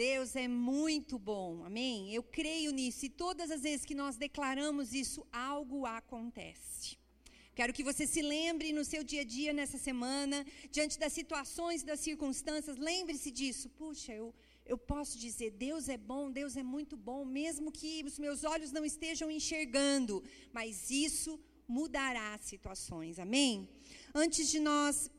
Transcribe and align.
Deus 0.00 0.34
é 0.34 0.48
muito 0.48 1.18
bom, 1.18 1.62
amém? 1.62 2.10
Eu 2.14 2.22
creio 2.22 2.70
nisso 2.72 3.04
e 3.04 3.10
todas 3.10 3.50
as 3.50 3.60
vezes 3.60 3.84
que 3.84 3.94
nós 3.94 4.16
declaramos 4.16 4.94
isso, 4.94 5.26
algo 5.30 5.84
acontece. 5.84 6.96
Quero 7.54 7.74
que 7.74 7.84
você 7.84 8.06
se 8.06 8.22
lembre 8.22 8.72
no 8.72 8.82
seu 8.82 9.02
dia 9.04 9.20
a 9.20 9.24
dia, 9.24 9.52
nessa 9.52 9.76
semana, 9.76 10.38
diante 10.70 10.98
das 10.98 11.12
situações 11.12 11.82
das 11.82 12.00
circunstâncias, 12.00 12.78
lembre-se 12.78 13.30
disso. 13.30 13.68
Puxa, 13.80 14.14
eu, 14.14 14.34
eu 14.64 14.78
posso 14.78 15.18
dizer: 15.18 15.50
Deus 15.50 15.86
é 15.90 15.98
bom, 15.98 16.30
Deus 16.30 16.56
é 16.56 16.62
muito 16.62 16.96
bom, 16.96 17.22
mesmo 17.26 17.70
que 17.70 18.02
os 18.02 18.18
meus 18.18 18.42
olhos 18.42 18.72
não 18.72 18.86
estejam 18.86 19.30
enxergando, 19.30 20.24
mas 20.50 20.90
isso 20.90 21.38
mudará 21.68 22.34
as 22.36 22.44
situações, 22.52 23.18
amém? 23.18 23.68
Antes 24.14 24.50
de 24.50 24.60
nós 24.60 25.10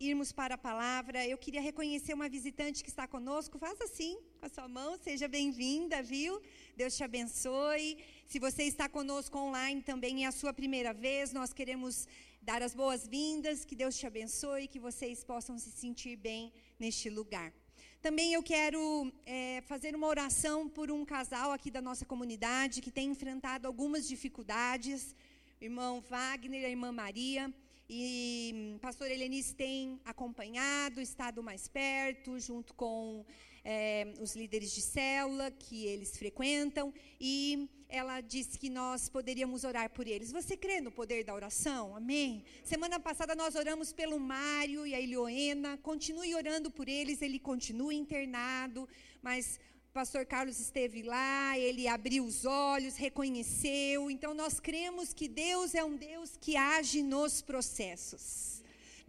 irmos 0.00 0.32
para 0.32 0.54
a 0.54 0.58
palavra, 0.70 1.26
eu 1.26 1.38
queria 1.38 1.60
reconhecer 1.60 2.14
uma 2.14 2.28
visitante 2.28 2.82
que 2.82 2.88
está 2.88 3.06
conosco. 3.06 3.58
Faça 3.58 3.84
assim, 3.84 4.16
com 4.40 4.46
a 4.46 4.48
sua 4.48 4.68
mão, 4.68 4.96
seja 4.96 5.28
bem-vinda, 5.28 6.02
viu? 6.02 6.40
Deus 6.74 6.96
te 6.96 7.04
abençoe. 7.04 7.98
Se 8.26 8.38
você 8.38 8.62
está 8.62 8.88
conosco 8.88 9.36
online 9.38 9.82
também 9.82 10.24
é 10.24 10.28
a 10.28 10.32
sua 10.32 10.52
primeira 10.54 10.94
vez, 10.94 11.30
nós 11.30 11.52
queremos 11.52 12.08
dar 12.40 12.62
as 12.62 12.74
boas-vindas, 12.74 13.66
que 13.66 13.76
Deus 13.76 13.98
te 13.98 14.06
abençoe, 14.06 14.66
que 14.66 14.78
vocês 14.78 15.22
possam 15.22 15.58
se 15.58 15.70
sentir 15.70 16.16
bem 16.16 16.50
neste 16.78 17.10
lugar. 17.10 17.52
Também 18.00 18.32
eu 18.32 18.42
quero 18.42 19.12
é, 19.26 19.62
fazer 19.66 19.94
uma 19.94 20.06
oração 20.06 20.70
por 20.70 20.90
um 20.90 21.04
casal 21.04 21.52
aqui 21.52 21.70
da 21.70 21.82
nossa 21.82 22.06
comunidade 22.06 22.80
que 22.80 22.90
tem 22.90 23.10
enfrentado 23.10 23.66
algumas 23.66 24.08
dificuldades, 24.08 25.14
o 25.60 25.64
irmão 25.64 26.00
Wagner 26.00 26.62
e 26.62 26.64
a 26.64 26.70
irmã 26.70 26.90
Maria. 26.90 27.52
E 27.92 28.52
hum, 28.54 28.78
pastor 28.80 29.10
Helenice 29.10 29.54
tem 29.54 30.00
acompanhado, 30.02 30.98
estado 30.98 31.42
mais 31.42 31.68
perto, 31.68 32.38
junto 32.38 32.72
com 32.72 33.26
é, 33.64 34.12
os 34.20 34.34
líderes 34.34 34.72
de 34.72 34.82
célula 34.82 35.50
que 35.50 35.86
eles 35.86 36.16
frequentam, 36.16 36.92
e 37.20 37.68
ela 37.88 38.20
disse 38.20 38.58
que 38.58 38.70
nós 38.70 39.08
poderíamos 39.08 39.64
orar 39.64 39.90
por 39.90 40.06
eles. 40.06 40.30
Você 40.32 40.56
crê 40.56 40.80
no 40.80 40.92
poder 40.92 41.24
da 41.24 41.34
oração? 41.34 41.96
Amém? 41.96 42.44
Semana 42.64 43.00
passada 43.00 43.34
nós 43.34 43.54
oramos 43.54 43.92
pelo 43.92 44.18
Mário 44.18 44.86
e 44.86 44.94
a 44.94 45.00
Ilioena, 45.00 45.76
continue 45.78 46.34
orando 46.34 46.70
por 46.70 46.88
eles, 46.88 47.20
ele 47.20 47.38
continua 47.38 47.92
internado, 47.92 48.88
mas 49.20 49.58
pastor 49.92 50.24
Carlos 50.24 50.60
esteve 50.60 51.02
lá, 51.02 51.58
ele 51.58 51.88
abriu 51.88 52.24
os 52.24 52.44
olhos, 52.44 52.96
reconheceu. 52.96 54.10
Então 54.10 54.32
nós 54.34 54.60
cremos 54.60 55.12
que 55.12 55.28
Deus 55.28 55.74
é 55.74 55.84
um 55.84 55.96
Deus 55.96 56.36
que 56.40 56.56
age 56.56 57.02
nos 57.02 57.42
processos. 57.42 58.59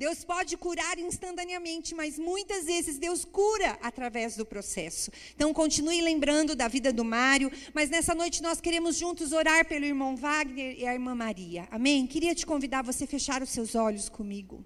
Deus 0.02 0.24
pode 0.24 0.58
curar 0.58 0.98
instantaneamente, 0.98 1.94
mas 1.94 2.18
muitas 2.18 2.66
vezes 2.66 2.98
Deus 2.98 3.24
cura 3.24 3.78
através 3.84 4.36
do 4.36 4.44
processo. 4.44 5.12
Então, 5.36 5.54
continue 5.54 6.02
lembrando 6.02 6.56
da 6.56 6.68
vida 6.68 6.92
do 6.92 7.06
Mário, 7.06 7.52
mas 7.72 7.92
nessa 7.92 8.16
noite 8.16 8.42
nós 8.42 8.60
queremos 8.60 8.96
juntos 8.96 9.32
orar 9.32 9.64
pelo 9.68 9.86
irmão 9.86 10.16
Wagner 10.16 10.76
e 10.76 10.88
a 10.88 10.94
irmã 10.96 11.14
Maria. 11.14 11.68
Amém? 11.70 12.08
Queria 12.08 12.34
te 12.34 12.48
convidar 12.48 12.80
a 12.80 12.82
você 12.92 13.06
fechar 13.06 13.44
os 13.44 13.52
seus 13.52 13.76
olhos 13.76 14.10
comigo. 14.10 14.66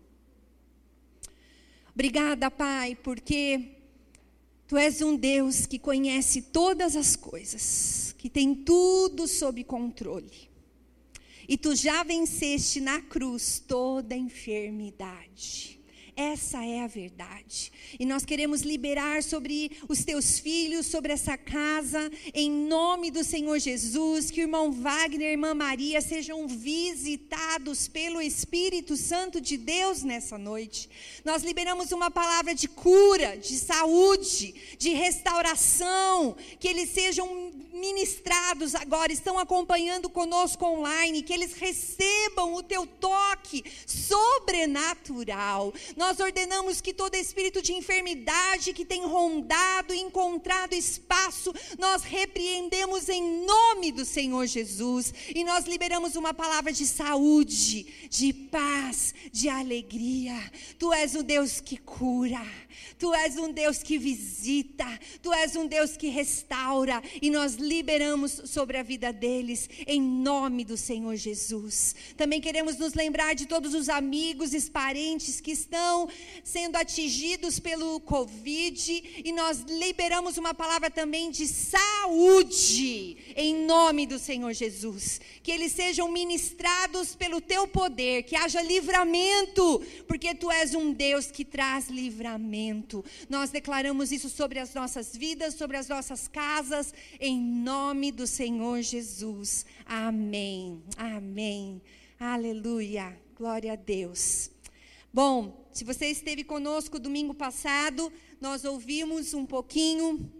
Obrigada, 1.93 2.49
Pai, 2.49 2.95
porque 2.95 3.75
Tu 4.69 4.77
és 4.77 5.01
um 5.01 5.17
Deus 5.17 5.65
que 5.65 5.77
conhece 5.77 6.43
todas 6.43 6.95
as 6.95 7.17
coisas, 7.17 8.15
que 8.17 8.29
tem 8.29 8.55
tudo 8.55 9.27
sob 9.27 9.61
controle. 9.65 10.54
E 11.47 11.57
tu 11.57 11.75
já 11.75 12.03
venceste 12.03 12.79
na 12.81 13.01
cruz 13.01 13.63
toda 13.65 14.15
enfermidade. 14.15 15.79
Essa 16.17 16.63
é 16.63 16.81
a 16.81 16.87
verdade. 16.87 17.73
E 17.99 18.05
nós 18.05 18.23
queremos 18.23 18.61
liberar 18.61 19.21
sobre 19.21 19.71
os 19.89 20.05
teus 20.05 20.39
filhos, 20.39 20.85
sobre 20.85 21.11
essa 21.11 21.37
casa, 21.37 22.09
em 22.33 22.49
nome 22.49 23.11
do 23.11 23.21
Senhor 23.21 23.59
Jesus, 23.59 24.31
que 24.31 24.39
o 24.39 24.43
irmão 24.43 24.71
Wagner 24.71 25.21
e 25.21 25.25
a 25.25 25.31
irmã 25.31 25.53
Maria 25.53 25.99
sejam 25.99 26.47
visitados 26.47 27.89
pelo 27.89 28.21
Espírito 28.21 28.95
Santo 28.95 29.41
de 29.41 29.57
Deus 29.57 30.03
nessa 30.03 30.37
noite. 30.37 30.89
Nós 31.25 31.43
liberamos 31.43 31.91
uma 31.91 32.09
palavra 32.09 32.55
de 32.55 32.69
cura, 32.69 33.35
de 33.35 33.57
saúde, 33.57 34.55
de 34.77 34.91
restauração, 34.91 36.37
que 36.61 36.67
eles 36.69 36.91
sejam 36.91 37.51
ministrados 37.73 38.73
agora, 38.73 39.11
estão 39.11 39.37
acompanhando 39.37 40.09
conosco 40.09 40.65
online, 40.65 41.21
que 41.21 41.33
eles 41.33 41.53
recebam 41.53 42.53
o 42.55 42.63
teu 42.63 42.87
toque 42.87 43.63
sobrenatural. 43.85 45.73
Nós 45.97 46.04
ordenamos 46.19 46.81
que 46.81 46.93
todo 46.93 47.15
espírito 47.15 47.61
de 47.61 47.73
enfermidade 47.73 48.73
que 48.73 48.85
tem 48.85 49.05
rondado 49.05 49.93
encontrado 49.93 50.73
espaço, 50.73 51.53
nós 51.79 52.03
repreendemos 52.03 53.09
em 53.09 53.45
nome 53.45 53.91
do 53.91 54.05
Senhor 54.05 54.45
Jesus 54.45 55.13
e 55.33 55.43
nós 55.43 55.65
liberamos 55.65 56.15
uma 56.15 56.33
palavra 56.33 56.71
de 56.71 56.85
saúde, 56.85 58.07
de 58.09 58.31
paz, 58.33 59.13
de 59.31 59.49
alegria. 59.49 60.35
Tu 60.77 60.93
és 60.93 61.15
o 61.15 61.23
Deus 61.23 61.59
que 61.59 61.77
cura. 61.77 62.45
Tu 62.97 63.13
és 63.13 63.37
um 63.37 63.51
Deus 63.51 63.81
que 63.83 63.97
visita, 63.97 64.87
Tu 65.21 65.31
és 65.33 65.55
um 65.55 65.67
Deus 65.67 65.95
que 65.95 66.07
restaura, 66.07 67.01
e 67.21 67.29
nós 67.29 67.55
liberamos 67.55 68.41
sobre 68.45 68.77
a 68.77 68.83
vida 68.83 69.13
deles, 69.13 69.69
em 69.87 70.01
nome 70.01 70.65
do 70.65 70.75
Senhor 70.77 71.15
Jesus. 71.15 71.95
Também 72.17 72.41
queremos 72.41 72.77
nos 72.77 72.93
lembrar 72.93 73.35
de 73.35 73.45
todos 73.45 73.73
os 73.73 73.89
amigos 73.89 74.53
e 74.53 74.65
parentes 74.69 75.39
que 75.39 75.51
estão 75.51 76.09
sendo 76.43 76.75
atingidos 76.75 77.59
pelo 77.59 77.99
Covid, 78.01 79.21
e 79.23 79.31
nós 79.31 79.59
liberamos 79.61 80.37
uma 80.37 80.53
palavra 80.53 80.89
também 80.89 81.31
de 81.31 81.47
saúde, 81.47 83.17
em 83.35 83.55
nome 83.65 84.05
do 84.05 84.17
Senhor 84.17 84.53
Jesus. 84.53 85.21
Que 85.43 85.51
eles 85.51 85.71
sejam 85.71 86.11
ministrados 86.11 87.15
pelo 87.15 87.39
Teu 87.39 87.67
poder, 87.67 88.23
que 88.23 88.35
haja 88.35 88.61
livramento, 88.61 89.81
porque 90.07 90.33
Tu 90.33 90.49
és 90.51 90.73
um 90.73 90.91
Deus 90.91 91.27
que 91.27 91.45
traz 91.45 91.89
livramento. 91.89 92.64
Nós 93.29 93.49
declaramos 93.49 94.11
isso 94.11 94.29
sobre 94.29 94.59
as 94.59 94.73
nossas 94.73 95.15
vidas, 95.15 95.55
sobre 95.55 95.77
as 95.77 95.87
nossas 95.87 96.27
casas, 96.27 96.93
em 97.19 97.39
nome 97.39 98.11
do 98.11 98.25
Senhor 98.25 98.81
Jesus. 98.81 99.65
Amém. 99.85 100.81
Amém. 100.97 101.81
Aleluia. 102.19 103.17
Glória 103.37 103.73
a 103.73 103.75
Deus. 103.75 104.49
Bom, 105.13 105.65
se 105.71 105.83
você 105.83 106.07
esteve 106.07 106.43
conosco 106.43 106.99
domingo 106.99 107.33
passado, 107.33 108.11
nós 108.41 108.65
ouvimos 108.65 109.33
um 109.33 109.45
pouquinho 109.45 110.31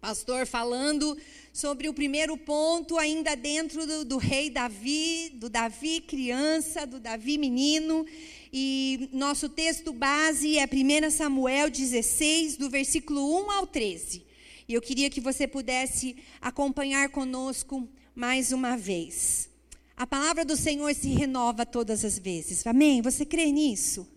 pastor 0.00 0.46
falando 0.46 1.16
sobre 1.52 1.88
o 1.88 1.94
primeiro 1.94 2.36
ponto, 2.36 2.96
ainda 2.98 3.34
dentro 3.34 3.86
do, 3.86 4.04
do, 4.04 4.16
rei 4.16 4.48
Davi, 4.48 5.30
do 5.34 5.48
Davi 5.48 6.00
criança, 6.00 6.86
do 6.86 7.00
Davi 7.00 7.36
menino. 7.36 8.06
E 8.52 9.08
nosso 9.12 9.48
texto 9.48 9.92
base 9.92 10.58
é 10.58 10.64
1 10.64 11.10
Samuel 11.10 11.70
16, 11.70 12.56
do 12.56 12.70
versículo 12.70 13.44
1 13.46 13.50
ao 13.50 13.66
13. 13.66 14.24
E 14.68 14.74
eu 14.74 14.80
queria 14.80 15.10
que 15.10 15.20
você 15.20 15.46
pudesse 15.46 16.16
acompanhar 16.40 17.08
conosco 17.10 17.88
mais 18.14 18.52
uma 18.52 18.76
vez. 18.76 19.48
A 19.96 20.06
palavra 20.06 20.44
do 20.44 20.56
Senhor 20.56 20.94
se 20.94 21.08
renova 21.08 21.66
todas 21.66 22.04
as 22.04 22.18
vezes. 22.18 22.66
Amém? 22.66 23.02
Você 23.02 23.24
crê 23.26 23.46
nisso? 23.50 24.08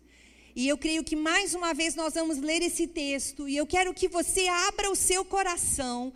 E 0.55 0.67
eu 0.67 0.77
creio 0.77 1.03
que 1.03 1.15
mais 1.15 1.53
uma 1.55 1.73
vez 1.73 1.95
nós 1.95 2.13
vamos 2.13 2.37
ler 2.37 2.61
esse 2.61 2.85
texto 2.85 3.47
e 3.47 3.55
eu 3.55 3.65
quero 3.65 3.93
que 3.93 4.07
você 4.07 4.47
abra 4.47 4.91
o 4.91 4.95
seu 4.95 5.23
coração 5.23 6.11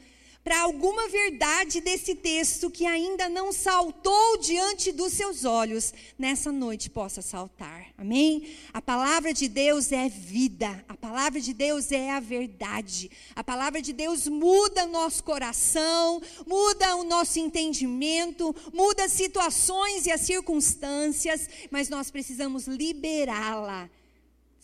para 0.45 0.61
alguma 0.61 1.09
verdade 1.09 1.81
desse 1.81 2.13
texto 2.13 2.69
que 2.69 2.85
ainda 2.85 3.27
não 3.27 3.51
saltou 3.51 4.37
diante 4.37 4.91
dos 4.91 5.11
seus 5.11 5.43
olhos, 5.43 5.91
nessa 6.19 6.51
noite 6.51 6.87
possa 6.87 7.19
saltar. 7.19 7.87
Amém? 7.97 8.55
A 8.71 8.79
palavra 8.79 9.33
de 9.33 9.47
Deus 9.47 9.91
é 9.91 10.07
vida, 10.07 10.85
a 10.87 10.95
palavra 10.95 11.41
de 11.41 11.51
Deus 11.51 11.91
é 11.91 12.11
a 12.11 12.19
verdade. 12.19 13.09
A 13.35 13.43
palavra 13.43 13.81
de 13.81 13.91
Deus 13.91 14.27
muda 14.27 14.85
nosso 14.85 15.23
coração, 15.23 16.21
muda 16.45 16.95
o 16.97 17.03
nosso 17.03 17.39
entendimento, 17.39 18.55
muda 18.71 19.05
as 19.05 19.13
situações 19.13 20.05
e 20.05 20.11
as 20.11 20.21
circunstâncias, 20.21 21.49
mas 21.71 21.89
nós 21.89 22.11
precisamos 22.11 22.67
liberá-la 22.67 23.89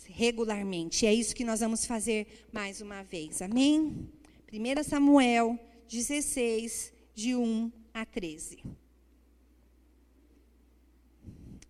regularmente. 0.07 1.07
É 1.07 1.13
isso 1.13 1.33
que 1.33 1.43
nós 1.43 1.59
vamos 1.59 1.87
fazer 1.87 2.45
mais 2.53 2.81
uma 2.81 3.01
vez. 3.01 3.41
Amém? 3.41 4.07
1 4.53 4.83
Samuel 4.83 5.57
16, 5.91 6.93
de 7.13 7.35
1 7.35 7.69
a 7.93 8.05
13. 8.05 8.63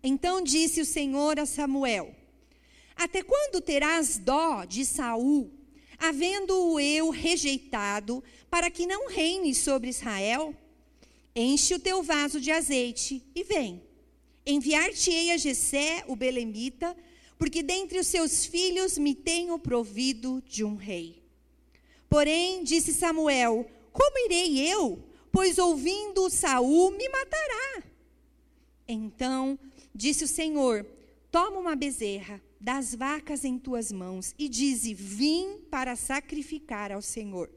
Então 0.00 0.40
disse 0.40 0.80
o 0.80 0.84
Senhor 0.84 1.44
Samuel: 1.44 2.14
Até 2.94 3.24
quando 3.24 3.60
terás 3.60 4.18
dó 4.18 4.64
de 4.64 4.84
Saul, 4.84 5.50
havendo-o 5.98 6.78
eu 6.78 7.10
rejeitado, 7.10 8.22
para 8.48 8.70
que 8.70 8.86
não 8.86 9.08
reine 9.08 9.52
sobre 9.56 9.90
Israel? 9.90 10.54
Enche 11.34 11.74
o 11.74 11.80
teu 11.80 12.00
vaso 12.00 12.40
de 12.40 12.52
azeite 12.52 13.24
e 13.34 13.42
vem. 13.42 13.82
Enviar-te-ei 14.46 15.32
a 15.32 15.36
Jessé, 15.36 16.04
o 16.06 16.14
belemita, 16.14 16.96
porque 17.36 17.60
dentre 17.60 17.98
os 17.98 18.06
seus 18.06 18.46
filhos 18.46 18.96
me 18.96 19.16
tenho 19.16 19.58
provido 19.58 20.40
de 20.46 20.62
um 20.62 20.76
rei. 20.76 21.24
Porém, 22.08 22.62
disse 22.62 22.92
Samuel: 22.92 23.68
Como 23.92 24.18
irei 24.26 24.58
eu? 24.58 25.02
Pois 25.30 25.58
ouvindo 25.58 26.28
Saul 26.28 26.90
me 26.92 27.08
matará. 27.08 27.82
Então 28.86 29.58
disse 29.94 30.24
o 30.24 30.28
Senhor: 30.28 30.86
Toma 31.30 31.58
uma 31.58 31.76
bezerra 31.76 32.42
das 32.60 32.94
vacas 32.94 33.44
em 33.44 33.58
tuas 33.58 33.90
mãos 33.90 34.34
e 34.38 34.48
dize: 34.48 34.94
Vim 34.94 35.58
para 35.70 35.96
sacrificar 35.96 36.92
ao 36.92 37.02
Senhor. 37.02 37.50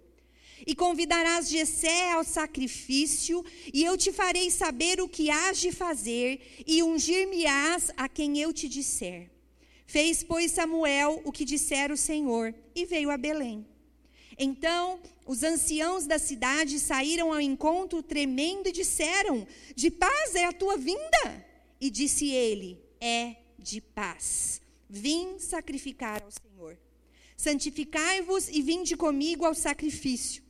E 0.65 0.73
convidarás 0.73 1.49
Jessé 1.49 2.13
ao 2.13 2.23
sacrifício, 2.23 3.43
e 3.73 3.83
eu 3.83 3.97
te 3.97 4.11
farei 4.11 4.49
saber 4.49 5.01
o 5.01 5.09
que 5.09 5.29
hás 5.29 5.59
de 5.59 5.71
fazer, 5.71 6.63
e 6.65 6.81
ungir-me-ás 6.81 7.91
a 7.97 8.07
quem 8.07 8.39
eu 8.39 8.53
te 8.53 8.69
disser. 8.69 9.29
Fez, 9.85 10.23
pois, 10.23 10.51
Samuel 10.51 11.21
o 11.25 11.31
que 11.31 11.43
dissera 11.43 11.93
o 11.93 11.97
Senhor, 11.97 12.55
e 12.73 12.85
veio 12.85 13.11
a 13.11 13.17
Belém. 13.17 13.67
Então 14.37 14.99
os 15.25 15.41
anciãos 15.41 16.05
da 16.05 16.19
cidade 16.19 16.79
saíram 16.79 17.33
ao 17.33 17.41
encontro 17.41 18.03
tremendo 18.03 18.69
e 18.69 18.71
disseram: 18.71 19.47
De 19.75 19.89
paz 19.89 20.35
é 20.35 20.45
a 20.45 20.53
tua 20.53 20.77
vinda? 20.77 21.45
E 21.81 21.89
disse 21.89 22.29
ele: 22.29 22.79
É 23.01 23.35
de 23.57 23.81
paz. 23.81 24.61
Vim 24.87 25.39
sacrificar 25.39 26.21
ao 26.23 26.29
Senhor. 26.31 26.77
Santificai-vos 27.35 28.47
e 28.49 28.61
vinde 28.61 28.95
comigo 28.95 29.45
ao 29.45 29.55
sacrifício. 29.55 30.43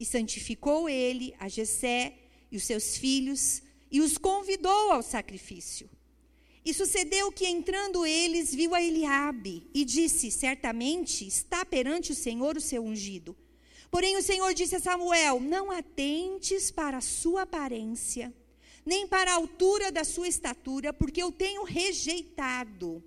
E 0.00 0.06
santificou 0.06 0.88
ele 0.88 1.34
a 1.38 1.48
Jessé 1.48 2.14
e 2.50 2.56
os 2.56 2.64
seus 2.64 2.96
filhos 2.96 3.62
e 3.90 4.00
os 4.00 4.16
convidou 4.16 4.90
ao 4.90 5.02
sacrifício. 5.02 5.88
E 6.64 6.72
sucedeu 6.72 7.30
que 7.30 7.46
entrando 7.46 8.06
eles 8.06 8.54
viu 8.54 8.74
a 8.74 8.82
Eliabe 8.82 9.68
e 9.74 9.84
disse: 9.84 10.30
Certamente 10.30 11.26
está 11.26 11.62
perante 11.64 12.10
o 12.10 12.14
Senhor 12.14 12.56
o 12.56 12.60
seu 12.60 12.82
ungido. 12.82 13.36
Porém 13.90 14.16
o 14.16 14.22
Senhor 14.22 14.52
disse 14.54 14.76
a 14.76 14.80
Samuel: 14.80 15.40
Não 15.40 15.70
atentes 15.70 16.70
para 16.70 16.98
a 16.98 17.02
sua 17.02 17.42
aparência, 17.42 18.32
nem 18.84 19.06
para 19.06 19.32
a 19.32 19.34
altura 19.34 19.90
da 19.90 20.04
sua 20.04 20.28
estatura, 20.28 20.92
porque 20.92 21.22
eu 21.22 21.30
tenho 21.30 21.64
rejeitado. 21.64 23.02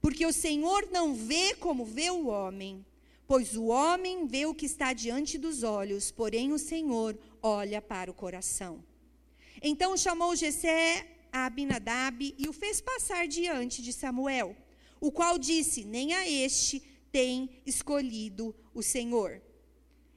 Porque 0.00 0.24
o 0.24 0.32
Senhor 0.32 0.88
não 0.92 1.14
vê 1.14 1.54
como 1.54 1.84
vê 1.84 2.10
o 2.10 2.26
homem, 2.28 2.84
pois 3.26 3.56
o 3.56 3.64
homem 3.66 4.26
vê 4.26 4.46
o 4.46 4.54
que 4.54 4.66
está 4.66 4.92
diante 4.92 5.36
dos 5.36 5.62
olhos, 5.62 6.10
porém 6.10 6.52
o 6.52 6.58
Senhor 6.58 7.18
olha 7.42 7.82
para 7.82 8.10
o 8.10 8.14
coração. 8.14 8.82
Então 9.60 9.96
chamou 9.96 10.36
Jessé 10.36 11.06
a 11.32 11.46
Abinadab 11.46 12.34
e 12.38 12.48
o 12.48 12.52
fez 12.52 12.80
passar 12.80 13.26
diante 13.26 13.82
de 13.82 13.92
Samuel, 13.92 14.56
o 15.00 15.10
qual 15.10 15.36
disse: 15.36 15.84
Nem 15.84 16.14
a 16.14 16.28
este 16.28 16.82
tem 17.10 17.50
escolhido 17.66 18.54
o 18.72 18.82
Senhor. 18.82 19.42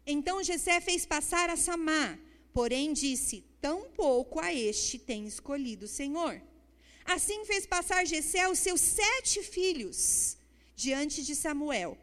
Então 0.06 0.44
Jessé 0.44 0.82
fez 0.82 1.06
passar 1.06 1.50
a 1.50 1.56
Samá, 1.56 2.18
porém 2.54 2.94
disse: 2.94 3.44
Tampouco 3.62 4.40
a 4.40 4.54
este 4.54 4.98
tem 4.98 5.26
escolhido 5.26 5.86
o 5.86 5.90
Senhor. 5.90 6.42
Assim 7.06 7.46
fez 7.46 7.66
passar 7.66 8.06
Jessé 8.06 8.48
os 8.48 8.60
seus 8.60 8.82
sete 8.82 9.44
filhos 9.44 10.38
diante 10.76 11.24
de 11.24 11.36
Samuel. 11.36 11.98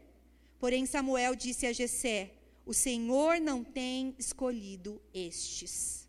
Porém 0.59 0.85
Samuel 0.85 1.35
disse 1.35 1.65
a 1.65 1.73
Jessé: 1.73 2.31
O 2.65 2.73
Senhor 2.73 3.39
não 3.39 3.63
tem 3.63 4.15
escolhido 4.17 5.01
estes. 5.13 6.07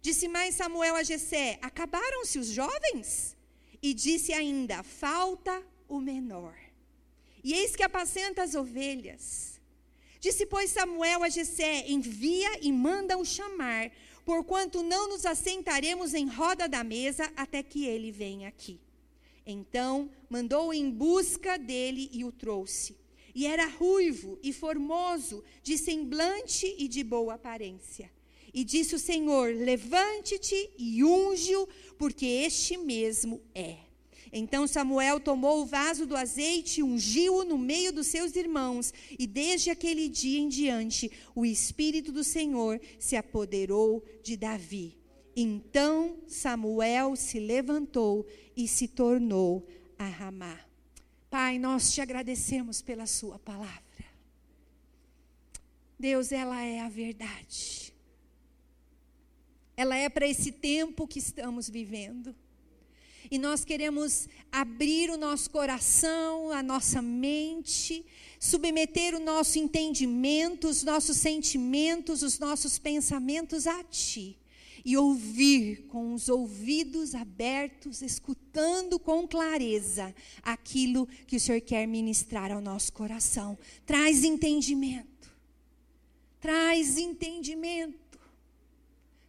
Disse 0.00 0.28
mais 0.28 0.54
Samuel 0.54 0.96
a 0.96 1.02
Jessé: 1.02 1.58
Acabaram-se 1.62 2.38
os 2.38 2.48
jovens? 2.48 3.36
E 3.82 3.94
disse 3.94 4.32
ainda: 4.32 4.82
Falta 4.82 5.62
o 5.88 6.00
menor. 6.00 6.56
E 7.42 7.54
eis 7.54 7.74
que 7.74 7.82
apacenta 7.82 8.42
as 8.42 8.54
ovelhas. 8.54 9.47
Disse, 10.20 10.46
pois, 10.46 10.70
Samuel 10.70 11.22
a 11.22 11.28
Jessé: 11.28 11.84
Envia 11.88 12.58
e 12.60 12.72
manda-o 12.72 13.24
chamar, 13.24 13.90
porquanto 14.24 14.82
não 14.82 15.08
nos 15.08 15.24
assentaremos 15.24 16.14
em 16.14 16.26
roda 16.26 16.68
da 16.68 16.82
mesa 16.82 17.32
até 17.36 17.62
que 17.62 17.86
ele 17.86 18.10
venha 18.10 18.48
aqui. 18.48 18.80
Então 19.46 20.10
mandou 20.28 20.74
em 20.74 20.90
busca 20.90 21.58
dele 21.58 22.10
e 22.12 22.24
o 22.24 22.30
trouxe. 22.30 22.96
E 23.34 23.46
era 23.46 23.66
ruivo 23.66 24.38
e 24.42 24.52
formoso, 24.52 25.44
de 25.62 25.78
semblante 25.78 26.74
e 26.78 26.88
de 26.88 27.04
boa 27.04 27.34
aparência. 27.34 28.10
E 28.52 28.64
disse 28.64 28.94
o 28.94 28.98
Senhor: 28.98 29.54
Levante-te 29.54 30.70
e 30.76 31.04
unge-o, 31.04 31.68
porque 31.96 32.26
este 32.26 32.76
mesmo 32.76 33.40
é. 33.54 33.87
Então 34.32 34.66
Samuel 34.66 35.20
tomou 35.20 35.62
o 35.62 35.66
vaso 35.66 36.06
do 36.06 36.16
azeite 36.16 36.80
e 36.80 36.82
ungiu-o 36.82 37.44
no 37.44 37.58
meio 37.58 37.92
dos 37.92 38.06
seus 38.06 38.36
irmãos, 38.36 38.92
e 39.18 39.26
desde 39.26 39.70
aquele 39.70 40.08
dia 40.08 40.38
em 40.38 40.48
diante 40.48 41.10
o 41.34 41.44
Espírito 41.44 42.12
do 42.12 42.22
Senhor 42.22 42.80
se 42.98 43.16
apoderou 43.16 44.04
de 44.22 44.36
Davi. 44.36 44.96
Então 45.34 46.18
Samuel 46.26 47.16
se 47.16 47.38
levantou 47.38 48.26
e 48.56 48.66
se 48.66 48.88
tornou 48.88 49.66
a 49.98 50.06
Ramá. 50.06 50.58
Pai, 51.30 51.58
nós 51.58 51.92
te 51.92 52.00
agradecemos 52.00 52.80
pela 52.80 53.06
Sua 53.06 53.38
palavra. 53.38 53.82
Deus, 55.98 56.32
ela 56.32 56.62
é 56.62 56.80
a 56.80 56.88
verdade 56.88 57.88
ela 59.78 59.96
é 59.96 60.08
para 60.08 60.26
esse 60.26 60.50
tempo 60.50 61.06
que 61.06 61.20
estamos 61.20 61.70
vivendo. 61.70 62.34
E 63.30 63.38
nós 63.38 63.64
queremos 63.64 64.28
abrir 64.50 65.10
o 65.10 65.16
nosso 65.16 65.50
coração, 65.50 66.50
a 66.50 66.62
nossa 66.62 67.02
mente, 67.02 68.04
submeter 68.40 69.14
o 69.14 69.20
nosso 69.20 69.58
entendimento, 69.58 70.68
os 70.68 70.82
nossos 70.82 71.16
sentimentos, 71.16 72.22
os 72.22 72.38
nossos 72.38 72.78
pensamentos 72.78 73.66
a 73.66 73.84
Ti. 73.84 74.38
E 74.84 74.96
ouvir 74.96 75.86
com 75.88 76.14
os 76.14 76.28
ouvidos 76.28 77.14
abertos, 77.14 78.00
escutando 78.00 78.98
com 78.98 79.26
clareza 79.26 80.14
aquilo 80.42 81.06
que 81.26 81.36
o 81.36 81.40
Senhor 81.40 81.60
quer 81.60 81.86
ministrar 81.86 82.50
ao 82.50 82.60
nosso 82.60 82.92
coração. 82.92 83.58
Traz 83.84 84.24
entendimento. 84.24 85.30
Traz 86.40 86.96
entendimento. 86.96 88.18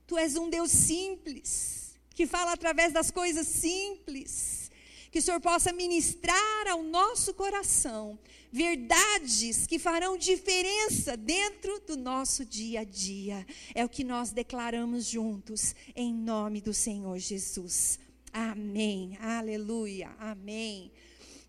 Tu 0.07 0.17
és 0.17 0.35
um 0.35 0.49
Deus 0.49 0.71
simples, 0.71 1.78
que 2.19 2.27
fala 2.27 2.51
através 2.51 2.91
das 2.91 3.09
coisas 3.09 3.47
simples. 3.47 4.69
Que 5.09 5.19
o 5.19 5.21
Senhor 5.21 5.39
possa 5.39 5.71
ministrar 5.71 6.67
ao 6.67 6.83
nosso 6.83 7.33
coração 7.33 8.19
verdades 8.51 9.65
que 9.65 9.79
farão 9.79 10.17
diferença 10.17 11.15
dentro 11.15 11.79
do 11.87 11.95
nosso 11.95 12.43
dia 12.43 12.81
a 12.81 12.83
dia. 12.83 13.47
É 13.73 13.85
o 13.85 13.89
que 13.89 14.03
nós 14.03 14.31
declaramos 14.31 15.05
juntos, 15.05 15.73
em 15.95 16.13
nome 16.13 16.59
do 16.59 16.73
Senhor 16.73 17.17
Jesus. 17.17 17.97
Amém. 18.33 19.17
Aleluia. 19.21 20.09
Amém. 20.19 20.91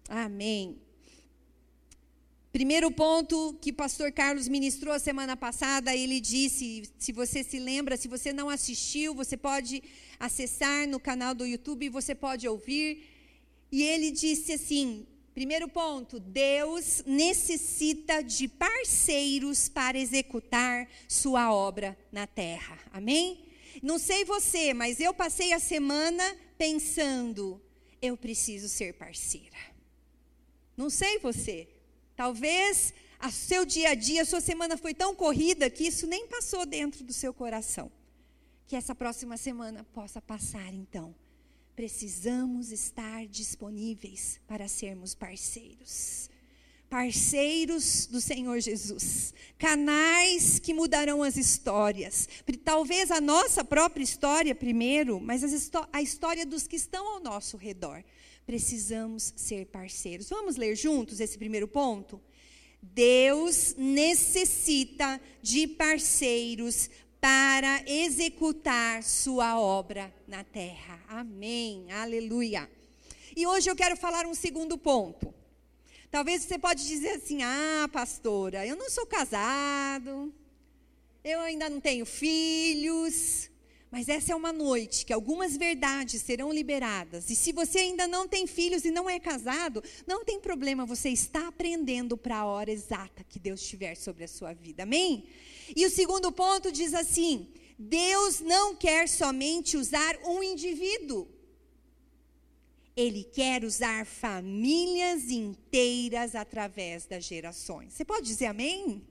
Amém. 0.08 0.80
Primeiro 2.52 2.90
ponto 2.90 3.56
que 3.60 3.70
o 3.70 3.74
pastor 3.74 4.10
Carlos 4.10 4.48
ministrou 4.48 4.92
a 4.92 4.98
semana 4.98 5.36
passada, 5.36 5.94
ele 5.94 6.20
disse, 6.20 6.82
se 6.98 7.12
você 7.12 7.44
se 7.44 7.60
lembra, 7.60 7.96
se 7.96 8.08
você 8.08 8.32
não 8.32 8.50
assistiu, 8.50 9.14
você 9.14 9.36
pode 9.36 9.80
acessar 10.18 10.88
no 10.88 10.98
canal 10.98 11.32
do 11.32 11.46
YouTube, 11.46 11.88
você 11.88 12.12
pode 12.12 12.48
ouvir. 12.48 13.04
E 13.70 13.84
ele 13.84 14.10
disse 14.10 14.54
assim: 14.54 15.06
primeiro 15.32 15.68
ponto, 15.68 16.18
Deus 16.18 17.04
necessita 17.06 18.20
de 18.20 18.48
parceiros 18.48 19.68
para 19.68 19.96
executar 19.96 20.88
sua 21.06 21.54
obra 21.54 21.96
na 22.10 22.26
terra. 22.26 22.76
Amém? 22.92 23.44
Não 23.80 23.96
sei 23.96 24.24
você, 24.24 24.74
mas 24.74 24.98
eu 24.98 25.14
passei 25.14 25.52
a 25.52 25.60
semana 25.60 26.36
pensando, 26.58 27.62
eu 28.02 28.16
preciso 28.16 28.68
ser 28.68 28.94
parceira. 28.94 29.56
Não 30.76 30.90
sei 30.90 31.18
você, 31.18 31.68
Talvez 32.20 32.92
o 33.26 33.30
seu 33.30 33.64
dia 33.64 33.92
a 33.92 33.94
dia, 33.94 34.20
a 34.20 34.26
sua 34.26 34.42
semana 34.42 34.76
foi 34.76 34.92
tão 34.92 35.14
corrida 35.14 35.70
que 35.70 35.84
isso 35.84 36.06
nem 36.06 36.26
passou 36.26 36.66
dentro 36.66 37.02
do 37.02 37.14
seu 37.14 37.32
coração. 37.32 37.90
Que 38.66 38.76
essa 38.76 38.94
próxima 38.94 39.38
semana 39.38 39.84
possa 39.94 40.20
passar, 40.20 40.70
então. 40.74 41.14
Precisamos 41.74 42.72
estar 42.72 43.26
disponíveis 43.26 44.38
para 44.46 44.68
sermos 44.68 45.14
parceiros. 45.14 46.28
Parceiros 46.90 48.04
do 48.04 48.20
Senhor 48.20 48.60
Jesus, 48.60 49.32
canais 49.56 50.58
que 50.58 50.74
mudarão 50.74 51.22
as 51.22 51.38
histórias. 51.38 52.28
Talvez 52.62 53.10
a 53.10 53.18
nossa 53.18 53.64
própria 53.64 54.04
história 54.04 54.54
primeiro, 54.54 55.18
mas 55.18 55.42
a 55.90 56.02
história 56.02 56.44
dos 56.44 56.66
que 56.66 56.76
estão 56.76 57.14
ao 57.14 57.20
nosso 57.20 57.56
redor 57.56 58.04
precisamos 58.50 59.32
ser 59.36 59.66
parceiros. 59.66 60.28
Vamos 60.28 60.56
ler 60.56 60.74
juntos 60.74 61.20
esse 61.20 61.38
primeiro 61.38 61.68
ponto? 61.68 62.20
Deus 62.82 63.76
necessita 63.78 65.20
de 65.40 65.68
parceiros 65.68 66.90
para 67.20 67.80
executar 67.86 69.04
sua 69.04 69.56
obra 69.60 70.12
na 70.26 70.42
terra. 70.42 71.00
Amém. 71.06 71.92
Aleluia. 71.92 72.68
E 73.36 73.46
hoje 73.46 73.70
eu 73.70 73.76
quero 73.76 73.96
falar 73.96 74.26
um 74.26 74.34
segundo 74.34 74.76
ponto. 74.76 75.32
Talvez 76.10 76.42
você 76.42 76.58
pode 76.58 76.84
dizer 76.84 77.10
assim: 77.10 77.44
"Ah, 77.44 77.88
pastora, 77.92 78.66
eu 78.66 78.74
não 78.74 78.90
sou 78.90 79.06
casado. 79.06 80.34
Eu 81.22 81.38
ainda 81.38 81.70
não 81.70 81.80
tenho 81.80 82.04
filhos". 82.04 83.48
Mas 83.90 84.08
essa 84.08 84.32
é 84.32 84.36
uma 84.36 84.52
noite 84.52 85.04
que 85.04 85.12
algumas 85.12 85.56
verdades 85.56 86.22
serão 86.22 86.52
liberadas. 86.52 87.28
E 87.28 87.34
se 87.34 87.52
você 87.52 87.80
ainda 87.80 88.06
não 88.06 88.28
tem 88.28 88.46
filhos 88.46 88.84
e 88.84 88.90
não 88.90 89.10
é 89.10 89.18
casado, 89.18 89.82
não 90.06 90.24
tem 90.24 90.38
problema, 90.38 90.86
você 90.86 91.08
está 91.08 91.48
aprendendo 91.48 92.16
para 92.16 92.38
a 92.38 92.44
hora 92.44 92.70
exata 92.70 93.24
que 93.28 93.38
Deus 93.40 93.60
tiver 93.60 93.96
sobre 93.96 94.22
a 94.22 94.28
sua 94.28 94.52
vida. 94.52 94.84
Amém? 94.84 95.24
E 95.74 95.84
o 95.84 95.90
segundo 95.90 96.30
ponto 96.30 96.70
diz 96.70 96.94
assim: 96.94 97.48
Deus 97.76 98.38
não 98.38 98.76
quer 98.76 99.08
somente 99.08 99.76
usar 99.76 100.16
um 100.24 100.40
indivíduo. 100.40 101.26
Ele 102.96 103.24
quer 103.24 103.64
usar 103.64 104.06
famílias 104.06 105.30
inteiras 105.30 106.36
através 106.36 107.06
das 107.06 107.24
gerações. 107.24 107.92
Você 107.92 108.04
pode 108.04 108.26
dizer 108.26 108.46
amém? 108.46 109.02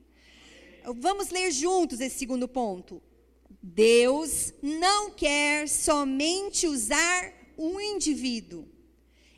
Vamos 0.96 1.28
ler 1.28 1.50
juntos 1.50 2.00
esse 2.00 2.18
segundo 2.18 2.48
ponto. 2.48 3.02
Deus 3.62 4.54
não 4.62 5.10
quer 5.10 5.68
somente 5.68 6.66
usar 6.66 7.32
um 7.58 7.80
indivíduo. 7.80 8.66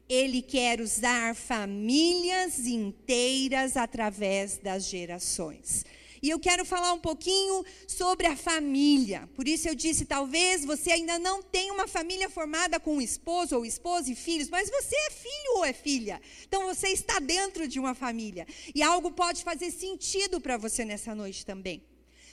Ele 0.09 0.43
quer 0.43 0.81
usar 0.81 1.35
famílias 1.35 2.67
inteiras 2.67 3.77
através 3.77 4.59
das 4.59 4.85
gerações. 4.85 5.85
E 6.23 6.31
eu 6.31 6.39
quero 6.39 6.65
falar 6.65 6.93
um 6.93 7.01
pouquinho 7.01 7.65
sobre 7.89 8.29
a 8.29 8.37
família. 8.37 9.29
Por 9.35 9.49
isso 9.49 9.69
eu 9.69 9.75
disse, 9.75 10.05
talvez 10.05 10.65
você 10.65 10.93
ainda 10.93 11.19
não 11.19 11.43
tenha 11.43 11.73
uma 11.73 11.89
família 11.89 12.31
formada 12.31 12.79
com 12.79 12.99
um 12.99 13.01
esposo 13.01 13.57
ou 13.57 13.67
esposa 13.67 14.13
e 14.13 14.15
filhos, 14.15 14.49
mas 14.49 14.71
você 14.71 14.95
é 14.95 15.11
filho 15.11 15.57
ou 15.57 15.65
é 15.65 15.73
filha. 15.73 16.21
Então 16.47 16.67
você 16.67 16.89
está 16.89 17.19
dentro 17.19 17.67
de 17.67 17.81
uma 17.81 17.93
família. 17.93 18.47
E 18.73 18.85
algo 18.85 19.11
pode 19.11 19.43
fazer 19.43 19.73
sentido 19.73 20.41
para 20.41 20.57
você 20.57 20.85
nessa 20.85 21.13
noite 21.13 21.45
também. 21.45 21.83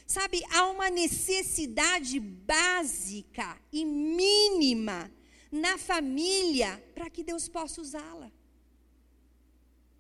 Sabe, 0.10 0.44
há 0.50 0.66
uma 0.66 0.89
necessidade 0.89 2.20
básica 2.20 3.56
e 3.72 3.86
mínima 3.86 5.12
na 5.51 5.78
família 5.78 6.84
para 6.96 7.12
que 7.12 7.24
Deus 7.24 7.48
possa 7.48 7.80
usá-la. 7.80 8.32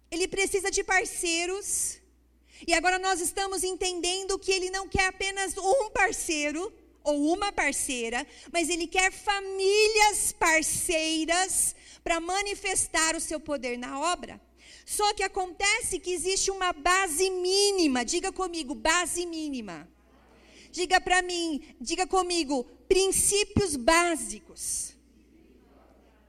Ele 0.09 0.27
precisa 0.27 0.71
de 0.71 0.83
parceiros. 0.83 1.99
E 2.65 2.73
agora 2.73 2.97
nós 2.97 3.21
estamos 3.21 3.63
entendendo 3.63 4.39
que 4.39 4.51
ele 4.51 4.71
não 4.71 4.89
quer 4.89 5.09
apenas 5.09 5.55
um 5.55 5.91
parceiro 5.91 6.73
ou 7.03 7.31
uma 7.31 7.51
parceira, 7.51 8.25
mas 8.51 8.67
ele 8.67 8.87
quer 8.87 9.11
famílias 9.11 10.31
parceiras 10.31 11.75
para 12.03 12.19
manifestar 12.19 13.15
o 13.15 13.21
seu 13.21 13.39
poder 13.39 13.77
na 13.77 13.99
obra. 13.99 14.41
Só 14.87 15.13
que 15.13 15.21
acontece 15.21 15.99
que 15.99 16.09
existe 16.09 16.49
uma 16.49 16.73
base 16.73 17.29
mínima, 17.29 18.03
diga 18.03 18.31
comigo, 18.31 18.73
base 18.73 19.23
mínima. 19.27 19.87
Diga 20.79 21.01
para 21.01 21.21
mim, 21.21 21.61
diga 21.81 22.07
comigo, 22.07 22.63
princípios 22.87 23.75
básicos. 23.75 24.93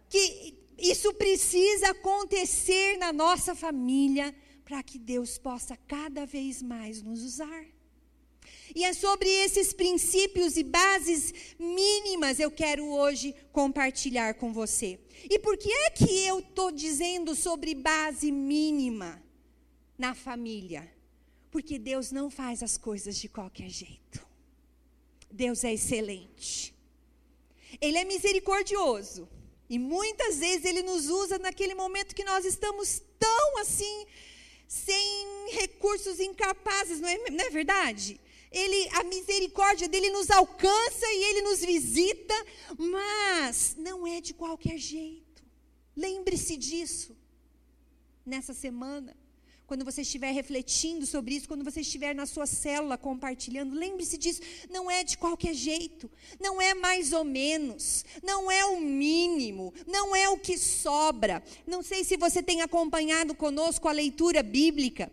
Que 0.08 0.56
isso 0.76 1.14
precisa 1.14 1.90
acontecer 1.90 2.98
na 2.98 3.12
nossa 3.12 3.54
família 3.54 4.34
para 4.64 4.82
que 4.82 4.98
Deus 4.98 5.38
possa 5.38 5.76
cada 5.86 6.26
vez 6.26 6.60
mais 6.60 7.00
nos 7.00 7.22
usar. 7.22 7.64
E 8.74 8.82
é 8.82 8.92
sobre 8.92 9.28
esses 9.28 9.72
princípios 9.72 10.56
e 10.56 10.64
bases 10.64 11.32
mínimas 11.56 12.40
eu 12.40 12.50
quero 12.50 12.84
hoje 12.88 13.32
compartilhar 13.52 14.34
com 14.34 14.52
você. 14.52 14.98
E 15.30 15.38
por 15.38 15.56
que 15.56 15.70
é 15.70 15.90
que 15.90 16.26
eu 16.26 16.40
estou 16.40 16.72
dizendo 16.72 17.36
sobre 17.36 17.72
base 17.72 18.32
mínima 18.32 19.22
na 19.96 20.12
família? 20.12 20.92
Porque 21.52 21.78
Deus 21.78 22.10
não 22.10 22.28
faz 22.28 22.64
as 22.64 22.76
coisas 22.76 23.16
de 23.16 23.28
qualquer 23.28 23.68
jeito. 23.68 24.29
Deus 25.30 25.64
é 25.64 25.72
excelente. 25.72 26.74
Ele 27.80 27.98
é 27.98 28.04
misericordioso. 28.04 29.28
E 29.68 29.78
muitas 29.78 30.38
vezes 30.38 30.64
ele 30.64 30.82
nos 30.82 31.08
usa 31.08 31.38
naquele 31.38 31.74
momento 31.74 32.14
que 32.14 32.24
nós 32.24 32.44
estamos 32.44 33.00
tão 33.18 33.58
assim, 33.58 34.06
sem 34.66 35.50
recursos 35.52 36.18
incapazes, 36.18 37.00
não 37.00 37.08
é, 37.08 37.30
não 37.30 37.44
é 37.44 37.50
verdade? 37.50 38.20
Ele, 38.50 38.88
a 38.94 39.04
misericórdia 39.04 39.88
dele 39.88 40.10
nos 40.10 40.28
alcança 40.28 41.06
e 41.06 41.24
ele 41.24 41.42
nos 41.42 41.60
visita, 41.60 42.34
mas 42.76 43.76
não 43.78 44.04
é 44.04 44.20
de 44.20 44.34
qualquer 44.34 44.76
jeito. 44.76 45.44
Lembre-se 45.96 46.56
disso 46.56 47.16
nessa 48.26 48.52
semana 48.52 49.16
quando 49.70 49.84
você 49.84 50.02
estiver 50.02 50.32
refletindo 50.32 51.06
sobre 51.06 51.36
isso, 51.36 51.46
quando 51.46 51.62
você 51.62 51.80
estiver 51.82 52.12
na 52.12 52.26
sua 52.26 52.44
célula 52.44 52.98
compartilhando, 52.98 53.72
lembre-se 53.72 54.18
disso, 54.18 54.40
não 54.68 54.90
é 54.90 55.04
de 55.04 55.16
qualquer 55.16 55.54
jeito, 55.54 56.10
não 56.40 56.60
é 56.60 56.74
mais 56.74 57.12
ou 57.12 57.22
menos, 57.22 58.04
não 58.20 58.50
é 58.50 58.64
o 58.64 58.80
mínimo, 58.80 59.72
não 59.86 60.16
é 60.16 60.28
o 60.28 60.36
que 60.36 60.58
sobra. 60.58 61.40
Não 61.68 61.84
sei 61.84 62.02
se 62.02 62.16
você 62.16 62.42
tem 62.42 62.62
acompanhado 62.62 63.32
conosco 63.32 63.86
a 63.86 63.92
leitura 63.92 64.42
bíblica. 64.42 65.08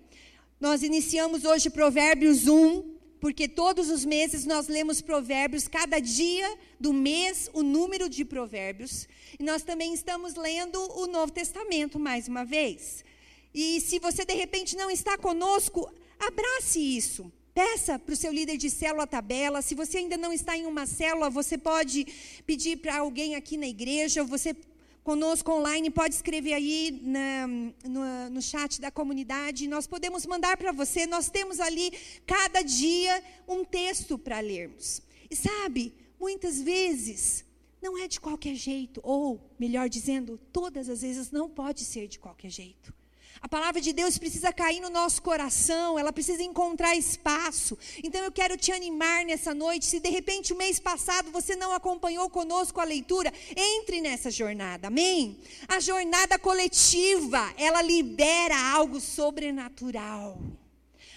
Nós 0.60 0.82
iniciamos 0.82 1.46
hoje 1.46 1.70
Provérbios 1.70 2.48
1, 2.48 2.96
porque 3.20 3.48
todos 3.48 3.92
os 3.92 4.04
meses 4.04 4.44
nós 4.44 4.68
lemos 4.68 5.02
provérbios, 5.02 5.68
cada 5.68 6.00
dia 6.00 6.58
do 6.80 6.92
mês, 6.92 7.48
o 7.54 7.62
número 7.62 8.10
de 8.10 8.26
provérbios. 8.26 9.08
E 9.40 9.44
nós 9.44 9.62
também 9.62 9.94
estamos 9.94 10.34
lendo 10.34 10.82
o 11.00 11.06
Novo 11.06 11.32
Testamento 11.32 12.00
mais 12.00 12.28
uma 12.28 12.44
vez. 12.44 13.06
E 13.54 13.82
se 13.82 14.00
você 14.00 14.25
de 14.25 14.34
repente 14.34 14.75
não 14.75 14.89
está 14.89 15.18
conosco, 15.18 15.92
abrace 16.20 16.80
isso. 16.80 17.32
Peça 17.54 17.98
para 17.98 18.13
o 18.13 18.16
seu 18.16 18.32
líder 18.32 18.58
de 18.58 18.70
célula 18.70 19.04
a 19.04 19.08
tabela. 19.08 19.63
Se 19.63 19.74
você 19.74 19.98
ainda 19.98 20.16
não 20.16 20.32
está 20.32 20.56
em 20.56 20.68
uma 20.68 20.86
célula, 20.86 21.30
você 21.30 21.58
pode 21.58 22.06
pedir 22.46 22.77
para 22.77 23.00
alguém 23.00 23.36
aqui 23.36 23.58
na 23.58 23.68
igreja. 23.68 24.24
Você 24.24 24.56
conosco 25.04 25.51
online 25.51 25.89
pode 25.89 26.16
escrever 26.16 26.54
aí 26.54 27.00
na, 27.01 27.48
no, 27.86 28.30
no 28.30 28.42
chat 28.42 28.80
da 28.80 28.92
comunidade. 28.92 29.68
Nós 29.68 29.88
podemos 29.88 30.25
mandar 30.25 30.56
para 30.58 30.72
você. 30.72 31.08
Nós 31.08 31.30
temos 31.30 31.60
ali 31.60 31.92
cada 32.25 32.62
dia 32.62 33.24
um 33.48 33.63
texto 33.63 34.20
para 34.20 34.39
lermos. 34.39 35.01
E 35.32 35.36
sabe, 35.36 35.94
muitas 36.20 36.62
vezes 36.62 37.44
não 37.82 37.98
é 37.98 38.08
de 38.08 38.20
qualquer 38.20 38.56
jeito, 38.56 39.00
ou 39.04 39.39
melhor 39.58 39.88
dizendo, 39.88 40.38
todas 40.51 40.89
as 40.89 41.01
vezes 41.01 41.32
não 41.32 41.50
pode 41.50 41.86
ser 41.86 42.08
de 42.08 42.20
qualquer 42.20 42.50
jeito. 42.50 42.94
A 43.41 43.48
palavra 43.48 43.79
de 43.79 43.94
Deus 43.94 44.17
precisa 44.17 44.51
cair 44.51 44.79
no 44.79 44.89
nosso 44.89 45.22
coração, 45.22 45.98
ela 45.98 46.12
precisa 46.12 46.41
encontrar 46.41 46.96
espaço. 46.96 47.77
Então 48.03 48.24
eu 48.24 48.32
quero 48.32 48.58
te 48.58 48.72
animar 48.72 49.24
nessa 49.25 49.53
noite. 49.53 49.86
Se 49.86 50.00
de 50.00 50.10
repente 50.10 50.53
o 50.53 50.58
mês 50.58 50.79
passado 50.79 51.32
você 51.32 51.56
não 51.56 51.72
acompanhou 51.72 52.29
conosco 52.29 52.79
a 52.79 52.84
leitura, 52.84 53.32
entre 53.56 54.01
nessa 54.01 54.32
jornada, 54.32 54.88
amém? 54.88 55.38
A 55.67 55.79
jornada 55.79 56.39
coletiva, 56.39 57.53
ela 57.58 57.82
libera 57.82 58.58
algo 58.74 59.00
sobrenatural. 59.00 60.39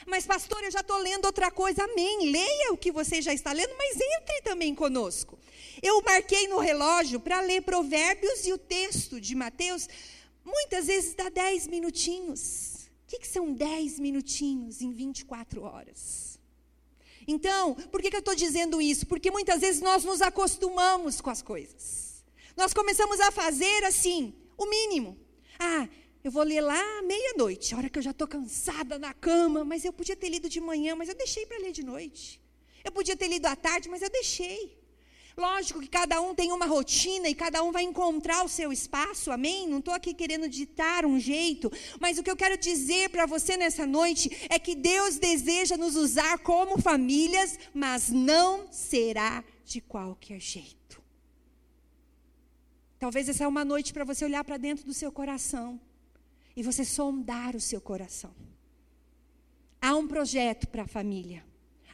Mas, 0.07 0.27
pastor, 0.27 0.63
eu 0.65 0.71
já 0.71 0.81
estou 0.81 0.99
lendo 0.99 1.27
outra 1.27 1.51
coisa, 1.51 1.85
amém. 1.85 2.31
Leia 2.31 2.73
o 2.73 2.77
que 2.77 2.91
você 2.91 3.23
já 3.23 3.33
está 3.33 3.53
lendo, 3.53 3.73
mas 3.79 3.95
entre 3.95 4.43
também 4.43 4.75
conosco. 4.75 5.39
Eu 5.83 6.03
marquei 6.03 6.49
no 6.49 6.59
relógio 6.59 7.21
para 7.21 7.41
ler 7.41 7.63
Provérbios 7.63 8.47
e 8.47 8.53
o 8.53 8.59
texto 8.59 9.21
de 9.21 9.35
Mateus 9.35 9.89
Muitas 10.51 10.87
vezes 10.87 11.15
dá 11.15 11.29
10 11.29 11.69
minutinhos. 11.69 12.91
O 13.05 13.07
que, 13.07 13.19
que 13.19 13.29
são 13.29 13.53
10 13.53 13.99
minutinhos 13.99 14.81
em 14.81 14.93
24 14.93 15.63
horas? 15.63 16.39
Então, 17.27 17.75
por 17.75 18.01
que, 18.03 18.11
que 18.11 18.17
eu 18.17 18.21
estou 18.21 18.35
dizendo 18.35 18.81
isso? 18.81 19.07
Porque 19.07 19.31
muitas 19.31 19.61
vezes 19.61 19.81
nós 19.81 20.05
nos 20.05 20.21
acostumamos 20.21 21.21
com 21.21 21.31
as 21.31 21.43
coisas. 21.43 22.25
Nós 22.57 22.73
começamos 22.73 23.21
a 23.21 23.31
fazer 23.31 23.85
assim, 23.85 24.35
o 24.57 24.67
mínimo. 24.67 25.17
Ah, 25.59 25.89
eu 26.25 26.31
vou 26.31 26.43
ler 26.43 26.61
lá 26.61 27.03
meia-noite, 27.03 27.75
hora 27.75 27.89
que 27.89 27.99
eu 27.99 28.03
já 28.03 28.11
estou 28.11 28.27
cansada 28.27 28.99
na 28.99 29.15
cama, 29.15 29.65
mas 29.65 29.85
eu 29.85 29.93
podia 29.93 30.17
ter 30.17 30.29
lido 30.29 30.49
de 30.49 30.61
manhã, 30.61 30.95
mas 30.97 31.09
eu 31.09 31.15
deixei 31.15 31.47
para 31.47 31.59
ler 31.59 31.73
de 31.73 31.83
noite. 31.83 32.41
Eu 32.85 32.91
podia 32.91 33.17
ter 33.17 33.29
lido 33.29 33.47
à 33.47 33.55
tarde, 33.55 33.89
mas 33.89 34.03
eu 34.03 34.11
deixei. 34.11 34.80
Lógico 35.37 35.81
que 35.81 35.89
cada 35.89 36.21
um 36.21 36.35
tem 36.35 36.53
uma 36.53 36.67
rotina 36.67 37.29
e 37.29 37.35
cada 37.35 37.63
um 37.63 37.73
vai 37.73 37.83
encontrar 37.83 38.45
o 38.45 38.49
seu 38.49 38.73
espaço, 38.73 39.31
amém? 39.31 39.69
Não 39.69 39.79
estou 39.79 39.95
aqui 39.95 40.13
querendo 40.13 40.49
ditar 40.49 41.07
um 41.07 41.19
jeito, 41.19 41.71
mas 42.01 42.19
o 42.19 42.23
que 42.23 42.31
eu 42.31 42.37
quero 42.37 42.59
dizer 42.59 43.11
para 43.11 43.27
você 43.27 43.57
nessa 43.57 43.87
noite 43.87 44.47
é 44.49 44.59
que 44.59 44.75
Deus 44.75 45.19
deseja 45.19 45.77
nos 45.77 45.97
usar 45.97 46.39
como 46.41 46.81
famílias, 46.81 47.59
mas 47.73 48.11
não 48.11 48.71
será 48.73 49.45
de 49.65 49.81
qualquer 49.81 50.41
jeito. 50.41 51.01
Talvez 52.99 53.29
essa 53.29 53.45
é 53.45 53.49
uma 53.49 53.65
noite 53.65 53.95
para 53.95 54.05
você 54.05 54.25
olhar 54.25 54.45
para 54.45 54.59
dentro 54.59 54.85
do 54.85 54.93
seu 54.93 55.11
coração 55.11 55.81
e 56.55 56.63
você 56.63 56.85
sondar 56.85 57.57
o 57.57 57.61
seu 57.61 57.81
coração. 57.81 58.35
Há 59.81 59.97
um 59.97 60.07
projeto 60.07 60.69
para 60.69 60.83
a 60.83 60.87
família. 60.87 61.43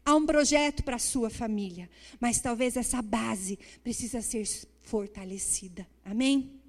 Há 0.07 0.15
um 0.15 0.25
projeto 0.25 0.85
para 0.85 0.95
a 0.95 1.01
sua 1.01 1.29
família, 1.29 1.91
mas 2.21 2.41
talvez 2.41 2.77
essa 2.77 3.03
base 3.03 3.59
precisa 3.83 4.23
ser 4.23 4.47
fortalecida. 4.83 5.85
Amém? 6.05 6.61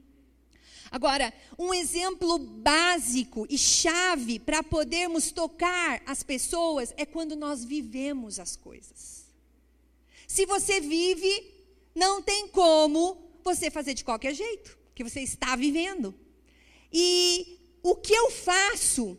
Agora, 0.89 1.31
um 1.55 1.71
exemplo 1.71 2.39
básico 2.39 3.45
e 3.47 3.55
chave 3.55 4.39
para 4.39 4.63
podermos 4.63 5.31
tocar 5.31 6.01
as 6.07 6.23
pessoas 6.23 6.91
é 6.97 7.05
quando 7.05 7.35
nós 7.35 7.63
vivemos 7.63 8.39
as 8.39 8.55
coisas. 8.55 9.27
Se 10.27 10.47
você 10.47 10.81
vive, 10.81 11.53
não 11.93 12.23
tem 12.23 12.47
como 12.47 13.39
você 13.43 13.69
fazer 13.69 13.93
de 13.93 14.03
qualquer 14.03 14.33
jeito, 14.33 14.75
que 14.95 15.03
você 15.03 15.21
está 15.21 15.55
vivendo. 15.55 16.15
E 16.91 17.59
o 17.83 17.95
que 17.95 18.15
eu 18.15 18.31
faço, 18.31 19.15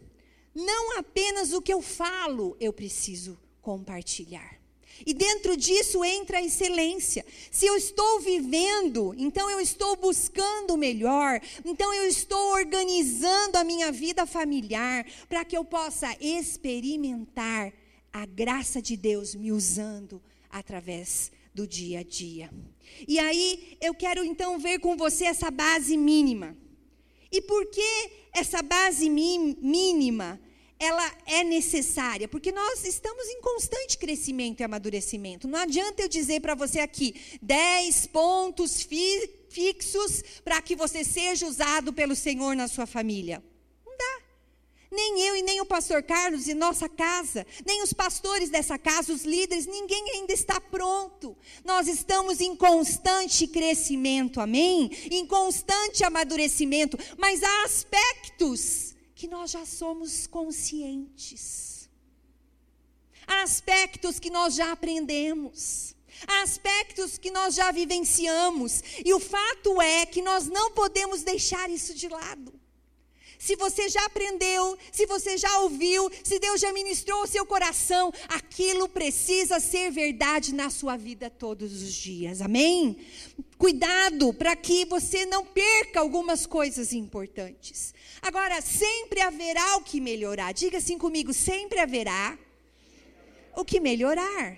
não 0.53 0.99
apenas 0.99 1.53
o 1.53 1.63
que 1.63 1.73
eu 1.73 1.81
falo, 1.81 2.57
eu 2.59 2.73
preciso 2.73 3.39
compartilhar. 3.62 4.59
E 5.07 5.15
dentro 5.15 5.57
disso 5.57 6.05
entra 6.05 6.38
a 6.38 6.43
excelência. 6.43 7.25
Se 7.50 7.67
eu 7.67 7.77
estou 7.77 8.21
vivendo, 8.21 9.15
então 9.17 9.49
eu 9.49 9.61
estou 9.61 9.97
buscando 9.97 10.75
o 10.75 10.79
melhor, 10.79 11.41
então 11.65 11.93
eu 11.95 12.09
estou 12.09 12.53
organizando 12.53 13.59
a 13.59 13.65
minha 13.65 13.93
vida 13.93 14.27
familiar 14.27 15.07
para 15.29 15.45
que 15.45 15.57
eu 15.57 15.65
possa 15.65 16.17
experimentar 16.21 17.73
a 18.12 18.27
graça 18.27 18.83
de 18.83 18.97
Deus 18.97 19.35
me 19.35 19.53
usando 19.53 20.21
através 20.50 21.31
do 21.55 21.67
dia 21.67 22.00
a 22.00 22.03
dia. 22.03 22.50
E 23.07 23.19
aí 23.19 23.77
eu 23.81 23.95
quero 23.95 24.25
então 24.25 24.59
ver 24.59 24.81
com 24.81 24.97
você 24.97 25.25
essa 25.25 25.50
base 25.50 25.97
mínima. 25.97 26.57
E 27.31 27.41
por 27.43 27.67
que 27.67 28.11
essa 28.33 28.62
base 28.62 29.09
mínima? 29.11 30.41
Ela 30.78 31.12
é 31.26 31.42
necessária, 31.42 32.28
porque 32.28 32.52
nós 32.52 32.85
estamos 32.85 33.26
em 33.26 33.40
constante 33.40 33.99
crescimento 33.99 34.61
e 34.61 34.64
amadurecimento. 34.64 35.49
Não 35.49 35.58
adianta 35.58 36.02
eu 36.02 36.08
dizer 36.08 36.40
para 36.40 36.54
você 36.54 36.78
aqui 36.78 37.38
10 37.42 38.06
pontos 38.06 38.82
fi 38.82 39.30
fixos 39.50 40.23
para 40.44 40.61
que 40.61 40.76
você 40.76 41.02
seja 41.02 41.47
usado 41.47 41.92
pelo 41.92 42.14
Senhor 42.14 42.54
na 42.54 42.68
sua 42.68 42.87
família. 42.87 43.42
Não 43.85 43.97
dá. 43.97 44.23
Nem 44.92 45.20
eu 45.23 45.37
e 45.37 45.42
nem 45.42 45.61
o 45.61 45.66
pastor 45.66 46.02
Carlos 46.02 46.47
e 46.47 46.54
nossa 46.54 46.88
casa, 46.88 47.47
nem 47.66 47.82
os 47.82 47.92
pastores 47.92 48.50
dessa 48.50 48.78
casa, 48.78 49.12
os 49.12 49.25
líderes, 49.25 49.66
ninguém 49.66 50.11
ainda 50.12 50.32
está 50.32 50.61
pronto. 50.61 51.37
Nós 51.64 51.88
estamos 51.88 52.40
em 52.40 52.54
constante 52.54 53.47
crescimento, 53.47 54.40
amém? 54.40 54.90
Em 55.11 55.26
constante 55.26 56.04
amadurecimento, 56.04 56.97
mas 57.16 57.42
há 57.42 57.64
aspectos 57.64 58.88
que 59.19 59.27
nós 59.27 59.51
já 59.51 59.67
somos 59.67 60.29
conscientes. 60.29 61.91
Há 63.27 63.43
aspectos 63.43 64.21
que 64.21 64.31
nós 64.31 64.55
já 64.55 64.71
aprendemos. 64.71 65.97
Há 66.25 66.43
aspectos 66.43 67.19
que 67.19 67.29
nós 67.29 67.57
já 67.57 67.73
vivenciamos. 67.73 68.81
E 69.05 69.13
o 69.13 69.19
fato 69.19 69.83
é 69.83 70.07
que 70.07 70.23
nós 70.23 70.47
não 70.47 70.71
podemos 70.71 71.25
deixar 71.25 71.69
isso 71.69 71.95
de 71.95 72.09
lado. 72.09 72.55
Se 73.41 73.57
você 73.57 73.89
já 73.89 74.05
aprendeu, 74.05 74.79
se 74.93 75.05
você 75.07 75.37
já 75.37 75.61
ouviu, 75.61 76.09
se 76.23 76.39
Deus 76.39 76.61
já 76.61 76.73
ministrou 76.73 77.23
o 77.23 77.27
seu 77.27 77.45
coração, 77.45 78.13
aquilo 78.29 78.89
precisa 78.89 79.59
ser 79.59 79.91
verdade 79.91 80.55
na 80.55 80.71
sua 80.71 80.97
vida 80.97 81.29
todos 81.29 81.83
os 81.83 81.93
dias. 81.93 82.41
Amém? 82.41 82.97
Cuidado 83.57 84.33
para 84.33 84.55
que 84.55 84.85
você 84.85 85.27
não 85.27 85.45
perca 85.45 85.99
algumas 85.99 86.47
coisas 86.47 86.93
importantes. 86.93 87.93
Agora, 88.23 88.61
sempre 88.61 89.21
haverá 89.21 89.77
o 89.77 89.83
que 89.83 90.01
melhorar. 90.01 90.53
Diga 90.53 90.79
assim 90.79 90.99
comigo: 90.99 91.33
sempre 91.33 91.79
haverá 91.79 92.39
o 93.57 93.65
que 93.65 93.81
melhorar. 93.81 94.57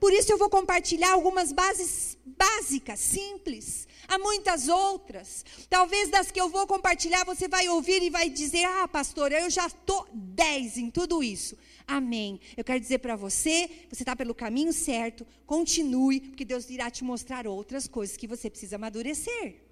Por 0.00 0.12
isso 0.12 0.32
eu 0.32 0.38
vou 0.38 0.48
compartilhar 0.48 1.12
algumas 1.12 1.52
bases 1.52 2.16
básicas, 2.24 3.00
simples. 3.00 3.86
Há 4.08 4.18
muitas 4.18 4.68
outras. 4.68 5.44
Talvez 5.68 6.10
das 6.10 6.30
que 6.30 6.40
eu 6.40 6.48
vou 6.48 6.66
compartilhar, 6.66 7.24
você 7.24 7.48
vai 7.48 7.68
ouvir 7.68 8.02
e 8.02 8.10
vai 8.10 8.28
dizer: 8.28 8.64
Ah, 8.64 8.88
pastora, 8.88 9.40
eu 9.40 9.50
já 9.50 9.66
estou 9.66 10.06
10 10.12 10.78
em 10.78 10.90
tudo 10.90 11.22
isso. 11.22 11.56
Amém. 11.86 12.40
Eu 12.56 12.64
quero 12.64 12.80
dizer 12.80 12.98
para 12.98 13.16
você: 13.16 13.68
você 13.90 14.02
está 14.02 14.16
pelo 14.16 14.34
caminho 14.34 14.72
certo, 14.72 15.26
continue, 15.46 16.20
porque 16.20 16.44
Deus 16.44 16.68
irá 16.70 16.90
te 16.90 17.04
mostrar 17.04 17.46
outras 17.46 17.86
coisas 17.86 18.16
que 18.16 18.26
você 18.26 18.48
precisa 18.48 18.76
amadurecer. 18.76 19.63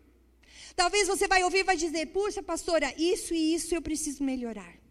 Talvez 0.75 1.09
você 1.09 1.27
vai 1.29 1.43
ouvir 1.45 1.59
e 1.59 1.65
vai 1.65 1.77
dizer: 1.77 2.07
puxa, 2.07 2.43
pastora, 2.43 2.93
isso 2.99 3.35
e 3.35 3.55
isso 3.55 3.75
eu 3.75 3.83
preciso 3.83 4.23
melhorar. 4.25 4.83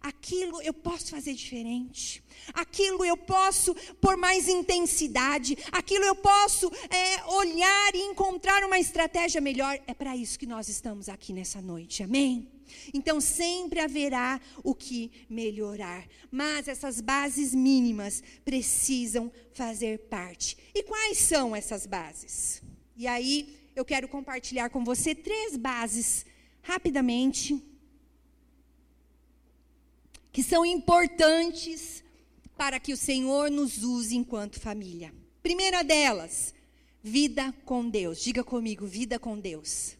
Aquilo 0.00 0.62
eu 0.62 0.72
posso 0.72 1.10
fazer 1.10 1.34
diferente. 1.34 2.22
Aquilo 2.54 3.04
eu 3.04 3.16
posso 3.16 3.74
por 4.00 4.16
mais 4.16 4.48
intensidade. 4.48 5.58
Aquilo 5.72 6.04
eu 6.04 6.14
posso 6.14 6.70
é, 6.88 7.24
olhar 7.26 7.94
e 7.94 8.02
encontrar 8.02 8.62
uma 8.64 8.78
estratégia 8.78 9.40
melhor. 9.40 9.78
É 9.86 9.94
para 9.94 10.16
isso 10.16 10.38
que 10.38 10.46
nós 10.46 10.68
estamos 10.68 11.08
aqui 11.08 11.32
nessa 11.32 11.60
noite. 11.60 12.02
Amém? 12.04 12.48
Então 12.94 13.20
sempre 13.20 13.80
haverá 13.80 14.40
o 14.62 14.72
que 14.74 15.10
melhorar. 15.28 16.06
Mas 16.30 16.68
essas 16.68 17.00
bases 17.00 17.52
mínimas 17.52 18.22
precisam 18.44 19.32
fazer 19.52 19.98
parte. 20.08 20.56
E 20.74 20.84
quais 20.84 21.18
são 21.18 21.56
essas 21.56 21.86
bases? 21.86 22.62
E 22.96 23.06
aí 23.06 23.67
eu 23.78 23.84
quero 23.84 24.08
compartilhar 24.08 24.70
com 24.70 24.84
você 24.84 25.14
três 25.14 25.56
bases, 25.56 26.26
rapidamente, 26.62 27.62
que 30.32 30.42
são 30.42 30.66
importantes 30.66 32.02
para 32.56 32.80
que 32.80 32.92
o 32.92 32.96
Senhor 32.96 33.48
nos 33.50 33.84
use 33.84 34.16
enquanto 34.16 34.58
família. 34.58 35.14
Primeira 35.40 35.84
delas, 35.84 36.52
vida 37.00 37.54
com 37.64 37.88
Deus. 37.88 38.20
Diga 38.20 38.42
comigo, 38.42 38.84
vida 38.84 39.16
com 39.16 39.38
Deus. 39.38 39.96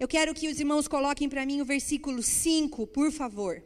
Eu 0.00 0.08
quero 0.08 0.32
que 0.32 0.48
os 0.48 0.58
irmãos 0.58 0.88
coloquem 0.88 1.28
para 1.28 1.44
mim 1.44 1.60
o 1.60 1.66
versículo 1.66 2.22
5, 2.22 2.86
por 2.86 3.12
favor. 3.12 3.62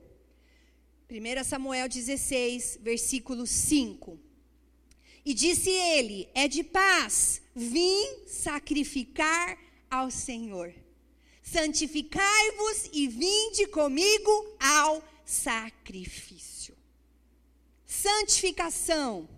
1 1.09 1.45
Samuel 1.45 1.89
16, 1.89 2.79
versículo 2.83 3.47
5. 3.47 4.19
E 5.25 5.33
disse 5.33 5.71
ele: 5.71 6.29
É 6.35 6.49
de 6.49 6.65
paz, 6.65 7.41
vim 7.55 8.27
sacrificar 8.27 9.59
ao 9.91 10.11
Senhor. 10.11 10.73
Santificai-vos 11.43 12.91
e 12.93 13.09
vinde 13.09 13.67
comigo 13.67 14.57
ao 14.59 15.03
sacrifício. 15.25 16.77
Santificação, 17.85 19.29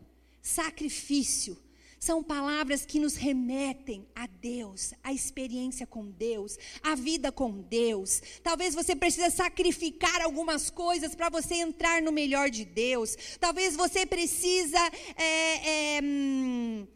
sacrifício, 0.40 1.58
são 2.04 2.22
palavras 2.22 2.84
que 2.84 2.98
nos 2.98 3.16
remetem 3.16 4.06
a 4.14 4.26
Deus, 4.26 4.92
a 5.02 5.10
experiência 5.10 5.86
com 5.86 6.10
Deus, 6.10 6.58
a 6.82 6.94
vida 6.94 7.32
com 7.32 7.62
Deus. 7.62 8.20
Talvez 8.42 8.74
você 8.74 8.94
precise 8.94 9.30
sacrificar 9.30 10.20
algumas 10.20 10.68
coisas 10.68 11.14
para 11.14 11.30
você 11.30 11.54
entrar 11.54 12.02
no 12.02 12.12
melhor 12.12 12.50
de 12.50 12.66
Deus. 12.66 13.16
Talvez 13.40 13.74
você 13.74 14.04
precisa 14.04 14.78
é, 15.16 15.96
é, 15.96 16.00
hum, 16.02 16.86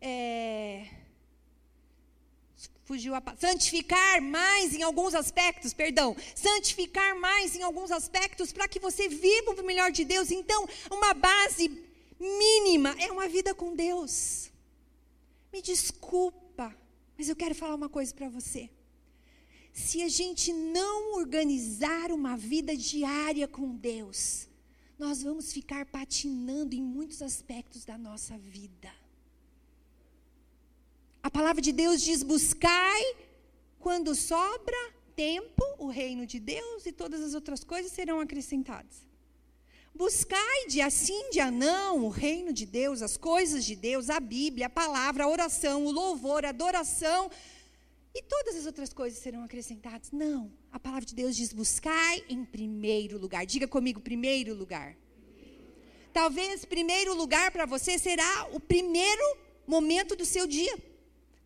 é, 0.00 0.86
fugiu 2.86 3.16
a 3.16 3.22
santificar 3.36 4.22
mais 4.22 4.72
em 4.72 4.82
alguns 4.82 5.12
aspectos, 5.12 5.74
perdão, 5.74 6.16
santificar 6.36 7.18
mais 7.18 7.56
em 7.56 7.62
alguns 7.62 7.90
aspectos 7.90 8.52
para 8.52 8.68
que 8.68 8.78
você 8.78 9.08
viva 9.08 9.50
o 9.50 9.66
melhor 9.66 9.90
de 9.90 10.04
Deus. 10.04 10.30
Então, 10.30 10.66
uma 10.88 11.12
base 11.12 11.68
mínima 12.18 12.94
é 13.00 13.10
uma 13.10 13.28
vida 13.28 13.52
com 13.54 13.74
Deus. 13.74 14.52
Me 15.52 15.60
desculpa, 15.60 16.74
mas 17.18 17.28
eu 17.28 17.34
quero 17.34 17.56
falar 17.56 17.74
uma 17.74 17.88
coisa 17.88 18.14
para 18.14 18.28
você. 18.28 18.70
Se 19.72 20.00
a 20.02 20.08
gente 20.08 20.52
não 20.52 21.16
organizar 21.18 22.12
uma 22.12 22.36
vida 22.36 22.76
diária 22.76 23.48
com 23.48 23.74
Deus, 23.74 24.48
nós 24.96 25.24
vamos 25.24 25.52
ficar 25.52 25.84
patinando 25.86 26.74
em 26.74 26.82
muitos 26.82 27.20
aspectos 27.20 27.84
da 27.84 27.98
nossa 27.98 28.38
vida. 28.38 29.05
A 31.26 31.30
palavra 31.38 31.60
de 31.60 31.72
Deus 31.72 32.00
diz: 32.00 32.22
buscai 32.22 33.02
quando 33.80 34.14
sobra 34.14 34.80
tempo 35.16 35.64
o 35.76 35.88
reino 35.88 36.24
de 36.24 36.38
Deus 36.38 36.86
e 36.86 36.92
todas 36.92 37.20
as 37.20 37.34
outras 37.34 37.64
coisas 37.64 37.90
serão 37.90 38.20
acrescentadas. 38.20 39.04
Buscai 39.92 40.66
dia 40.68 40.88
sim, 40.88 41.30
dia 41.30 41.50
não, 41.50 42.04
o 42.04 42.10
reino 42.10 42.52
de 42.52 42.64
Deus, 42.64 43.02
as 43.02 43.16
coisas 43.16 43.64
de 43.64 43.74
Deus, 43.74 44.08
a 44.08 44.20
Bíblia, 44.20 44.66
a 44.66 44.70
palavra, 44.70 45.24
a 45.24 45.28
oração, 45.28 45.84
o 45.84 45.90
louvor, 45.90 46.44
a 46.44 46.50
adoração, 46.50 47.28
e 48.14 48.22
todas 48.22 48.54
as 48.54 48.64
outras 48.64 48.92
coisas 48.92 49.18
serão 49.18 49.42
acrescentadas. 49.42 50.12
Não, 50.12 50.52
a 50.70 50.78
palavra 50.78 51.06
de 51.06 51.14
Deus 51.22 51.34
diz: 51.34 51.52
buscai 51.52 52.24
em 52.28 52.44
primeiro 52.44 53.18
lugar. 53.18 53.44
Diga 53.44 53.66
comigo, 53.66 54.00
primeiro 54.00 54.54
lugar. 54.54 54.96
Talvez 56.12 56.64
primeiro 56.64 57.16
lugar 57.16 57.50
para 57.50 57.66
você 57.66 57.98
será 57.98 58.48
o 58.52 58.60
primeiro 58.60 59.26
momento 59.66 60.14
do 60.14 60.24
seu 60.24 60.46
dia. 60.46 60.95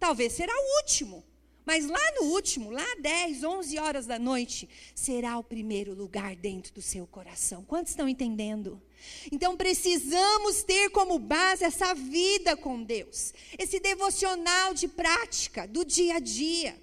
Talvez 0.00 0.32
será 0.32 0.52
o 0.52 0.76
último. 0.78 1.22
Mas 1.64 1.86
lá 1.86 2.12
no 2.18 2.32
último, 2.32 2.70
lá 2.70 2.96
10, 2.98 3.44
11 3.44 3.78
horas 3.78 4.06
da 4.06 4.18
noite, 4.18 4.68
será 4.94 5.38
o 5.38 5.44
primeiro 5.44 5.94
lugar 5.94 6.34
dentro 6.34 6.72
do 6.72 6.82
seu 6.82 7.06
coração. 7.06 7.62
Quantos 7.64 7.92
estão 7.92 8.08
entendendo? 8.08 8.82
Então 9.30 9.56
precisamos 9.56 10.64
ter 10.64 10.90
como 10.90 11.18
base 11.18 11.62
essa 11.62 11.94
vida 11.94 12.56
com 12.56 12.82
Deus, 12.82 13.32
esse 13.58 13.78
devocional 13.78 14.74
de 14.74 14.88
prática 14.88 15.68
do 15.68 15.84
dia 15.84 16.16
a 16.16 16.18
dia. 16.18 16.76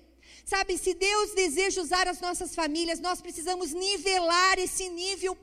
Sabe, 0.45 0.77
se 0.77 0.93
Deus 0.93 1.33
deseja 1.33 1.81
usar 1.81 2.07
as 2.07 2.21
nossas 2.21 2.55
famílias, 2.55 3.01
nós 3.01 3.19
precisamos 3.19 3.73
nivelar 3.73 4.57
esse 4.57 4.87
nível 4.87 5.37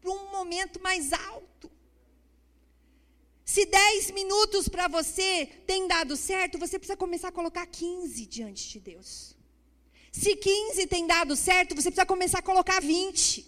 para 0.00 0.10
um 0.10 0.30
momento 0.30 0.82
mais 0.82 1.12
alto. 1.12 1.49
Se 3.52 3.66
10 3.66 4.12
minutos 4.12 4.68
para 4.68 4.86
você 4.86 5.44
tem 5.66 5.88
dado 5.88 6.16
certo, 6.16 6.56
você 6.56 6.78
precisa 6.78 6.96
começar 6.96 7.28
a 7.28 7.32
colocar 7.32 7.66
15 7.66 8.24
diante 8.26 8.68
de 8.68 8.78
Deus. 8.78 9.34
Se 10.12 10.36
15 10.36 10.86
tem 10.86 11.04
dado 11.04 11.34
certo, 11.34 11.74
você 11.74 11.90
precisa 11.90 12.06
começar 12.06 12.38
a 12.38 12.42
colocar 12.42 12.80
20. 12.80 13.44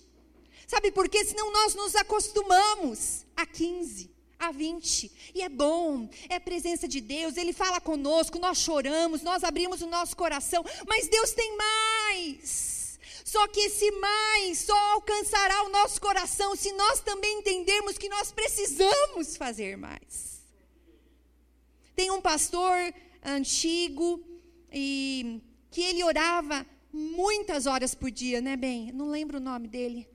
Sabe 0.67 0.91
por 0.91 1.09
quê? 1.09 1.25
Senão 1.25 1.53
nós 1.53 1.77
nos 1.77 1.95
acostumamos 1.95 3.25
a 3.37 3.47
15 3.47 4.11
a 4.41 4.51
20. 4.51 5.13
E 5.37 5.41
é 5.41 5.49
bom, 5.49 6.11
é 6.29 6.35
a 6.35 6.41
presença 6.41 6.89
de 6.89 7.01
Deus, 7.01 7.37
Ele 7.37 7.53
fala 7.53 7.81
conosco, 7.81 8.41
nós 8.41 8.59
choramos, 8.59 9.23
nós 9.23 9.45
abrimos 9.45 9.83
o 9.83 9.87
nosso 9.87 10.17
coração, 10.17 10.65
mas 10.85 11.07
Deus 11.07 11.31
tem 11.31 11.57
mais. 11.57 12.72
Só 13.33 13.49
que 13.49 13.61
esse 13.61 13.91
mais 13.93 14.59
só 14.59 14.79
alcançará 14.93 15.63
o 15.65 15.71
nosso 15.71 15.99
coração 15.99 16.55
se 16.55 16.71
nós 16.73 17.01
também 17.01 17.39
entendermos 17.39 17.97
que 17.97 18.07
nós 18.11 18.31
precisamos 18.31 19.39
fazer 19.39 19.75
mais. 19.75 20.43
Tem 21.97 22.11
um 22.11 22.21
pastor 22.21 22.77
antigo 23.25 24.23
e 24.71 25.41
que 25.71 25.81
ele 25.81 26.05
orava 26.05 26.67
muitas 26.93 27.65
horas 27.65 27.95
por 27.95 28.11
dia, 28.11 28.43
né, 28.43 28.55
bem? 28.55 28.93
Não 28.93 29.09
lembro 29.09 29.39
o 29.39 29.41
nome 29.41 29.67
dele. 29.67 30.07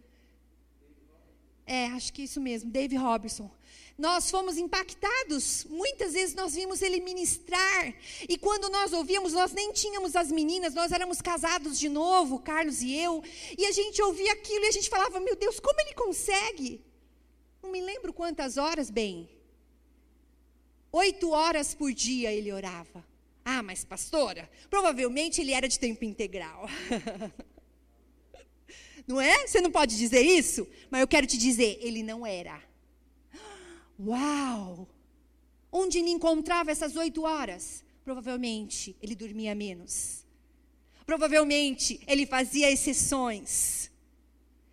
É, 1.65 1.87
acho 1.87 2.13
que 2.13 2.21
isso 2.21 2.39
mesmo, 2.39 2.69
Dave 2.69 2.95
Robertson 2.97 3.49
nós 3.97 4.29
fomos 4.29 4.57
impactados. 4.57 5.65
Muitas 5.65 6.13
vezes 6.13 6.35
nós 6.35 6.53
vimos 6.53 6.81
ele 6.81 6.99
ministrar. 6.99 7.93
E 8.29 8.37
quando 8.37 8.69
nós 8.69 8.93
ouvíamos, 8.93 9.33
nós 9.33 9.51
nem 9.51 9.71
tínhamos 9.71 10.15
as 10.15 10.31
meninas, 10.31 10.73
nós 10.75 10.91
éramos 10.91 11.21
casados 11.21 11.79
de 11.79 11.89
novo, 11.89 12.39
Carlos 12.39 12.81
e 12.81 12.95
eu. 12.95 13.23
E 13.57 13.65
a 13.65 13.71
gente 13.71 14.01
ouvia 14.01 14.33
aquilo 14.33 14.65
e 14.65 14.67
a 14.67 14.71
gente 14.71 14.89
falava: 14.89 15.19
Meu 15.19 15.35
Deus, 15.35 15.59
como 15.59 15.79
ele 15.81 15.93
consegue? 15.93 16.85
Não 17.63 17.71
me 17.71 17.81
lembro 17.81 18.13
quantas 18.13 18.57
horas, 18.57 18.91
bem. 18.91 19.29
Oito 20.91 21.31
horas 21.31 21.73
por 21.73 21.91
dia 21.91 22.31
ele 22.31 22.51
orava. 22.51 23.03
Ah, 23.43 23.63
mas 23.63 23.83
pastora, 23.83 24.49
provavelmente 24.69 25.41
ele 25.41 25.53
era 25.53 25.67
de 25.67 25.79
tempo 25.79 26.03
integral. 26.05 26.69
não 29.07 29.19
é? 29.19 29.47
Você 29.47 29.59
não 29.59 29.71
pode 29.71 29.97
dizer 29.97 30.21
isso? 30.21 30.67
Mas 30.89 31.01
eu 31.01 31.07
quero 31.07 31.25
te 31.25 31.37
dizer, 31.37 31.79
ele 31.81 32.03
não 32.03 32.25
era. 32.25 32.61
Uau! 33.99 34.87
Onde 35.71 35.99
ele 35.99 36.09
encontrava 36.09 36.71
essas 36.71 36.95
oito 36.95 37.23
horas? 37.23 37.83
Provavelmente 38.03 38.95
ele 39.01 39.15
dormia 39.15 39.53
menos. 39.53 40.25
Provavelmente 41.05 41.99
ele 42.07 42.25
fazia 42.25 42.71
exceções. 42.71 43.91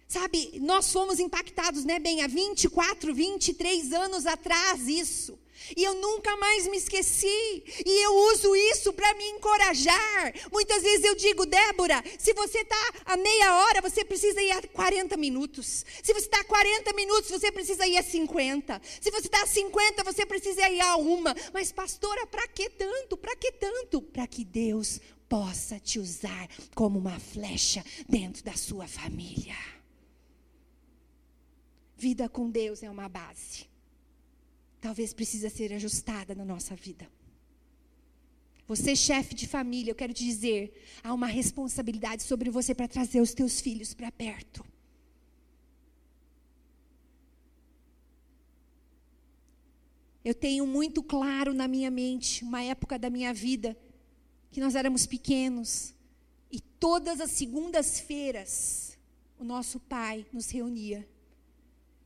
Sabe, 0.07 0.61
nós 0.61 0.93
fomos 0.93 1.19
impactados, 1.19 1.85
né, 1.85 1.99
bem, 1.99 2.23
há 2.23 2.27
24, 2.27 3.13
23 3.15 3.93
anos 3.93 4.27
atrás 4.27 4.87
isso. 4.87 5.39
E 5.77 5.83
eu 5.83 5.95
nunca 5.95 6.37
mais 6.37 6.67
me 6.67 6.77
esqueci. 6.77 7.65
E 7.85 8.05
eu 8.05 8.15
uso 8.33 8.55
isso 8.55 8.93
para 8.93 9.15
me 9.15 9.25
encorajar. 9.31 10.35
Muitas 10.53 10.83
vezes 10.83 11.05
eu 11.05 11.15
digo, 11.15 11.47
Débora, 11.47 12.03
se 12.19 12.33
você 12.33 12.59
está 12.59 12.93
a 13.05 13.17
meia 13.17 13.57
hora, 13.59 13.81
você 13.81 14.05
precisa 14.05 14.41
ir 14.43 14.51
a 14.53 14.63
40 14.69 15.17
minutos. 15.17 15.85
Se 16.03 16.13
você 16.13 16.27
está 16.27 16.41
a 16.41 16.45
40 16.45 16.93
minutos, 16.93 17.31
você 17.31 17.51
precisa 17.51 17.87
ir 17.87 17.97
a 17.97 18.03
50. 18.03 18.81
Se 19.01 19.11
você 19.11 19.27
está 19.27 19.43
a 19.43 19.47
50, 19.47 20.05
você 20.05 20.27
precisa 20.27 20.69
ir 20.69 20.81
a 20.81 20.97
uma. 20.97 21.35
Mas, 21.53 21.73
pastora, 21.73 22.27
para 22.27 22.47
que 22.49 22.69
tanto? 22.71 23.17
Para 23.17 23.37
que 23.37 23.53
tanto? 23.53 24.03
Para 24.03 24.27
que 24.27 24.45
Deus 24.45 25.01
possa 25.29 25.81
te 25.81 25.99
usar 25.99 26.49
como 26.75 26.99
uma 26.99 27.19
flecha 27.19 27.85
dentro 28.09 28.45
da 28.45 28.55
sua 28.55 28.87
família. 28.87 29.57
Vida 31.97 32.29
com 32.29 32.51
Deus 32.51 32.83
é 32.83 32.91
uma 32.91 33.09
base 33.09 33.74
talvez 34.85 35.15
precisa 35.15 35.49
ser 35.49 35.73
ajustada 35.73 36.35
na 36.35 36.45
nossa 36.45 36.77
vida. 36.77 37.11
Você, 38.69 38.95
chefe 38.95 39.35
de 39.35 39.49
família, 39.49 39.91
eu 39.91 39.95
quero 39.95 40.13
te 40.13 40.23
dizer, 40.23 40.79
há 41.03 41.15
uma 41.15 41.27
responsabilidade 41.27 42.23
sobre 42.23 42.51
você 42.51 42.75
para 42.75 42.87
trazer 42.87 43.23
os 43.23 43.33
teus 43.33 43.63
filhos 43.63 43.95
para 43.95 44.13
perto. 44.13 44.63
Eu 50.23 50.35
tenho 50.35 50.67
muito 50.67 51.03
claro 51.03 51.55
na 51.55 51.67
minha 51.67 51.91
mente 51.91 52.45
uma 52.45 52.63
época 52.63 52.99
da 52.99 53.09
minha 53.09 53.33
vida 53.33 53.75
que 54.51 54.61
nós 54.61 54.75
éramos 54.75 55.07
pequenos 55.07 55.95
e 56.53 56.61
todas 56.61 57.23
as 57.23 57.31
segundas-feiras 57.31 58.99
o 59.39 59.45
nosso 59.45 59.81
pai 59.81 60.27
nos 60.31 60.51
reunia 60.51 61.09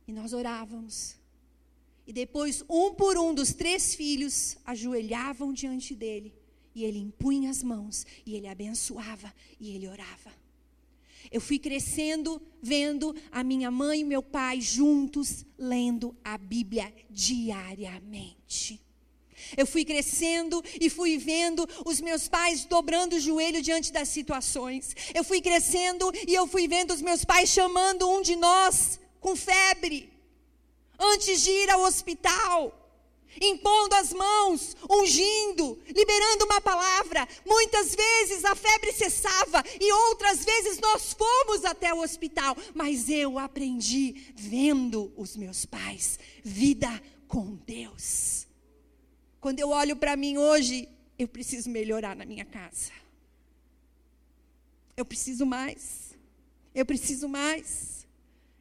e 0.07 0.13
nós 0.13 0.31
orávamos 0.31 1.19
e 2.09 2.11
depois, 2.11 2.63
um 2.67 2.91
por 2.95 3.19
um 3.19 3.35
dos 3.35 3.53
três 3.53 3.93
filhos 3.93 4.57
ajoelhavam 4.65 5.53
diante 5.53 5.93
dele. 5.93 6.33
E 6.73 6.83
ele 6.83 6.97
impunha 6.97 7.51
as 7.51 7.61
mãos, 7.61 8.03
e 8.25 8.33
ele 8.33 8.47
abençoava, 8.47 9.31
e 9.59 9.75
ele 9.75 9.87
orava. 9.87 10.33
Eu 11.31 11.39
fui 11.39 11.59
crescendo 11.59 12.41
vendo 12.63 13.15
a 13.31 13.43
minha 13.43 13.69
mãe 13.69 13.99
e 13.99 14.03
meu 14.03 14.23
pai 14.23 14.59
juntos 14.59 15.45
lendo 15.55 16.17
a 16.23 16.35
Bíblia 16.35 16.91
diariamente. 17.11 18.81
Eu 19.55 19.67
fui 19.67 19.85
crescendo 19.85 20.63
e 20.81 20.89
fui 20.89 21.15
vendo 21.15 21.69
os 21.85 22.01
meus 22.01 22.27
pais 22.27 22.65
dobrando 22.65 23.17
o 23.17 23.19
joelho 23.19 23.61
diante 23.61 23.93
das 23.93 24.09
situações. 24.09 24.95
Eu 25.13 25.23
fui 25.23 25.41
crescendo 25.41 26.11
e 26.27 26.33
eu 26.33 26.47
fui 26.47 26.67
vendo 26.67 26.91
os 26.91 27.03
meus 27.03 27.23
pais 27.23 27.49
chamando 27.49 28.09
um 28.09 28.23
de 28.23 28.35
nós 28.35 28.99
com 29.19 29.35
febre 29.35 30.17
antes 30.99 31.41
de 31.41 31.49
ir 31.49 31.69
ao 31.69 31.81
hospital, 31.81 32.75
impondo 33.41 33.95
as 33.95 34.11
mãos, 34.11 34.75
ungindo, 34.89 35.79
liberando 35.87 36.45
uma 36.45 36.59
palavra. 36.59 37.27
Muitas 37.45 37.95
vezes 37.95 38.43
a 38.43 38.55
febre 38.55 38.91
cessava 38.91 39.63
e 39.79 39.91
outras 39.91 40.43
vezes 40.43 40.79
nós 40.79 41.13
fomos 41.13 41.63
até 41.63 41.93
o 41.93 42.01
hospital, 42.01 42.57
mas 42.73 43.09
eu 43.09 43.39
aprendi 43.39 44.33
vendo 44.35 45.13
os 45.15 45.37
meus 45.37 45.65
pais, 45.65 46.19
vida 46.43 46.89
com 47.27 47.55
Deus. 47.65 48.47
Quando 49.39 49.59
eu 49.59 49.69
olho 49.69 49.95
para 49.95 50.17
mim 50.17 50.37
hoje, 50.37 50.89
eu 51.17 51.27
preciso 51.27 51.69
melhorar 51.69 52.15
na 52.15 52.25
minha 52.25 52.45
casa. 52.45 52.91
Eu 54.97 55.05
preciso 55.05 55.45
mais. 55.45 56.17
Eu 56.75 56.85
preciso 56.85 57.29
mais. 57.29 57.98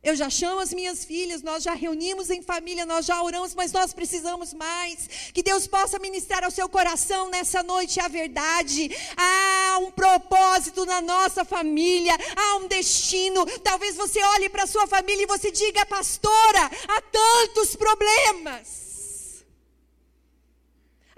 Eu 0.02 0.14
já 0.14 0.30
chamo 0.30 0.61
as 0.61 0.72
minhas 0.72 1.04
filhas, 1.04 1.42
nós 1.42 1.62
já 1.62 1.74
reunimos 1.74 2.30
em 2.30 2.40
família, 2.40 2.87
nós 2.87 3.04
já 3.04 3.20
oramos, 3.20 3.54
mas 3.54 3.72
nós 3.72 3.92
precisamos 3.92 4.54
mais. 4.54 5.08
Que 5.34 5.42
Deus 5.42 5.66
possa 5.66 5.98
ministrar 5.98 6.44
ao 6.44 6.50
seu 6.50 6.68
coração 6.68 7.28
nessa 7.30 7.62
noite 7.62 7.98
a 8.00 8.06
verdade. 8.06 8.90
Há 9.16 9.78
um 9.80 9.90
propósito 9.90 10.87
na 10.87 11.00
nossa 11.00 11.44
família, 11.44 12.16
há 12.37 12.56
um 12.56 12.68
destino. 12.68 13.44
Talvez 13.61 13.96
você 13.96 14.22
olhe 14.22 14.48
para 14.48 14.62
a 14.62 14.68
sua 14.68 14.87
família 14.87 15.24
e 15.24 15.26
você 15.26 15.50
diga, 15.50 15.84
pastora, 15.84 16.70
há 16.88 17.02
tantos 17.02 17.74
problemas 17.74 18.88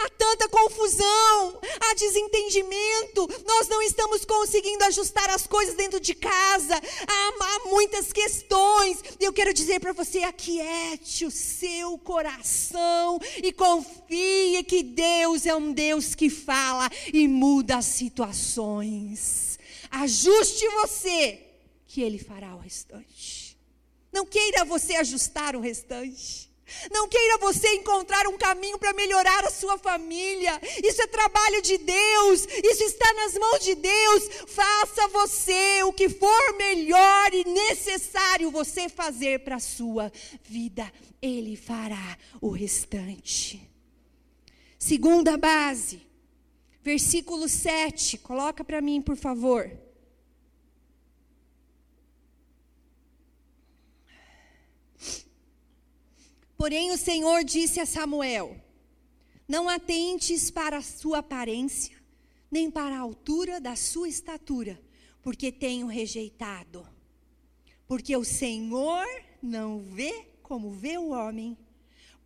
há 0.00 0.08
tanta 0.10 0.48
confusão, 0.48 1.60
há 1.80 1.94
desentendimento, 1.94 3.28
nós 3.46 3.68
não 3.68 3.82
estamos 3.82 4.24
conseguindo 4.24 4.84
ajustar 4.84 5.28
as 5.30 5.46
coisas 5.46 5.74
dentro 5.74 6.00
de 6.00 6.14
casa, 6.14 6.74
há, 6.74 7.44
há 7.44 7.68
muitas 7.68 8.12
questões. 8.12 9.02
Eu 9.18 9.32
quero 9.32 9.52
dizer 9.52 9.80
para 9.80 9.92
você: 9.92 10.22
aquiete 10.22 11.24
o 11.24 11.30
seu 11.30 11.98
coração 11.98 13.18
e 13.42 13.52
confie 13.52 14.62
que 14.64 14.82
Deus 14.82 15.46
é 15.46 15.54
um 15.54 15.72
Deus 15.72 16.14
que 16.14 16.30
fala 16.30 16.90
e 17.12 17.28
muda 17.28 17.78
as 17.78 17.86
situações. 17.86 19.58
Ajuste 19.90 20.66
você, 20.68 21.40
que 21.86 22.00
Ele 22.00 22.18
fará 22.18 22.54
o 22.54 22.60
restante. 22.60 23.58
Não 24.12 24.24
queira 24.26 24.64
você 24.64 24.96
ajustar 24.96 25.54
o 25.54 25.60
restante. 25.60 26.49
Não 26.90 27.08
queira 27.08 27.38
você 27.38 27.68
encontrar 27.74 28.26
um 28.26 28.36
caminho 28.36 28.78
para 28.78 28.92
melhorar 28.92 29.44
a 29.44 29.50
sua 29.50 29.78
família. 29.78 30.60
Isso 30.82 31.02
é 31.02 31.06
trabalho 31.06 31.62
de 31.62 31.78
Deus. 31.78 32.46
Isso 32.64 32.84
está 32.84 33.12
nas 33.14 33.34
mãos 33.34 33.64
de 33.64 33.74
Deus. 33.74 34.28
Faça 34.46 35.08
você 35.08 35.82
o 35.84 35.92
que 35.92 36.08
for 36.08 36.56
melhor 36.56 37.34
e 37.34 37.44
necessário 37.44 38.50
você 38.50 38.88
fazer 38.88 39.40
para 39.40 39.56
a 39.56 39.60
sua 39.60 40.12
vida. 40.42 40.90
Ele 41.20 41.56
fará 41.56 42.16
o 42.40 42.50
restante. 42.50 43.68
Segunda 44.78 45.36
base, 45.36 46.00
versículo 46.82 47.48
7. 47.48 48.18
Coloca 48.18 48.64
para 48.64 48.80
mim, 48.80 49.02
por 49.02 49.16
favor. 49.16 49.70
Porém, 56.60 56.90
o 56.90 56.98
Senhor 56.98 57.42
disse 57.42 57.80
a 57.80 57.86
Samuel: 57.86 58.54
Não 59.48 59.66
atentes 59.66 60.50
para 60.50 60.76
a 60.76 60.82
sua 60.82 61.20
aparência, 61.20 61.96
nem 62.50 62.70
para 62.70 62.94
a 62.96 63.00
altura 63.00 63.58
da 63.58 63.74
sua 63.74 64.10
estatura, 64.10 64.78
porque 65.22 65.50
tenho 65.50 65.86
rejeitado. 65.86 66.86
Porque 67.88 68.14
o 68.14 68.24
Senhor 68.24 69.06
não 69.42 69.78
vê 69.78 70.26
como 70.42 70.70
vê 70.70 70.98
o 70.98 71.12
homem. 71.12 71.56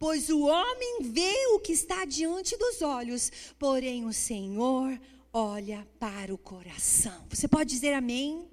Pois 0.01 0.29
o 0.29 0.41
homem 0.41 0.99
vê 1.03 1.47
o 1.55 1.61
que 1.61 1.71
está 1.71 2.05
diante 2.05 2.57
dos 2.57 2.83
olhos, 2.83 3.31
porém 3.57 4.05
o 4.05 4.13
Senhor 4.13 5.01
olha 5.33 5.87
para 6.01 6.35
o 6.35 6.39
coração. 6.39 7.25
Você 7.31 7.47
pode 7.47 7.71
dizer 7.71 7.93
amém? 7.93 8.49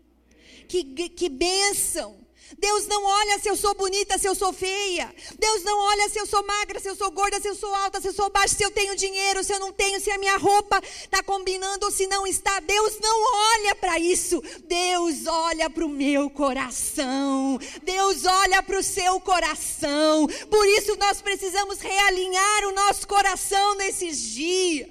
Que, 0.68 1.10
que 1.10 1.28
bênção! 1.28 2.22
Deus 2.58 2.88
não 2.88 3.04
olha 3.04 3.40
se 3.40 3.50
eu 3.50 3.56
sou 3.56 3.74
bonita, 3.76 4.18
se 4.18 4.28
eu 4.28 4.36
sou 4.36 4.52
feia. 4.54 5.14
Deus 5.38 5.64
não 5.64 5.78
olha 5.80 6.10
se 6.10 6.20
eu 6.20 6.26
sou 6.26 6.44
magra, 6.46 6.80
se 6.80 6.90
eu 6.90 6.96
sou 6.96 7.12
gorda, 7.12 7.40
se 7.40 7.48
eu 7.48 7.56
sou 7.56 7.74
alta, 7.74 8.02
se 8.02 8.08
eu 8.08 8.14
sou 8.14 8.30
baixa, 8.30 8.56
se 8.56 8.64
eu 8.64 8.72
tenho 8.72 8.96
dinheiro, 8.96 9.44
se 9.44 9.54
eu 9.54 9.60
não 9.60 9.72
tenho, 9.72 10.00
se 10.00 10.12
a 10.12 10.18
minha 10.18 10.38
roupa 10.38 10.82
está 10.84 11.24
combinando 11.24 11.86
ou 11.86 11.92
se 11.92 12.08
não 12.08 12.26
está. 12.28 12.60
Deus 12.60 13.00
não 13.00 13.24
olha 13.54 13.76
para 13.76 14.00
isso. 14.00 14.42
Deus 14.66 15.28
olha 15.28 15.70
para 15.70 15.86
o 15.86 15.90
meu 15.90 16.30
coração. 16.30 17.60
Deus 17.84 18.26
olha 18.26 18.62
para 18.64 18.80
o 18.80 18.84
seu 18.84 19.20
coração. 19.20 20.28
Por 20.50 20.68
isso 20.68 20.96
nós 20.98 21.22
precisamos 21.22 21.80
realinhar 21.80 22.66
o 22.66 22.74
nosso 22.74 23.08
coração 23.08 23.76
nesses 23.76 24.22
dias. 24.22 24.90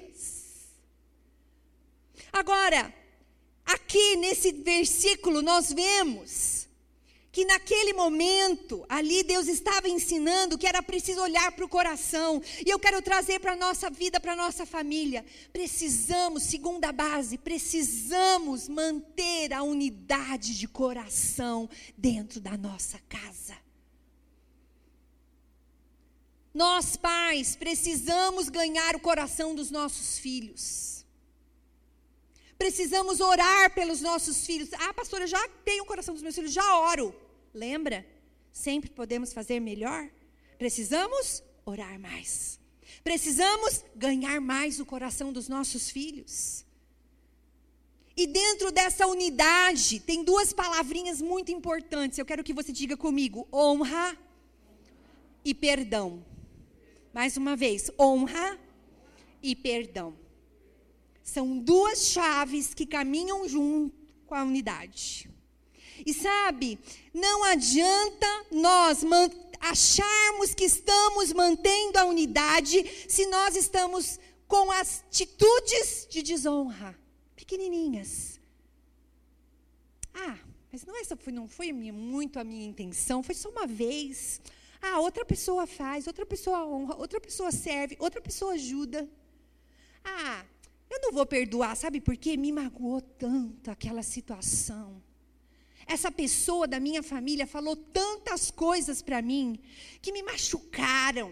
Agora, 2.31 2.93
aqui 3.65 4.15
nesse 4.15 4.51
versículo 4.51 5.41
nós 5.41 5.71
vemos 5.71 6.60
que 7.31 7.45
naquele 7.45 7.93
momento, 7.93 8.85
ali 8.89 9.23
Deus 9.23 9.47
estava 9.47 9.87
ensinando 9.87 10.57
que 10.57 10.67
era 10.67 10.83
preciso 10.83 11.21
olhar 11.21 11.51
para 11.53 11.63
o 11.63 11.69
coração. 11.69 12.41
E 12.65 12.69
eu 12.69 12.77
quero 12.77 13.01
trazer 13.01 13.39
para 13.39 13.53
a 13.53 13.55
nossa 13.55 13.89
vida, 13.89 14.19
para 14.19 14.33
a 14.33 14.35
nossa 14.35 14.65
família. 14.65 15.25
Precisamos, 15.53 16.43
segunda 16.43 16.91
base, 16.91 17.37
precisamos 17.37 18.67
manter 18.67 19.53
a 19.53 19.63
unidade 19.63 20.57
de 20.57 20.67
coração 20.67 21.69
dentro 21.97 22.41
da 22.41 22.57
nossa 22.57 22.99
casa. 23.07 23.55
Nós, 26.53 26.97
pais, 26.97 27.55
precisamos 27.55 28.49
ganhar 28.49 28.93
o 28.93 28.99
coração 28.99 29.55
dos 29.55 29.71
nossos 29.71 30.19
filhos. 30.19 31.00
Precisamos 32.61 33.19
orar 33.19 33.73
pelos 33.73 34.01
nossos 34.01 34.45
filhos. 34.45 34.69
Ah, 34.73 34.93
pastora, 34.93 35.25
já 35.25 35.49
tenho 35.65 35.81
o 35.81 35.85
coração 35.87 36.13
dos 36.13 36.21
meus 36.21 36.35
filhos, 36.35 36.53
já 36.53 36.77
oro. 36.77 37.11
Lembra? 37.51 38.05
Sempre 38.53 38.87
podemos 38.91 39.33
fazer 39.33 39.59
melhor. 39.59 40.07
Precisamos 40.59 41.41
orar 41.65 41.99
mais. 41.99 42.59
Precisamos 43.03 43.83
ganhar 43.95 44.39
mais 44.39 44.79
o 44.79 44.85
coração 44.85 45.33
dos 45.33 45.49
nossos 45.49 45.89
filhos. 45.89 46.63
E 48.15 48.27
dentro 48.27 48.71
dessa 48.71 49.07
unidade, 49.07 49.99
tem 49.99 50.23
duas 50.23 50.53
palavrinhas 50.53 51.19
muito 51.19 51.51
importantes. 51.51 52.19
Eu 52.19 52.27
quero 52.27 52.43
que 52.43 52.53
você 52.53 52.71
diga 52.71 52.95
comigo: 52.95 53.47
honra 53.51 54.15
e 55.43 55.55
perdão. 55.55 56.23
Mais 57.11 57.37
uma 57.37 57.55
vez, 57.55 57.89
honra 57.99 58.59
e 59.41 59.55
perdão. 59.55 60.20
São 61.23 61.57
duas 61.57 62.07
chaves 62.07 62.73
que 62.73 62.85
caminham 62.85 63.47
junto 63.47 63.95
com 64.25 64.35
a 64.35 64.43
unidade. 64.43 65.29
E 66.05 66.13
sabe, 66.13 66.79
não 67.13 67.43
adianta 67.43 68.27
nós 68.51 69.03
acharmos 69.59 70.53
que 70.53 70.63
estamos 70.63 71.31
mantendo 71.31 71.99
a 71.99 72.05
unidade 72.05 72.83
se 73.07 73.27
nós 73.27 73.55
estamos 73.55 74.19
com 74.47 74.71
atitudes 74.71 76.07
de 76.09 76.23
desonra, 76.23 76.97
pequenininhas. 77.35 78.39
Ah, 80.13 80.37
mas 80.71 80.85
não, 80.85 80.95
essa 80.99 81.15
foi, 81.15 81.31
não 81.31 81.47
foi 81.47 81.71
muito 81.71 82.39
a 82.39 82.43
minha 82.43 82.65
intenção, 82.65 83.21
foi 83.21 83.35
só 83.35 83.49
uma 83.49 83.67
vez. 83.67 84.41
Ah, 84.81 84.99
outra 84.99 85.23
pessoa 85.23 85.67
faz, 85.67 86.07
outra 86.07 86.25
pessoa 86.25 86.65
honra, 86.65 86.95
outra 86.95 87.21
pessoa 87.21 87.51
serve, 87.51 87.95
outra 87.99 88.19
pessoa 88.19 88.53
ajuda. 88.53 89.07
Ah, 90.03 90.43
eu 90.91 90.99
não 90.99 91.11
vou 91.11 91.25
perdoar, 91.25 91.75
sabe 91.75 92.01
por 92.01 92.17
quê? 92.17 92.35
Me 92.35 92.51
magoou 92.51 93.01
tanto 93.01 93.71
aquela 93.71 94.03
situação. 94.03 95.01
Essa 95.87 96.11
pessoa 96.11 96.67
da 96.67 96.79
minha 96.79 97.01
família 97.01 97.47
falou 97.47 97.75
tantas 97.75 98.51
coisas 98.51 99.01
para 99.01 99.21
mim 99.21 99.59
que 100.01 100.11
me 100.11 100.21
machucaram, 100.21 101.31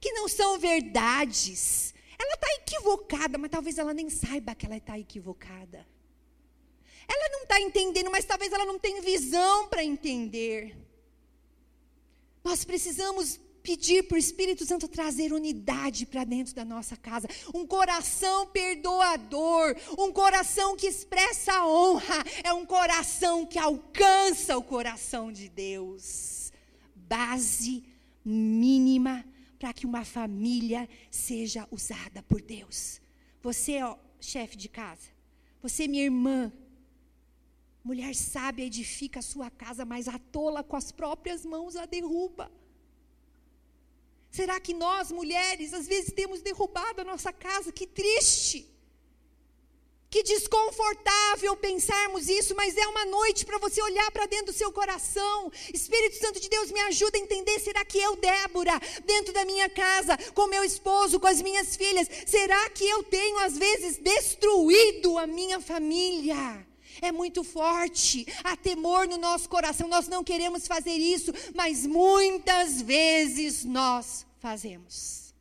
que 0.00 0.12
não 0.12 0.26
são 0.28 0.58
verdades. 0.58 1.94
Ela 2.18 2.34
está 2.34 2.48
equivocada, 2.54 3.36
mas 3.38 3.50
talvez 3.50 3.78
ela 3.78 3.92
nem 3.92 4.08
saiba 4.08 4.54
que 4.54 4.66
ela 4.66 4.78
está 4.78 4.98
equivocada. 4.98 5.86
Ela 7.06 7.28
não 7.30 7.42
está 7.42 7.60
entendendo, 7.60 8.10
mas 8.10 8.24
talvez 8.24 8.52
ela 8.52 8.64
não 8.64 8.78
tenha 8.78 9.02
visão 9.02 9.68
para 9.68 9.84
entender. 9.84 10.76
Nós 12.42 12.64
precisamos 12.64 13.38
pedir 13.64 14.02
para 14.02 14.16
o 14.16 14.18
Espírito 14.18 14.66
Santo 14.66 14.86
trazer 14.86 15.32
unidade 15.32 16.04
para 16.04 16.22
dentro 16.22 16.54
da 16.54 16.66
nossa 16.66 16.96
casa, 16.98 17.26
um 17.54 17.66
coração 17.66 18.46
perdoador, 18.48 19.74
um 19.98 20.12
coração 20.12 20.76
que 20.76 20.86
expressa 20.86 21.64
honra, 21.66 22.22
é 22.44 22.52
um 22.52 22.66
coração 22.66 23.46
que 23.46 23.58
alcança 23.58 24.56
o 24.58 24.62
coração 24.62 25.32
de 25.32 25.48
Deus. 25.48 26.52
Base 26.94 27.82
mínima 28.22 29.24
para 29.58 29.72
que 29.72 29.86
uma 29.86 30.04
família 30.04 30.86
seja 31.10 31.66
usada 31.70 32.22
por 32.22 32.42
Deus. 32.42 33.00
Você, 33.42 33.82
ó, 33.82 33.96
chefe 34.20 34.58
de 34.58 34.68
casa, 34.68 35.08
você, 35.62 35.88
minha 35.88 36.04
irmã, 36.04 36.52
mulher 37.82 38.14
sábia 38.14 38.66
edifica 38.66 39.20
a 39.20 39.22
sua 39.22 39.50
casa, 39.50 39.86
mas 39.86 40.06
a 40.06 40.18
tola 40.18 40.62
com 40.62 40.76
as 40.76 40.92
próprias 40.92 41.46
mãos 41.46 41.76
a 41.76 41.86
derruba. 41.86 42.52
Será 44.36 44.58
que 44.58 44.74
nós, 44.74 45.12
mulheres, 45.12 45.72
às 45.72 45.86
vezes 45.86 46.12
temos 46.12 46.42
derrubado 46.42 47.00
a 47.00 47.04
nossa 47.04 47.32
casa? 47.32 47.70
Que 47.70 47.86
triste. 47.86 48.68
Que 50.10 50.24
desconfortável 50.24 51.56
pensarmos 51.56 52.28
isso, 52.28 52.52
mas 52.56 52.76
é 52.76 52.84
uma 52.88 53.04
noite 53.04 53.46
para 53.46 53.58
você 53.58 53.80
olhar 53.80 54.10
para 54.10 54.26
dentro 54.26 54.46
do 54.46 54.52
seu 54.52 54.72
coração. 54.72 55.52
Espírito 55.72 56.16
Santo 56.16 56.40
de 56.40 56.48
Deus, 56.48 56.72
me 56.72 56.80
ajuda 56.80 57.16
a 57.16 57.20
entender. 57.20 57.60
Será 57.60 57.84
que 57.84 57.96
eu, 57.96 58.16
Débora, 58.16 58.76
dentro 59.04 59.32
da 59.32 59.44
minha 59.44 59.68
casa, 59.68 60.18
com 60.34 60.48
meu 60.48 60.64
esposo, 60.64 61.20
com 61.20 61.28
as 61.28 61.40
minhas 61.40 61.76
filhas, 61.76 62.08
será 62.26 62.68
que 62.70 62.84
eu 62.84 63.04
tenho, 63.04 63.38
às 63.38 63.56
vezes, 63.56 63.98
destruído 63.98 65.16
a 65.16 65.28
minha 65.28 65.60
família? 65.60 66.66
É 67.00 67.12
muito 67.12 67.44
forte, 67.44 68.26
há 68.42 68.56
temor 68.56 69.06
no 69.06 69.16
nosso 69.16 69.48
coração, 69.48 69.88
nós 69.88 70.08
não 70.08 70.24
queremos 70.24 70.66
fazer 70.66 70.94
isso, 70.94 71.32
mas 71.54 71.86
muitas 71.86 72.80
vezes 72.82 73.64
nós 73.64 74.26
fazemos. 74.38 75.34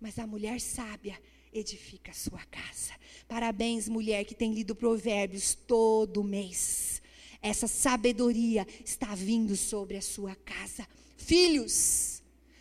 Mas 0.00 0.18
a 0.18 0.26
mulher 0.26 0.60
sábia 0.60 1.18
edifica 1.52 2.10
a 2.10 2.14
sua 2.14 2.44
casa. 2.50 2.92
Parabéns, 3.26 3.88
mulher 3.88 4.24
que 4.24 4.34
tem 4.34 4.52
lido 4.52 4.74
Provérbios 4.74 5.54
todo 5.54 6.22
mês. 6.22 7.02
Essa 7.42 7.66
sabedoria 7.66 8.66
está 8.84 9.14
vindo 9.14 9.56
sobre 9.56 9.96
a 9.96 10.02
sua 10.02 10.34
casa. 10.34 10.86
Filhos, 11.16 12.15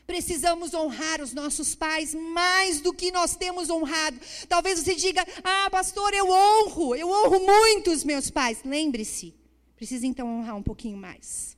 Precisamos 0.06 0.74
honrar 0.74 1.20
os 1.20 1.34
nossos 1.34 1.74
pais 1.74 2.14
mais 2.14 2.80
do 2.80 2.94
que 2.94 3.12
nós 3.12 3.36
temos 3.36 3.70
honrado. 3.72 4.20
Talvez 4.48 4.80
você 4.80 4.94
diga: 4.94 5.26
Ah, 5.44 5.68
pastor, 5.72 6.14
eu 6.14 6.30
honro, 6.30 6.96
eu 6.96 7.10
honro 7.10 7.40
muito 7.40 7.92
os 7.92 8.04
meus 8.04 8.30
pais. 8.30 8.60
Lembre-se, 8.64 9.34
precisa 9.76 10.06
então 10.06 10.28
honrar 10.28 10.56
um 10.56 10.64
pouquinho 10.64 10.98
mais. 10.98 11.58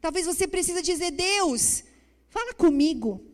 Talvez 0.00 0.26
você 0.26 0.46
precisa 0.46 0.80
dizer: 0.80 1.10
Deus, 1.10 1.82
fala 2.28 2.54
comigo. 2.54 3.26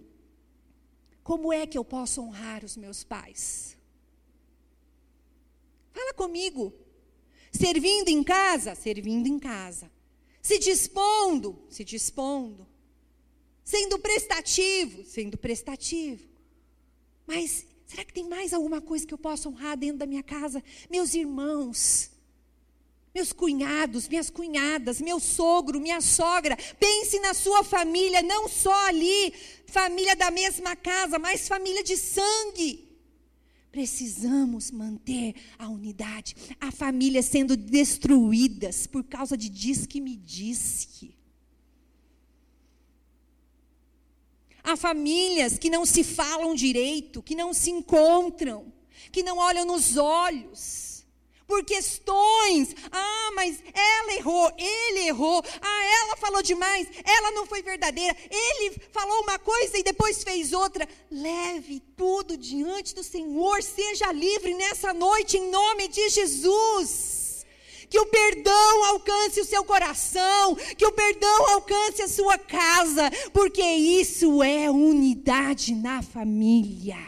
Como 1.22 1.52
é 1.52 1.66
que 1.66 1.76
eu 1.76 1.85
posso 1.85 2.22
honrar 2.22 2.64
os 2.64 2.76
meus 2.76 3.05
pais? 3.05 3.76
Fala 5.92 6.14
comigo. 6.14 6.72
Servindo 7.52 8.09
em 8.09 8.22
casa? 8.22 8.74
Servindo 8.74 9.26
em 9.26 9.38
casa. 9.38 9.90
Se 10.40 10.59
dispondo? 10.59 11.59
Se 11.68 11.85
dispondo 11.85 12.65
sendo 13.66 13.98
prestativo, 13.98 15.05
sendo 15.05 15.37
prestativo. 15.37 16.22
Mas 17.26 17.66
será 17.85 18.05
que 18.05 18.12
tem 18.12 18.26
mais 18.26 18.55
alguma 18.55 18.81
coisa 18.81 19.05
que 19.05 19.12
eu 19.12 19.18
possa 19.18 19.48
honrar 19.48 19.76
dentro 19.76 19.98
da 19.98 20.07
minha 20.07 20.22
casa? 20.22 20.62
Meus 20.88 21.14
irmãos, 21.14 22.12
meus 23.12 23.33
cunhados, 23.33 24.09
minhas 24.09 24.31
cunhadas, 24.31 25.00
meu 25.00 25.18
sogro, 25.18 25.81
minha 25.81 26.00
sogra. 26.00 26.57
Pense 26.79 27.18
na 27.18 27.35
sua 27.35 27.64
família, 27.64 28.22
não 28.22 28.48
só 28.48 28.87
ali, 28.87 29.35
família 29.66 30.14
da 30.14 30.31
mesma 30.31 30.76
casa, 30.76 31.18
mas 31.18 31.48
família 31.48 31.83
de 31.83 31.96
sangue. 31.96 32.87
Precisamos 33.72 34.70
manter 34.70 35.35
a 35.59 35.68
unidade. 35.68 36.37
A 36.61 36.70
família 36.70 37.20
sendo 37.20 37.57
destruídas 37.57 38.87
por 38.87 39.02
causa 39.02 39.37
de 39.37 39.48
diz 39.48 39.87
que 39.87 40.00
me 40.00 40.16
disse. 40.16 41.15
Há 44.68 44.76
famílias 44.76 45.57
que 45.57 45.70
não 45.70 45.87
se 45.87 46.02
falam 46.02 46.52
direito, 46.52 47.22
que 47.22 47.37
não 47.37 47.55
se 47.55 47.70
encontram. 47.70 48.72
que 49.12 49.22
não 49.22 49.38
olham 49.38 49.64
nos 49.64 49.96
olhos, 49.96 51.07
por 51.46 51.64
questões. 51.64 52.74
Ah, 52.90 53.31
mas 53.37 53.62
ela 53.72 54.14
errou, 54.14 54.52
ele 54.59 55.07
errou. 55.07 55.42
Ah, 55.62 55.85
ela 56.02 56.16
falou 56.16 56.42
demais, 56.42 56.88
ela 57.05 57.31
não 57.31 57.46
foi 57.46 57.62
verdadeira. 57.62 58.16
Ele 58.29 58.76
falou 58.92 59.22
uma 59.22 59.38
coisa 59.38 59.79
e 59.79 59.85
depois 59.85 60.24
fez 60.24 60.52
outra. 60.52 60.88
Leve 61.11 61.81
tudo 61.96 62.37
diante 62.37 62.94
do 62.94 63.05
Senhor, 63.05 63.62
seja 63.62 64.11
livre 64.11 64.52
nessa 64.55 64.92
noite 64.92 65.37
em 65.37 65.48
nome 65.48 65.87
de 65.87 66.09
Jesus 66.09 67.15
que 67.88 67.99
o 67.99 68.07
perdão 68.07 68.85
alcance 68.87 69.40
o 69.40 69.44
seu 69.44 69.64
coração, 69.64 70.55
que 70.77 70.87
o 70.87 70.92
perdão 70.92 71.51
alcance 71.51 72.03
a 72.03 72.09
sua 72.09 72.38
casa, 72.38 73.11
porque 73.33 73.62
isso 73.62 74.42
é 74.42 74.70
unidade 74.70 75.75
na 75.75 76.03
família. 76.03 76.99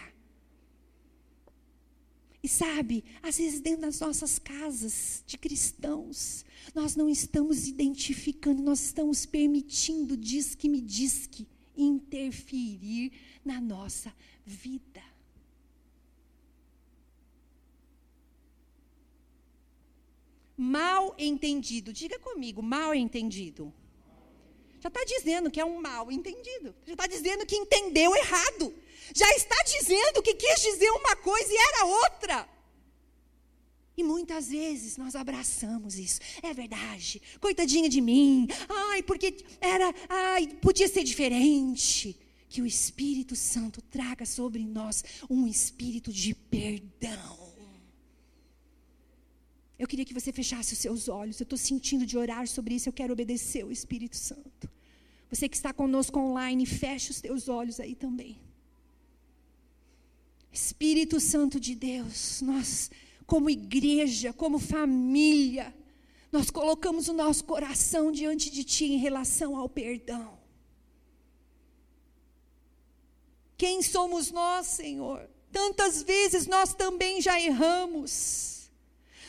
E 2.43 2.49
sabe, 2.49 3.05
às 3.23 3.39
vezes 3.39 3.61
dentro 3.61 3.83
das 3.83 3.99
nossas 4.01 4.39
casas 4.39 5.23
de 5.27 5.37
cristãos, 5.37 6.45
nós 6.75 6.95
não 6.95 7.09
estamos 7.09 7.67
identificando, 7.67 8.63
nós 8.63 8.81
estamos 8.81 9.27
permitindo, 9.27 10.17
diz 10.17 10.55
que 10.55 10.69
me 10.69 10.81
diz 10.81 11.27
que, 11.27 11.47
interferir 11.79 13.13
na 13.45 13.61
nossa 13.61 14.13
vida. 14.45 15.01
Mal 20.59 21.15
entendido. 21.17 21.93
Diga 21.93 22.19
comigo, 22.19 22.61
mal 22.61 22.93
entendido. 22.93 23.73
Já 24.81 24.89
está 24.89 25.05
dizendo 25.05 25.51
que 25.51 25.61
é 25.61 25.65
um 25.65 25.81
mal 25.81 26.11
entendido. 26.11 26.75
Já 26.85 26.93
está 26.93 27.07
dizendo 27.07 27.47
que 27.47 27.57
entendeu 27.57 28.15
errado. 28.17 28.75
Já 29.15 29.31
está 29.35 29.57
dizendo 29.65 30.21
que 30.23 30.35
quis 30.35 30.61
dizer 30.61 30.91
uma 30.91 31.17
coisa 31.17 31.49
e 31.51 31.57
era 31.57 31.85
outra. 31.85 32.49
E 33.97 34.03
muitas 34.03 34.49
vezes 34.49 34.97
nós 34.97 35.17
abraçamos 35.17 35.99
isso. 35.99 36.21
É 36.43 36.53
verdade. 36.53 37.21
Coitadinha 37.41 37.89
de 37.89 38.01
mim. 38.01 38.47
Ai, 38.69 39.03
porque 39.03 39.45
era, 39.61 39.93
ai, 40.09 40.47
podia 40.61 40.89
ser 40.89 41.05
diferente. 41.05 42.19
Que 42.49 42.63
o 42.63 42.67
Espírito 42.67 43.37
Santo 43.37 43.83
traga 43.83 44.25
sobre 44.25 44.65
nós 44.65 45.05
um 45.29 45.47
espírito 45.47 46.13
de 46.13 46.35
perdão. 46.35 47.48
Eu 49.79 49.87
queria 49.87 50.05
que 50.05 50.15
você 50.15 50.33
fechasse 50.33 50.73
os 50.73 50.79
seus 50.79 51.09
olhos. 51.09 51.39
Eu 51.39 51.45
estou 51.45 51.59
sentindo 51.59 52.05
de 52.05 52.19
orar 52.19 52.47
sobre 52.49 52.75
isso. 52.75 52.89
Eu 52.89 52.93
quero 52.93 53.13
obedecer 53.13 53.65
o 53.65 53.71
Espírito 53.71 54.17
Santo. 54.17 54.69
Você 55.31 55.49
que 55.49 55.57
está 55.57 55.73
conosco 55.73 56.19
online, 56.19 56.67
feche 56.67 57.11
os 57.11 57.21
teus 57.21 57.49
olhos 57.49 57.79
aí 57.79 57.95
também. 57.95 58.41
Espírito 60.51 61.21
Santo 61.21 61.61
de 61.61 61.75
Deus, 61.75 62.41
nós, 62.41 62.91
como 63.27 63.51
igreja, 63.51 64.33
como 64.33 64.59
família, 64.59 65.75
nós 66.33 66.51
colocamos 66.51 67.07
o 67.09 67.13
nosso 67.13 67.45
coração 67.45 68.11
diante 68.11 68.51
de 68.51 68.65
Ti 68.65 68.87
em 68.87 68.97
relação 68.97 69.57
ao 69.57 69.69
perdão. 69.69 70.37
Quem 73.57 73.83
somos 73.83 74.31
nós, 74.31 74.67
Senhor? 74.67 75.29
Tantas 75.53 76.03
vezes 76.03 76.47
nós 76.47 76.75
também 76.75 77.21
já 77.21 77.41
erramos. 77.41 78.58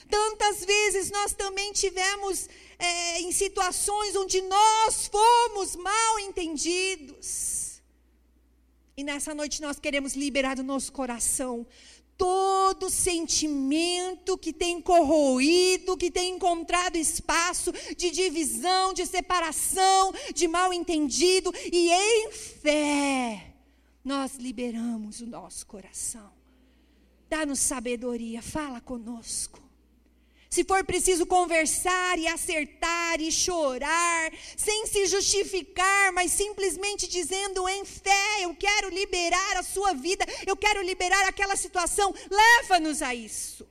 Tantas 0.09 0.65
vezes 0.65 1.11
nós 1.11 1.33
também 1.33 1.71
tivemos 1.71 2.49
é, 2.79 3.21
em 3.21 3.31
situações 3.31 4.15
onde 4.15 4.41
nós 4.41 5.07
fomos 5.07 5.75
mal 5.75 6.19
entendidos. 6.19 7.81
E 8.97 9.03
nessa 9.03 9.33
noite 9.33 9.61
nós 9.61 9.79
queremos 9.79 10.15
liberar 10.15 10.55
do 10.55 10.63
nosso 10.63 10.91
coração 10.91 11.65
todo 12.17 12.89
sentimento 12.89 14.37
que 14.37 14.51
tem 14.51 14.81
corroído, 14.81 15.95
que 15.95 16.11
tem 16.11 16.35
encontrado 16.35 16.97
espaço 16.97 17.71
de 17.95 18.11
divisão, 18.11 18.93
de 18.93 19.05
separação, 19.05 20.11
de 20.35 20.45
mal 20.45 20.73
entendido, 20.73 21.49
e 21.71 21.89
em 21.89 22.31
fé 22.31 23.53
nós 24.03 24.35
liberamos 24.35 25.21
o 25.21 25.27
nosso 25.27 25.65
coração. 25.65 26.29
Dá-nos 27.29 27.59
sabedoria, 27.59 28.41
fala 28.41 28.81
conosco. 28.81 29.68
Se 30.49 30.63
for 30.63 30.83
preciso 30.83 31.27
conversar 31.27 32.17
e 32.17 32.27
acertar 32.27 33.21
e 33.21 33.31
chorar, 33.31 34.31
sem 34.57 34.88
se 34.88 35.05
justificar, 35.05 36.12
mas 36.12 36.31
simplesmente 36.31 37.07
dizendo 37.07 37.69
em 37.69 37.85
fé: 37.85 38.41
Eu 38.41 38.55
quero 38.55 38.89
liberar 38.89 39.57
a 39.57 39.63
sua 39.63 39.93
vida, 39.93 40.25
eu 40.47 40.57
quero 40.57 40.81
liberar 40.81 41.27
aquela 41.27 41.55
situação, 41.55 42.12
leva-nos 42.31 43.03
a 43.03 43.13
isso. 43.13 43.68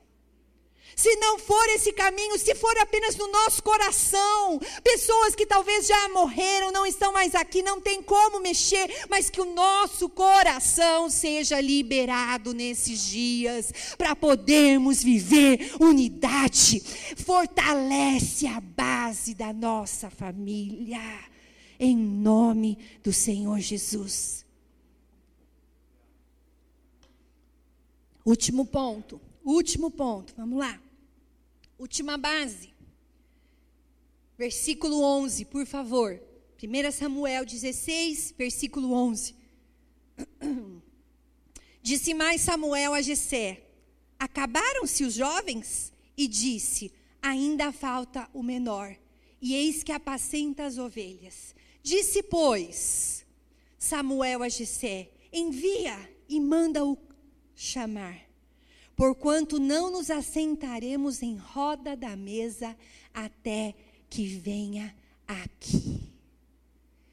Se 0.98 1.14
não 1.14 1.38
for 1.38 1.64
esse 1.68 1.92
caminho, 1.92 2.36
se 2.36 2.56
for 2.56 2.76
apenas 2.78 3.14
no 3.14 3.28
nosso 3.28 3.62
coração, 3.62 4.58
pessoas 4.82 5.32
que 5.32 5.46
talvez 5.46 5.86
já 5.86 6.08
morreram, 6.08 6.72
não 6.72 6.84
estão 6.84 7.12
mais 7.12 7.36
aqui, 7.36 7.62
não 7.62 7.80
tem 7.80 8.02
como 8.02 8.40
mexer, 8.40 9.06
mas 9.08 9.30
que 9.30 9.40
o 9.40 9.54
nosso 9.54 10.08
coração 10.08 11.08
seja 11.08 11.60
liberado 11.60 12.52
nesses 12.52 13.06
dias, 13.06 13.72
para 13.96 14.16
podermos 14.16 15.00
viver 15.00 15.72
unidade. 15.78 16.80
Fortalece 17.24 18.48
a 18.48 18.60
base 18.60 19.34
da 19.34 19.52
nossa 19.52 20.10
família, 20.10 21.00
em 21.78 21.96
nome 21.96 22.76
do 23.04 23.12
Senhor 23.12 23.60
Jesus. 23.60 24.44
Último 28.24 28.66
ponto, 28.66 29.20
último 29.44 29.92
ponto, 29.92 30.34
vamos 30.36 30.58
lá. 30.58 30.87
Última 31.78 32.18
base. 32.18 32.74
Versículo 34.36 35.00
11, 35.02 35.44
por 35.44 35.64
favor. 35.64 36.20
1 36.60 36.90
Samuel 36.90 37.44
16, 37.44 38.34
versículo 38.36 38.92
11. 38.92 39.36
Disse 41.80 42.12
mais 42.14 42.40
Samuel 42.40 42.94
a 42.94 43.00
Jessé: 43.00 43.62
Acabaram-se 44.18 45.04
os 45.04 45.14
jovens? 45.14 45.92
E 46.16 46.26
disse: 46.26 46.92
Ainda 47.22 47.70
falta 47.70 48.28
o 48.34 48.42
menor, 48.42 48.96
e 49.40 49.54
eis 49.54 49.84
que 49.84 49.92
apacenta 49.92 50.66
as 50.66 50.78
ovelhas. 50.78 51.54
Disse, 51.80 52.24
pois, 52.24 53.24
Samuel 53.78 54.42
a 54.42 54.48
Jessé: 54.48 55.12
Envia 55.32 55.96
e 56.28 56.40
manda-o 56.40 56.98
chamar 57.54 58.27
porquanto 58.98 59.60
não 59.60 59.92
nos 59.92 60.10
assentaremos 60.10 61.22
em 61.22 61.36
roda 61.36 61.96
da 61.96 62.16
mesa 62.16 62.76
até 63.14 63.72
que 64.10 64.26
venha 64.26 64.92
aqui. 65.24 66.12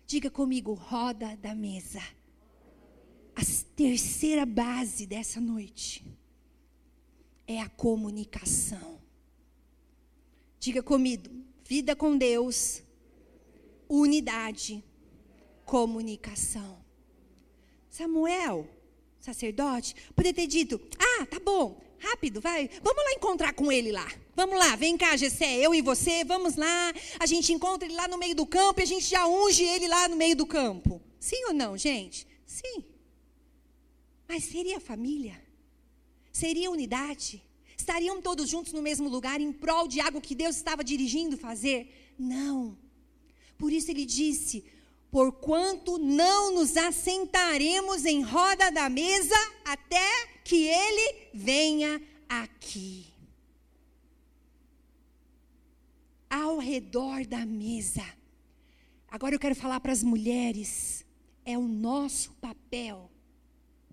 Diga 0.08 0.32
comigo, 0.32 0.74
roda 0.74 1.38
da 1.38 1.54
mesa. 1.54 2.02
A 3.36 3.42
terceira 3.76 4.48
base 4.48 5.06
dessa 5.06 5.40
noite 5.40 6.04
é 7.46 7.62
a 7.62 7.70
comunicação. 7.70 9.00
Diga 10.60 10.82
comigo, 10.82 11.30
vida 11.64 11.96
com 11.96 12.18
Deus, 12.18 12.82
unidade, 13.88 14.84
comunicação. 15.64 16.84
Samuel, 17.92 18.75
sacerdote, 19.26 19.96
poderia 20.16 20.34
ter 20.34 20.48
dito: 20.48 20.80
Ah, 21.00 21.26
tá 21.26 21.40
bom, 21.40 21.82
rápido, 22.00 22.40
vai, 22.40 22.70
vamos 22.84 23.04
lá 23.04 23.12
encontrar 23.14 23.54
com 23.54 23.72
ele 23.72 23.92
lá. 23.92 24.08
Vamos 24.36 24.58
lá, 24.58 24.76
vem 24.76 24.98
cá, 24.98 25.18
Gessé, 25.18 25.58
eu 25.58 25.74
e 25.74 25.82
você, 25.82 26.24
vamos 26.24 26.56
lá. 26.56 26.94
A 27.20 27.26
gente 27.26 27.52
encontra 27.52 27.88
ele 27.88 27.96
lá 27.96 28.08
no 28.08 28.18
meio 28.18 28.36
do 28.36 28.46
campo 28.46 28.80
e 28.80 28.84
a 28.84 28.88
gente 28.88 29.06
já 29.06 29.26
unge 29.26 29.64
ele 29.64 29.88
lá 29.88 30.08
no 30.08 30.16
meio 30.16 30.36
do 30.36 30.46
campo. 30.46 31.02
Sim 31.20 31.46
ou 31.48 31.54
não, 31.54 31.78
gente? 31.78 32.28
Sim. 32.46 32.84
Mas 34.28 34.44
seria 34.44 34.80
família? 34.80 35.42
Seria 36.32 36.70
unidade? 36.70 37.42
Estariam 37.78 38.22
todos 38.22 38.50
juntos 38.50 38.74
no 38.74 38.82
mesmo 38.82 39.10
lugar 39.10 39.40
em 39.40 39.52
prol 39.52 39.88
de 39.88 40.00
algo 40.00 40.22
que 40.22 40.36
Deus 40.36 40.56
estava 40.56 40.84
dirigindo 40.84 41.38
fazer? 41.38 42.14
Não. 42.18 42.78
Por 43.58 43.72
isso 43.72 43.90
ele 43.90 44.06
disse: 44.06 44.66
porquanto 45.16 45.98
não 45.98 46.54
nos 46.54 46.76
assentaremos 46.76 48.04
em 48.04 48.22
roda 48.22 48.70
da 48.70 48.90
mesa 48.90 49.34
até 49.64 50.28
que 50.44 50.68
ele 50.68 51.30
venha 51.34 52.02
aqui. 52.28 53.06
Ao 56.30 56.58
redor 56.58 57.26
da 57.26 57.46
mesa. 57.46 58.04
Agora 59.08 59.34
eu 59.34 59.40
quero 59.40 59.56
falar 59.56 59.80
para 59.80 59.94
as 59.94 60.04
mulheres, 60.04 61.06
é 61.46 61.58
o 61.58 61.66
nosso 61.66 62.34
papel 62.34 63.10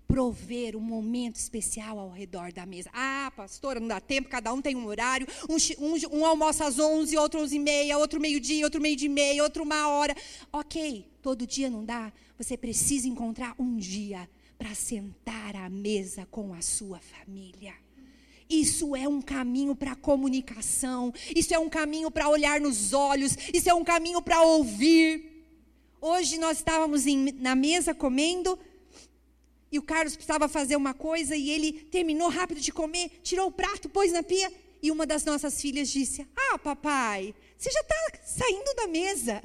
prover 0.07 0.75
um 0.75 0.81
momento 0.81 1.35
especial 1.35 1.97
ao 1.97 2.09
redor 2.09 2.51
da 2.51 2.65
mesa. 2.65 2.89
Ah, 2.93 3.31
pastora, 3.35 3.79
não 3.79 3.87
dá 3.87 3.99
tempo, 3.99 4.29
cada 4.29 4.53
um 4.53 4.61
tem 4.61 4.75
um 4.75 4.85
horário. 4.85 5.27
Um, 5.49 5.55
um, 5.85 6.19
um 6.19 6.25
almoça 6.25 6.65
às 6.65 6.79
11, 6.79 7.17
outro 7.17 7.41
11 7.41 7.55
e 7.55 7.59
meia, 7.59 7.97
outro 7.97 8.19
meio-dia, 8.19 8.65
outro 8.65 8.81
meio 8.81 8.95
de 8.95 9.09
meia, 9.09 9.43
outro 9.43 9.63
uma 9.63 9.87
hora. 9.87 10.15
Ok, 10.51 11.07
todo 11.21 11.47
dia 11.47 11.69
não 11.69 11.83
dá. 11.83 12.11
Você 12.37 12.57
precisa 12.57 13.07
encontrar 13.07 13.55
um 13.57 13.77
dia 13.77 14.29
para 14.57 14.75
sentar 14.75 15.55
à 15.55 15.69
mesa 15.69 16.27
com 16.29 16.53
a 16.53 16.61
sua 16.61 16.99
família. 16.99 17.73
Isso 18.49 18.95
é 18.95 19.07
um 19.07 19.21
caminho 19.21 19.75
para 19.75 19.95
comunicação, 19.95 21.13
isso 21.35 21.53
é 21.53 21.59
um 21.59 21.69
caminho 21.69 22.11
para 22.11 22.29
olhar 22.29 22.59
nos 22.59 22.93
olhos, 22.93 23.35
isso 23.53 23.69
é 23.69 23.73
um 23.73 23.83
caminho 23.83 24.21
para 24.21 24.41
ouvir. 24.41 25.31
Hoje 25.99 26.37
nós 26.37 26.57
estávamos 26.57 27.07
em, 27.07 27.31
na 27.39 27.55
mesa 27.55 27.95
comendo 27.95 28.59
e 29.73 29.79
o 29.79 29.81
Carlos 29.81 30.15
precisava 30.15 30.47
fazer 30.47 30.75
uma 30.75 30.93
coisa 30.93 31.35
e 31.35 31.49
ele 31.49 31.73
terminou 31.85 32.29
rápido 32.29 32.61
de 32.61 32.71
comer, 32.71 33.09
tirou 33.23 33.47
o 33.47 33.51
prato, 33.51 33.89
pôs 33.89 34.11
na 34.11 34.21
pia 34.21 34.53
e 34.83 34.91
uma 34.91 35.03
das 35.03 35.25
nossas 35.25 35.59
filhas 35.59 35.89
disse: 35.89 36.27
Ah, 36.35 36.59
papai, 36.59 37.33
você 37.57 37.71
já 37.71 37.79
está 37.79 37.95
saindo 38.23 38.71
da 38.75 38.85
mesa. 38.85 39.43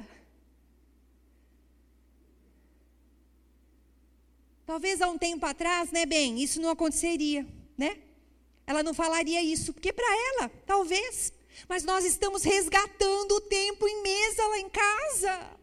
Talvez 4.67 5.01
há 5.01 5.09
um 5.09 5.17
tempo 5.17 5.43
atrás, 5.47 5.91
né, 5.91 6.05
bem, 6.05 6.39
isso 6.43 6.61
não 6.61 6.69
aconteceria, 6.69 7.43
né? 7.75 7.97
Ela 8.67 8.83
não 8.83 8.93
falaria 8.93 9.41
isso, 9.41 9.73
porque 9.73 9.91
para 9.91 10.05
ela, 10.27 10.51
talvez. 10.67 11.33
Mas 11.67 11.83
nós 11.83 12.05
estamos 12.05 12.43
resgatando 12.43 13.31
o 13.31 13.41
tempo 13.41 13.87
em 13.87 14.03
mesa 14.03 14.45
lá 14.45 14.59
em 14.59 14.69
casa. 14.69 15.58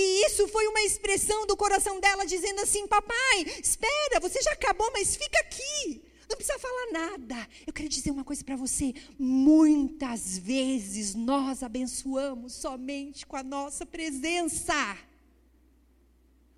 E 0.00 0.26
isso 0.26 0.46
foi 0.46 0.64
uma 0.68 0.80
expressão 0.82 1.44
do 1.44 1.56
coração 1.56 1.98
dela 1.98 2.24
dizendo 2.24 2.60
assim: 2.60 2.86
Papai, 2.86 3.40
espera, 3.60 4.20
você 4.20 4.40
já 4.40 4.52
acabou, 4.52 4.88
mas 4.92 5.16
fica 5.16 5.40
aqui. 5.40 6.00
Não 6.28 6.36
precisa 6.36 6.56
falar 6.56 6.92
nada. 6.92 7.48
Eu 7.66 7.72
quero 7.72 7.88
dizer 7.88 8.12
uma 8.12 8.22
coisa 8.22 8.44
para 8.44 8.54
você. 8.54 8.94
Muitas 9.18 10.38
vezes 10.38 11.16
nós 11.16 11.64
abençoamos 11.64 12.52
somente 12.52 13.26
com 13.26 13.34
a 13.34 13.42
nossa 13.42 13.84
presença. 13.84 14.96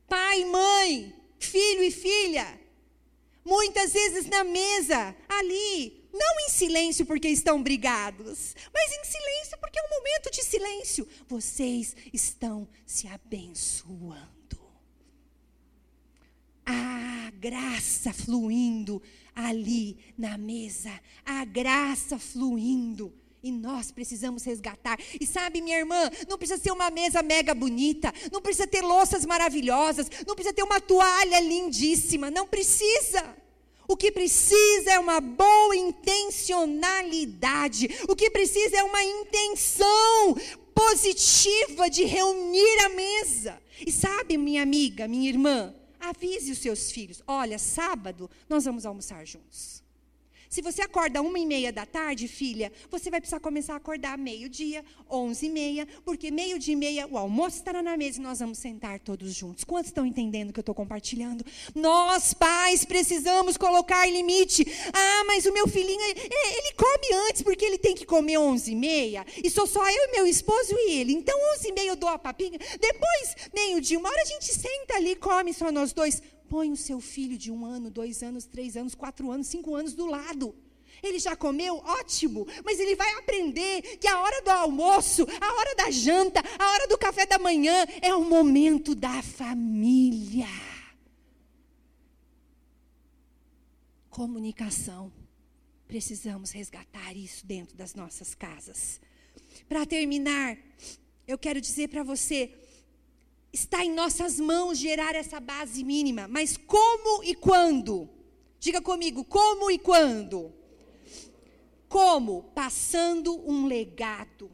Pai, 0.07 0.45
mãe, 0.45 1.15
filho 1.39 1.83
e 1.83 1.91
filha. 1.91 2.61
Muitas 3.43 3.95
vezes 3.95 4.27
na 4.27 4.45
mesa, 4.45 5.17
ali, 5.27 6.00
não 6.13 6.41
em 6.41 6.49
silêncio 6.49 7.07
porque 7.07 7.29
estão 7.29 7.63
brigados, 7.63 8.55
mas 8.73 8.93
em 8.93 9.05
silêncio 9.05 9.59
porque 9.61 9.79
é 9.79 9.83
um 9.83 9.99
momento 9.99 10.31
de 10.31 10.43
silêncio. 10.43 11.09
Vocês 11.29 11.97
estão 12.13 12.69
se 12.85 13.07
abençoando. 13.07 14.29
A 16.67 17.31
graça 17.39 18.13
fluindo 18.13 19.03
ali 19.35 19.99
na 20.17 20.37
mesa, 20.37 20.93
a 21.25 21.45
graça 21.45 22.19
fluindo. 22.19 23.13
E 23.43 23.51
nós 23.51 23.91
precisamos 23.91 24.45
resgatar. 24.45 24.99
E 25.19 25.27
sabe, 25.27 25.63
minha 25.63 25.79
irmã, 25.79 26.11
não 26.29 26.37
precisa 26.37 26.61
ser 26.61 26.71
uma 26.73 26.91
mesa 26.91 27.23
mega 27.23 27.55
bonita, 27.55 28.13
não 28.31 28.43
precisa 28.43 28.67
ter 28.67 28.83
louças 28.83 29.25
maravilhosas, 29.25 30.11
não 30.27 30.35
precisa 30.35 30.55
ter 30.55 30.63
uma 30.63 30.81
toalha 30.81 31.41
lindíssima, 31.41 32.31
não 32.31 32.47
precisa. 32.47 33.35
O 33.91 33.97
que 33.97 34.13
precisa 34.13 34.93
é 34.93 34.99
uma 35.01 35.21
boa 35.21 35.75
intencionalidade. 35.75 37.89
O 38.09 38.15
que 38.15 38.31
precisa 38.31 38.77
é 38.77 38.85
uma 38.85 39.03
intenção 39.03 40.37
positiva 40.73 41.91
de 41.91 42.05
reunir 42.05 42.85
a 42.85 42.89
mesa. 42.91 43.61
E 43.85 43.91
sabe, 43.91 44.39
minha 44.39 44.63
amiga, 44.63 45.09
minha 45.09 45.29
irmã, 45.29 45.75
avise 45.99 46.53
os 46.53 46.59
seus 46.59 46.93
filhos: 46.93 47.21
olha, 47.27 47.59
sábado 47.59 48.31
nós 48.49 48.65
vamos 48.65 48.87
almoçar 48.87 49.27
juntos. 49.27 49.80
Se 50.51 50.63
você 50.63 50.83
acorda 50.83 51.23
uma 51.23 51.39
e 51.39 51.47
meia 51.47 51.73
da 51.73 51.87
tarde, 51.87 52.27
filha, 52.27 52.73
você 52.91 53.09
vai 53.09 53.21
precisar 53.21 53.39
começar 53.39 53.75
a 53.75 53.77
acordar 53.77 54.19
meio-dia, 54.19 54.85
onze 55.09 55.47
e 55.47 55.49
meia, 55.49 55.87
porque 56.05 56.29
meio-dia 56.29 56.73
e 56.73 56.77
meia 56.77 57.07
o 57.07 57.17
almoço 57.17 57.59
estará 57.59 57.81
na 57.81 57.97
mesa 57.97 58.19
e 58.19 58.21
nós 58.21 58.41
vamos 58.41 58.59
sentar 58.59 58.99
todos 58.99 59.33
juntos. 59.33 59.63
Quantos 59.63 59.91
estão 59.91 60.05
entendendo 60.05 60.51
o 60.51 60.53
que 60.53 60.59
eu 60.59 60.63
estou 60.63 60.75
compartilhando? 60.75 61.47
Nós, 61.73 62.35
pais, 62.35 62.85
precisamos 62.85 63.57
colocar 63.57 64.05
limite. 64.11 64.67
Ah, 64.93 65.25
mas 65.25 65.47
o 65.47 65.53
meu 65.53 65.69
filhinho, 65.69 66.03
ele 66.03 66.73
come 66.77 67.29
antes, 67.29 67.43
porque 67.43 67.65
ele 67.65 67.79
tem 67.79 67.95
que 67.95 68.05
comer 68.05 68.39
onze 68.39 68.73
e 68.73 68.75
meia, 68.75 69.25
e 69.45 69.49
sou 69.49 69.69
só 69.69 69.89
eu 69.89 70.09
e 70.09 70.13
meu 70.17 70.27
esposo 70.27 70.73
e 70.73 70.95
ele. 70.95 71.13
Então, 71.13 71.39
onze 71.55 71.69
e 71.69 71.73
meia 71.73 71.91
eu 71.91 71.97
dou 71.97 72.09
a 72.09 72.19
papinha. 72.19 72.59
Depois, 72.59 73.37
meio-dia, 73.55 74.01
uma 74.01 74.09
hora 74.09 74.23
a 74.23 74.25
gente 74.25 74.53
senta 74.53 74.97
ali, 74.97 75.15
come 75.15 75.55
só 75.55 75.71
nós 75.71 75.93
dois. 75.93 76.21
Põe 76.51 76.73
o 76.73 76.77
seu 76.77 77.01
filho 77.01 77.39
de 77.39 77.49
um 77.53 77.65
ano, 77.65 77.89
dois 77.89 78.25
anos, 78.25 78.45
três 78.45 78.77
anos, 78.77 78.93
quatro 78.93 79.31
anos, 79.31 79.47
cinco 79.47 79.73
anos 79.73 79.95
do 79.95 80.05
lado. 80.05 80.53
Ele 81.01 81.21
já 81.21 81.37
comeu? 81.37 81.77
Ótimo! 81.77 82.45
Mas 82.65 82.81
ele 82.81 82.97
vai 82.97 83.09
aprender 83.15 83.83
que 83.99 84.09
a 84.09 84.21
hora 84.21 84.43
do 84.43 84.51
almoço, 84.51 85.25
a 85.41 85.55
hora 85.55 85.77
da 85.77 85.93
janta, 85.93 86.43
a 86.59 86.73
hora 86.73 86.89
do 86.89 86.99
café 86.99 87.25
da 87.25 87.39
manhã 87.39 87.87
é 88.03 88.13
o 88.13 88.25
momento 88.25 88.97
da 88.97 89.23
família. 89.23 90.49
Comunicação. 94.11 95.13
Precisamos 95.87 96.51
resgatar 96.51 97.17
isso 97.17 97.47
dentro 97.47 97.77
das 97.77 97.95
nossas 97.95 98.35
casas. 98.35 99.01
Para 99.69 99.87
terminar, 99.87 100.59
eu 101.29 101.39
quero 101.39 101.61
dizer 101.61 101.89
para 101.89 102.03
você 102.03 102.60
está 103.53 103.85
em 103.85 103.93
nossas 103.93 104.39
mãos 104.39 104.79
gerar 104.79 105.15
essa 105.15 105.41
base 105.41 105.83
mínima, 105.83 106.29
mas 106.29 106.57
como 106.57 107.23
e 107.25 107.35
quando? 107.35 108.09
Diga 108.59 108.81
comigo, 108.81 109.25
como 109.25 109.71
e 109.71 109.79
quando? 109.79 110.53
Como? 111.89 112.45
Passando 112.55 113.35
um 113.51 113.67
legado. 113.67 114.51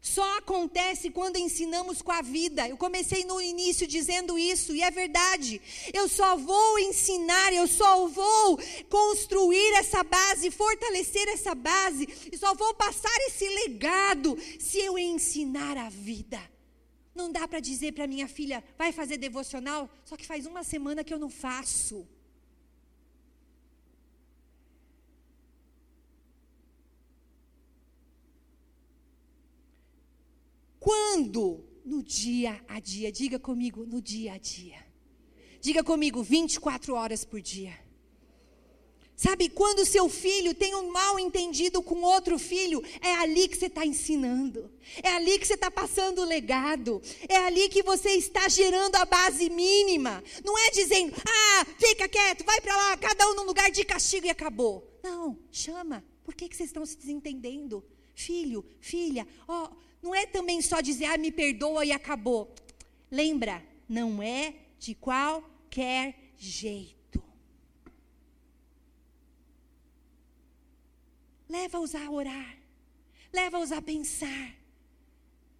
Só 0.00 0.36
acontece 0.36 1.10
quando 1.10 1.38
ensinamos 1.38 2.02
com 2.02 2.12
a 2.12 2.20
vida. 2.20 2.68
Eu 2.68 2.76
comecei 2.76 3.24
no 3.24 3.40
início 3.40 3.86
dizendo 3.86 4.38
isso, 4.38 4.76
e 4.76 4.82
é 4.82 4.90
verdade. 4.90 5.62
Eu 5.94 6.06
só 6.08 6.36
vou 6.36 6.78
ensinar, 6.78 7.54
eu 7.54 7.66
só 7.66 8.06
vou 8.06 8.60
construir 8.90 9.72
essa 9.76 10.04
base, 10.04 10.50
fortalecer 10.50 11.26
essa 11.28 11.54
base, 11.54 12.06
e 12.30 12.36
só 12.36 12.54
vou 12.54 12.74
passar 12.74 13.16
esse 13.28 13.48
legado 13.48 14.36
se 14.60 14.78
eu 14.78 14.98
ensinar 14.98 15.78
a 15.78 15.88
vida. 15.88 16.53
Não 17.14 17.30
dá 17.30 17.46
para 17.46 17.60
dizer 17.60 17.92
para 17.92 18.06
minha 18.06 18.26
filha, 18.26 18.62
vai 18.76 18.90
fazer 18.92 19.16
devocional, 19.16 19.88
só 20.04 20.16
que 20.16 20.26
faz 20.26 20.46
uma 20.46 20.64
semana 20.64 21.04
que 21.04 21.14
eu 21.14 21.18
não 21.18 21.30
faço. 21.30 22.06
Quando? 30.80 31.64
No 31.84 32.02
dia 32.02 32.62
a 32.68 32.80
dia. 32.80 33.12
Diga 33.12 33.38
comigo, 33.38 33.86
no 33.86 34.02
dia 34.02 34.34
a 34.34 34.38
dia. 34.38 34.84
Diga 35.60 35.82
comigo, 35.84 36.22
24 36.22 36.94
horas 36.94 37.24
por 37.24 37.40
dia. 37.40 37.83
Sabe, 39.16 39.48
quando 39.48 39.86
seu 39.86 40.08
filho 40.08 40.54
tem 40.54 40.74
um 40.74 40.90
mal 40.90 41.20
entendido 41.20 41.80
com 41.80 42.02
outro 42.02 42.36
filho, 42.36 42.82
é 43.00 43.14
ali 43.14 43.46
que 43.46 43.56
você 43.56 43.66
está 43.66 43.86
ensinando, 43.86 44.68
é 45.02 45.08
ali 45.10 45.38
que 45.38 45.46
você 45.46 45.54
está 45.54 45.70
passando 45.70 46.20
o 46.20 46.24
legado, 46.24 47.00
é 47.28 47.36
ali 47.36 47.68
que 47.68 47.80
você 47.82 48.10
está 48.10 48.48
gerando 48.48 48.96
a 48.96 49.04
base 49.04 49.48
mínima. 49.48 50.22
Não 50.44 50.58
é 50.58 50.70
dizendo, 50.70 51.14
ah, 51.24 51.64
fica 51.78 52.08
quieto, 52.08 52.44
vai 52.44 52.60
para 52.60 52.76
lá, 52.76 52.96
cada 52.96 53.30
um 53.30 53.34
num 53.34 53.44
lugar 53.44 53.70
de 53.70 53.84
castigo 53.84 54.26
e 54.26 54.30
acabou. 54.30 54.84
Não, 55.02 55.38
chama. 55.52 56.04
Por 56.24 56.34
que, 56.34 56.48
que 56.48 56.56
vocês 56.56 56.70
estão 56.70 56.84
se 56.84 56.96
desentendendo? 56.96 57.84
Filho, 58.14 58.64
filha, 58.80 59.26
ó, 59.46 59.70
não 60.02 60.12
é 60.12 60.26
também 60.26 60.60
só 60.60 60.80
dizer, 60.80 61.04
ah, 61.04 61.16
me 61.16 61.30
perdoa 61.30 61.84
e 61.84 61.92
acabou. 61.92 62.52
Lembra, 63.10 63.64
não 63.88 64.20
é 64.20 64.54
de 64.78 64.94
qualquer 64.94 66.32
jeito. 66.36 66.93
Leva-os 71.56 71.94
a 71.94 72.10
orar. 72.10 72.52
Leva-os 73.32 73.70
a 73.70 73.80
pensar. 73.80 74.46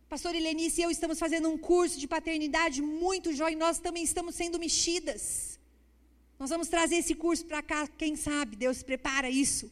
Pastor 0.09 0.35
Helenice 0.35 0.81
e 0.81 0.85
eu 0.85 0.91
estamos 0.91 1.21
fazendo 1.25 1.49
um 1.49 1.57
curso 1.57 2.01
de 2.01 2.09
paternidade 2.09 2.83
muito 2.83 3.31
e 3.31 3.55
nós 3.55 3.79
também 3.79 4.03
estamos 4.03 4.35
sendo 4.35 4.59
mexidas. 4.59 5.57
Nós 6.37 6.51
vamos 6.51 6.67
trazer 6.67 6.97
esse 6.97 7.15
curso 7.15 7.45
para 7.47 7.63
cá, 7.63 7.87
quem 7.87 8.17
sabe, 8.17 8.57
Deus 8.57 8.83
prepara 8.83 9.31
isso. 9.31 9.71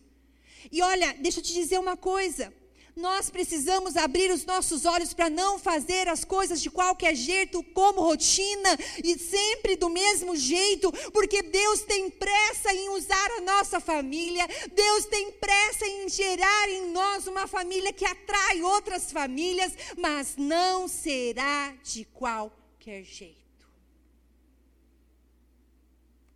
E 0.70 0.80
olha, 0.80 1.12
deixa 1.14 1.40
eu 1.40 1.42
te 1.42 1.52
dizer 1.52 1.78
uma 1.80 1.96
coisa. 1.96 2.54
Nós 2.94 3.30
precisamos 3.30 3.96
abrir 3.96 4.30
os 4.30 4.44
nossos 4.44 4.84
olhos 4.84 5.14
para 5.14 5.30
não 5.30 5.58
fazer 5.58 6.08
as 6.08 6.24
coisas 6.24 6.60
de 6.60 6.70
qualquer 6.70 7.14
jeito, 7.14 7.62
como 7.72 8.02
rotina 8.02 8.68
e 9.02 9.18
sempre 9.18 9.76
do 9.76 9.88
mesmo 9.88 10.36
jeito, 10.36 10.92
porque 11.10 11.42
Deus 11.42 11.82
tem 11.82 12.10
pressa 12.10 12.72
em 12.72 12.90
usar 12.90 13.30
a 13.38 13.40
nossa 13.40 13.80
família, 13.80 14.46
Deus 14.74 15.06
tem 15.06 15.32
pressa 15.32 15.86
em 15.86 16.08
gerar 16.08 16.68
em 16.68 16.90
nós 16.90 17.26
uma 17.26 17.46
família 17.46 17.92
que 17.94 18.04
atrai 18.04 18.62
outras 18.62 19.10
famílias, 19.10 19.72
mas 19.96 20.36
não 20.36 20.86
será 20.86 21.74
de 21.82 22.04
qualquer 22.04 23.04
jeito. 23.04 23.42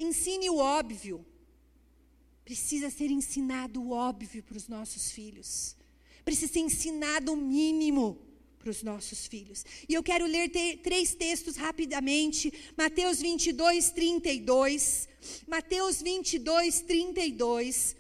Ensine 0.01 0.49
o 0.49 0.57
óbvio. 0.57 1.25
Precisa 2.45 2.89
ser 2.91 3.11
ensinado 3.11 3.83
o 3.83 3.91
óbvio 3.91 4.43
para 4.43 4.57
os 4.57 4.69
nossos 4.69 5.11
filhos 5.11 5.76
precisa 6.27 6.53
ser 6.53 6.59
ensinado 6.59 7.33
o 7.33 7.37
mínimo 7.37 8.19
para 8.59 8.69
os 8.69 8.83
nossos 8.83 9.29
filhos. 9.29 9.65
E 9.89 9.95
eu 9.95 10.03
quero 10.03 10.27
ler 10.27 10.49
te, 10.49 10.77
três 10.79 11.15
textos 11.15 11.55
rapidamente. 11.57 12.53
Mateus 12.77 13.21
22, 13.21 13.91
32. 13.91 15.09
Mateus 15.47 16.03
22, 16.03 16.81
32. 16.81 17.97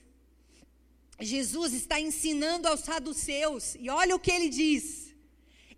Jesus 1.20 1.72
está 1.72 2.00
ensinando 2.00 2.66
aos 2.66 2.80
saduceus, 2.80 3.76
e 3.78 3.88
olha 3.88 4.16
o 4.16 4.18
que 4.18 4.32
ele 4.32 4.48
diz: 4.48 5.14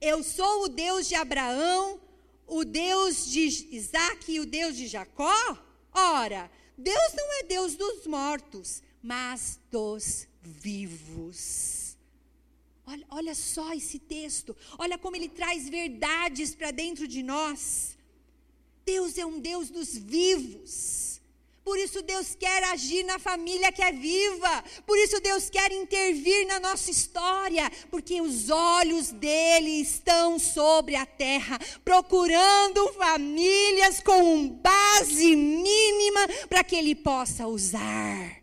Eu 0.00 0.22
sou 0.24 0.64
o 0.64 0.68
Deus 0.68 1.06
de 1.06 1.14
Abraão, 1.14 2.00
o 2.46 2.64
Deus 2.64 3.30
de 3.30 3.42
Isaac 3.76 4.32
e 4.32 4.40
o 4.40 4.46
Deus 4.46 4.74
de 4.74 4.88
Jacó? 4.88 5.58
Ora, 5.92 6.50
Deus 6.76 7.12
não 7.14 7.40
é 7.40 7.42
Deus 7.44 7.76
dos 7.76 8.06
mortos, 8.06 8.82
mas 9.02 9.60
dos 9.70 10.26
vivos. 10.42 11.77
Olha, 12.90 13.06
olha 13.10 13.34
só 13.34 13.74
esse 13.74 13.98
texto, 13.98 14.56
olha 14.78 14.96
como 14.96 15.14
ele 15.14 15.28
traz 15.28 15.68
verdades 15.68 16.54
para 16.54 16.70
dentro 16.70 17.06
de 17.06 17.22
nós. 17.22 17.98
Deus 18.82 19.18
é 19.18 19.26
um 19.26 19.38
Deus 19.38 19.68
dos 19.68 19.94
vivos. 19.94 21.20
Por 21.62 21.78
isso 21.78 22.00
Deus 22.00 22.34
quer 22.34 22.64
agir 22.64 23.02
na 23.04 23.18
família 23.18 23.70
que 23.70 23.82
é 23.82 23.92
viva. 23.92 24.64
Por 24.86 24.96
isso 24.96 25.20
Deus 25.20 25.50
quer 25.50 25.70
intervir 25.70 26.46
na 26.46 26.58
nossa 26.58 26.90
história, 26.90 27.70
porque 27.90 28.22
os 28.22 28.48
olhos 28.48 29.10
dele 29.10 29.82
estão 29.82 30.38
sobre 30.38 30.94
a 30.96 31.04
terra, 31.04 31.58
procurando 31.84 32.90
famílias 32.94 34.00
com 34.00 34.48
base 34.48 35.36
mínima 35.36 36.26
para 36.48 36.64
que 36.64 36.74
ele 36.74 36.94
possa 36.94 37.46
usar. 37.46 38.42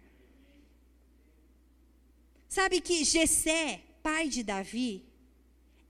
Sabe 2.47 2.79
que 2.79 3.03
Jessé, 3.03 3.84
pai 4.05 4.29
de 4.29 4.43
Davi, 4.43 5.03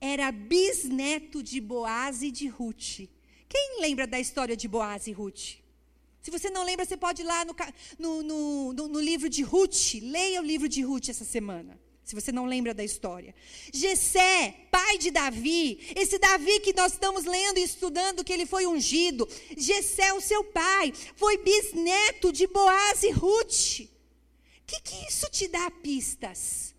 era 0.00 0.32
bisneto 0.32 1.42
de 1.42 1.60
Boaz 1.60 2.22
e 2.22 2.30
de 2.30 2.48
Ruth. 2.48 3.10
Quem 3.46 3.80
lembra 3.82 4.06
da 4.06 4.18
história 4.18 4.56
de 4.56 4.66
Boaz 4.66 5.06
e 5.06 5.12
Ruth? 5.12 5.58
Se 6.22 6.30
você 6.30 6.48
não 6.48 6.64
lembra, 6.64 6.86
você 6.86 6.96
pode 6.96 7.20
ir 7.20 7.26
lá 7.26 7.44
no, 7.44 7.54
no, 7.98 8.72
no, 8.72 8.88
no 8.88 9.00
livro 9.00 9.28
de 9.28 9.42
Ruth. 9.42 10.00
Leia 10.00 10.40
o 10.40 10.44
livro 10.44 10.66
de 10.66 10.80
Ruth 10.80 11.10
essa 11.10 11.26
semana 11.26 11.78
se 12.02 12.14
você 12.14 12.30
não 12.30 12.46
lembra 12.46 12.72
da 12.72 12.84
história. 12.84 13.34
Jessé, 13.74 14.54
pai 14.70 14.96
de 14.96 15.10
Davi, 15.10 15.92
esse 15.96 16.18
Davi 16.20 16.60
que 16.60 16.72
nós 16.72 16.92
estamos 16.92 17.24
lendo 17.24 17.58
e 17.58 17.64
estudando 17.64 18.22
que 18.22 18.32
ele 18.32 18.46
foi 18.46 18.64
ungido, 18.64 19.28
Jessé, 19.56 20.12
o 20.12 20.20
seu 20.20 20.44
pai, 20.44 20.92
foi 21.16 21.36
bisneto 21.38 22.32
de 22.32 22.46
Boaz 22.46 23.02
e 23.02 23.10
Ruth. 23.10 23.80
O 23.80 24.66
que, 24.68 24.80
que 24.82 25.08
isso 25.08 25.28
te 25.32 25.48
dá 25.48 25.68
pistas? 25.68 26.72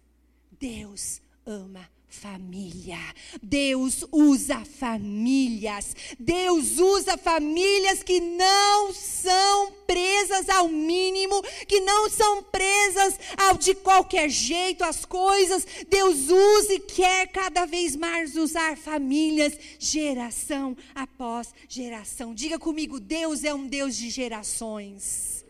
Deus 0.58 1.27
ama 1.48 1.90
família. 2.08 2.98
Deus 3.42 4.06
usa 4.12 4.64
famílias. 4.66 5.96
Deus 6.20 6.80
usa 6.80 7.18
famílias 7.18 8.02
que 8.02 8.20
não 8.20 8.94
são 8.94 9.72
presas 9.86 10.50
ao 10.50 10.68
mínimo, 10.68 11.42
que 11.68 11.80
não 11.82 12.10
são 12.10 12.44
presas 12.44 13.20
ao 13.38 13.58
de 13.58 13.76
qualquer 13.76 14.30
jeito 14.30 14.84
as 14.84 15.06
coisas. 15.06 15.66
Deus 15.90 16.30
usa 16.30 16.74
e 16.74 16.80
quer 16.80 17.28
cada 17.28 17.66
vez 17.66 17.96
mais 17.96 18.36
usar 18.36 18.78
famílias, 18.78 19.58
geração 19.78 20.76
após 20.96 21.54
geração. 21.70 22.34
Diga 22.34 22.58
comigo, 22.58 23.00
Deus 23.00 23.44
é 23.44 23.54
um 23.54 23.68
Deus 23.68 23.96
de 23.96 24.10
gerações. 24.10 25.46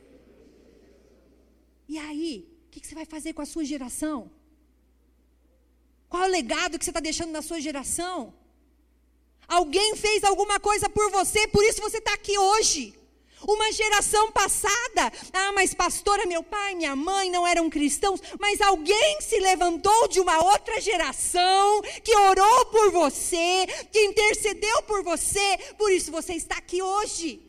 E 1.87 1.97
aí, 1.97 2.45
o 2.67 2.69
que 2.69 2.85
você 2.85 2.93
vai 2.93 3.05
fazer 3.05 3.31
com 3.33 3.41
a 3.41 3.45
sua 3.45 3.63
geração? 3.63 4.36
Qual 6.09 6.23
é 6.23 6.27
o 6.27 6.31
legado 6.31 6.77
que 6.77 6.85
você 6.85 6.91
está 6.91 6.99
deixando 6.99 7.31
na 7.31 7.41
sua 7.41 7.59
geração? 7.59 8.33
Alguém 9.47 9.95
fez 9.95 10.23
alguma 10.23 10.59
coisa 10.59 10.89
por 10.89 11.09
você, 11.11 11.47
por 11.47 11.63
isso 11.63 11.81
você 11.81 11.97
está 11.97 12.13
aqui 12.13 12.37
hoje. 12.37 12.93
Uma 13.47 13.71
geração 13.71 14.31
passada, 14.31 15.13
ah, 15.31 15.51
mas 15.53 15.73
pastora, 15.73 16.25
meu 16.25 16.41
pai, 16.41 16.73
minha 16.73 16.95
mãe 16.95 17.29
não 17.29 17.45
eram 17.45 17.69
cristãos, 17.69 18.19
mas 18.39 18.59
alguém 18.59 19.21
se 19.21 19.39
levantou 19.39 20.07
de 20.07 20.19
uma 20.19 20.43
outra 20.43 20.81
geração 20.81 21.81
que 22.03 22.15
orou 22.15 22.65
por 22.65 22.91
você, 22.91 23.67
que 23.91 24.05
intercedeu 24.05 24.81
por 24.83 25.03
você, 25.03 25.57
por 25.77 25.91
isso 25.91 26.11
você 26.11 26.33
está 26.33 26.57
aqui 26.57 26.81
hoje. 26.81 27.41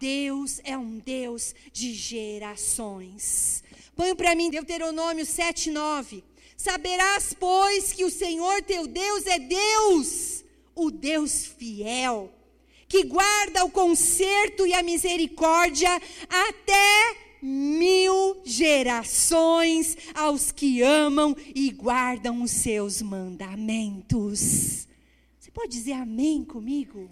Deus 0.00 0.60
é 0.64 0.76
um 0.76 0.98
Deus 0.98 1.54
de 1.72 1.94
gerações. 1.94 3.62
Põe 3.94 4.14
para 4.14 4.34
mim 4.34 4.50
Deuteronômio 4.50 5.24
7, 5.24 5.70
9. 5.70 6.24
Saberás, 6.66 7.32
pois, 7.32 7.92
que 7.92 8.04
o 8.04 8.10
Senhor 8.10 8.60
teu 8.60 8.88
Deus 8.88 9.24
é 9.24 9.38
Deus, 9.38 10.44
o 10.74 10.90
Deus 10.90 11.46
fiel, 11.46 12.28
que 12.88 13.04
guarda 13.04 13.64
o 13.64 13.70
conserto 13.70 14.66
e 14.66 14.74
a 14.74 14.82
misericórdia 14.82 15.88
até 16.28 17.16
mil 17.40 18.42
gerações 18.44 19.96
aos 20.12 20.50
que 20.50 20.82
amam 20.82 21.36
e 21.54 21.70
guardam 21.70 22.42
os 22.42 22.50
seus 22.50 23.00
mandamentos. 23.00 24.88
Você 25.38 25.52
pode 25.54 25.70
dizer 25.70 25.92
amém 25.92 26.44
comigo? 26.44 27.08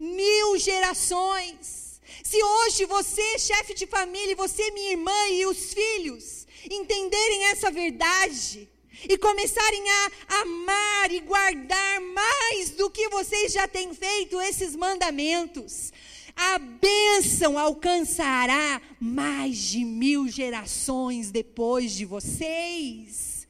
Mil 0.00 0.58
gerações. 0.58 2.00
Se 2.24 2.42
hoje 2.42 2.86
você, 2.86 3.38
chefe 3.38 3.72
de 3.72 3.86
família, 3.86 4.34
você, 4.34 4.68
minha 4.72 4.90
irmã 4.90 5.28
e 5.30 5.46
os 5.46 5.72
filhos, 5.72 6.47
entenderem 6.74 7.46
essa 7.46 7.70
verdade 7.70 8.68
e 9.08 9.16
começarem 9.16 9.82
a 9.90 10.40
amar 10.42 11.12
e 11.12 11.20
guardar 11.20 12.00
mais 12.00 12.70
do 12.70 12.90
que 12.90 13.08
vocês 13.08 13.52
já 13.52 13.68
têm 13.68 13.94
feito 13.94 14.40
esses 14.40 14.74
mandamentos, 14.74 15.92
a 16.34 16.58
bênção 16.58 17.58
alcançará 17.58 18.80
mais 19.00 19.58
de 19.58 19.84
mil 19.84 20.28
gerações 20.28 21.30
depois 21.30 21.92
de 21.92 22.04
vocês. 22.04 23.46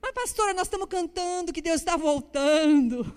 Mas, 0.00 0.12
pastora, 0.12 0.54
nós 0.54 0.66
estamos 0.66 0.88
cantando 0.88 1.52
que 1.52 1.62
Deus 1.62 1.80
está 1.80 1.96
voltando. 1.96 3.12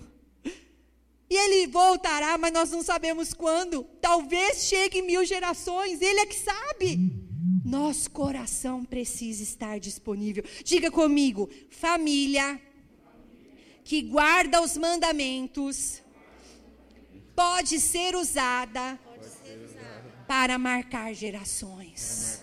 E 1.28 1.36
ele 1.36 1.68
voltará, 1.68 2.36
mas 2.36 2.52
nós 2.52 2.70
não 2.72 2.82
sabemos 2.82 3.32
quando. 3.32 3.84
Talvez 4.00 4.64
chegue 4.64 5.00
mil 5.00 5.24
gerações, 5.24 6.02
ele 6.02 6.20
é 6.20 6.26
que 6.26 6.34
sabe. 6.34 7.29
Nosso 7.70 8.10
coração 8.10 8.84
precisa 8.84 9.44
estar 9.44 9.78
disponível. 9.78 10.42
Diga 10.64 10.90
comigo, 10.90 11.48
família 11.70 12.60
que 13.84 14.02
guarda 14.02 14.60
os 14.60 14.76
mandamentos 14.76 16.02
pode 17.36 17.78
ser 17.78 18.16
usada, 18.16 18.98
para 20.26 20.58
marcar 20.58 21.14
gerações. 21.14 22.42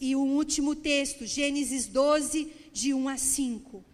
E 0.00 0.16
o 0.16 0.20
último 0.20 0.74
texto, 0.74 1.24
Gênesis 1.24 1.86
12, 1.86 2.52
de 2.72 2.92
1 2.92 3.08
a 3.08 3.16
5. 3.16 3.84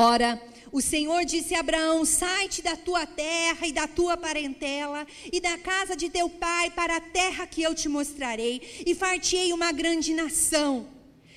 Ora, 0.00 0.40
o 0.70 0.80
Senhor 0.80 1.24
disse 1.24 1.56
a 1.56 1.58
Abraão: 1.58 2.04
Sai-te 2.04 2.62
da 2.62 2.76
tua 2.76 3.04
terra 3.04 3.66
e 3.66 3.72
da 3.72 3.88
tua 3.88 4.16
parentela 4.16 5.04
e 5.32 5.40
da 5.40 5.58
casa 5.58 5.96
de 5.96 6.08
teu 6.08 6.30
pai 6.30 6.70
para 6.70 6.98
a 6.98 7.00
terra 7.00 7.48
que 7.48 7.64
eu 7.64 7.74
te 7.74 7.88
mostrarei, 7.88 8.84
e 8.86 8.94
fartei 8.94 9.52
uma 9.52 9.72
grande 9.72 10.14
nação. 10.14 10.86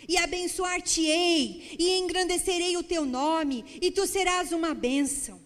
E 0.07 0.16
abençoar-te-ei, 0.16 1.76
e 1.80 1.97
engrandecerei 1.97 2.78
o 2.78 2.84
teu 2.84 3.03
nome, 3.03 3.66
e 3.82 3.89
tu 3.89 4.05
serás 4.05 4.51
uma 4.51 4.76
bênção. 4.76 5.41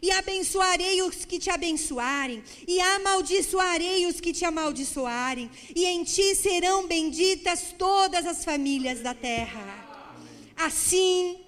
E 0.00 0.10
abençoarei 0.10 1.02
os 1.02 1.26
que 1.26 1.38
te 1.38 1.50
abençoarem, 1.50 2.42
e 2.66 2.80
amaldiçoarei 2.80 4.06
os 4.06 4.22
que 4.22 4.32
te 4.32 4.46
amaldiçoarem, 4.46 5.50
e 5.76 5.84
em 5.84 6.02
ti 6.02 6.34
serão 6.34 6.86
benditas 6.86 7.74
todas 7.76 8.24
as 8.24 8.42
famílias 8.42 9.00
da 9.00 9.12
terra. 9.12 9.84
Assim 10.56 11.43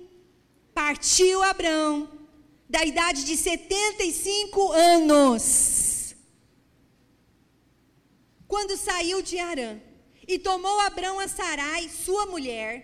partiu 0.76 1.42
Abraão, 1.42 2.06
da 2.68 2.84
idade 2.84 3.24
de 3.24 3.34
75 3.34 4.72
anos, 4.72 6.14
quando 8.46 8.76
saiu 8.76 9.22
de 9.22 9.38
Arã, 9.38 9.80
e 10.28 10.38
tomou 10.38 10.78
Abraão 10.80 11.18
a 11.18 11.28
Sarai, 11.28 11.88
sua 11.88 12.26
mulher, 12.26 12.74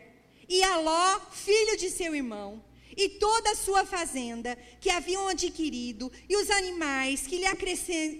e 0.48 0.62
a 0.62 0.78
Ló, 0.78 1.20
filho 1.32 1.76
de 1.76 1.90
seu 1.90 2.14
irmão, 2.14 2.64
e 2.96 3.10
toda 3.10 3.50
a 3.50 3.56
sua 3.56 3.84
fazenda 3.84 4.56
que 4.80 4.88
haviam 4.88 5.28
adquirido, 5.28 6.10
e 6.26 6.34
os 6.34 6.48
animais 6.48 7.26
que 7.26 7.36
lhe 7.36 7.46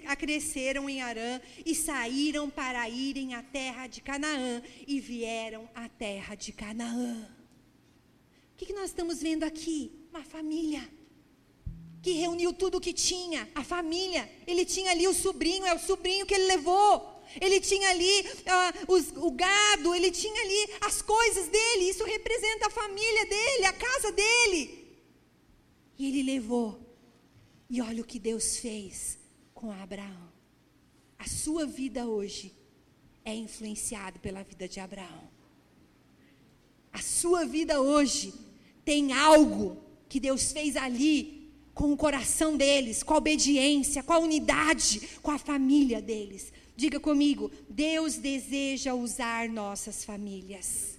acresceram 0.06 0.90
em 0.90 1.00
Arã, 1.00 1.40
e 1.64 1.74
saíram 1.74 2.50
para 2.50 2.86
irem 2.90 3.34
à 3.34 3.42
terra 3.42 3.86
de 3.86 4.02
Canaã, 4.02 4.62
e 4.86 5.00
vieram 5.00 5.66
à 5.74 5.88
terra 5.88 6.34
de 6.34 6.52
Canaã 6.52 7.41
que, 8.56 8.66
que 8.66 8.72
nós 8.72 8.90
estamos 8.90 9.20
vendo 9.20 9.44
aqui? 9.44 9.92
Uma 10.10 10.22
família 10.22 10.82
que 12.02 12.12
reuniu 12.12 12.52
tudo 12.52 12.78
o 12.78 12.80
que 12.80 12.92
tinha, 12.92 13.48
a 13.54 13.62
família. 13.62 14.28
Ele 14.46 14.64
tinha 14.64 14.90
ali 14.90 15.06
o 15.06 15.14
sobrinho, 15.14 15.64
é 15.64 15.74
o 15.74 15.78
sobrinho 15.78 16.26
que 16.26 16.34
ele 16.34 16.46
levou. 16.46 17.22
ele 17.40 17.60
tinha 17.60 17.88
ali 17.90 18.26
ah, 18.46 18.74
os, 18.88 19.12
o 19.16 19.30
gado, 19.30 19.94
ele 19.94 20.10
tinha 20.10 20.40
ali 20.42 20.74
as 20.80 21.00
coisas 21.00 21.48
dele, 21.48 21.88
isso 21.88 22.04
representa 22.04 22.66
a 22.66 22.70
família 22.70 23.26
dele, 23.26 23.64
a 23.64 23.72
casa 23.72 24.12
dele. 24.12 24.62
E 25.98 26.08
ele 26.08 26.22
levou. 26.22 26.78
E 27.70 27.80
olha 27.80 28.02
o 28.02 28.06
que 28.06 28.18
Deus 28.18 28.58
fez 28.58 29.18
com 29.54 29.70
Abraão. 29.70 30.32
A 31.18 31.26
sua 31.28 31.64
vida 31.64 32.06
hoje 32.06 32.52
é 33.24 33.34
influenciada 33.34 34.18
pela 34.18 34.42
vida 34.42 34.68
de 34.68 34.80
Abraão. 34.80 35.31
A 36.92 37.00
sua 37.00 37.44
vida 37.44 37.80
hoje 37.80 38.34
tem 38.84 39.12
algo 39.12 39.78
que 40.08 40.20
Deus 40.20 40.52
fez 40.52 40.76
ali 40.76 41.50
com 41.74 41.92
o 41.92 41.96
coração 41.96 42.56
deles, 42.56 43.02
com 43.02 43.14
a 43.14 43.18
obediência, 43.18 44.02
com 44.02 44.12
a 44.12 44.18
unidade, 44.18 45.08
com 45.22 45.30
a 45.30 45.38
família 45.38 46.02
deles. 46.02 46.52
Diga 46.76 47.00
comigo, 47.00 47.50
Deus 47.68 48.16
deseja 48.16 48.94
usar 48.94 49.48
nossas 49.48 50.04
famílias. 50.04 50.98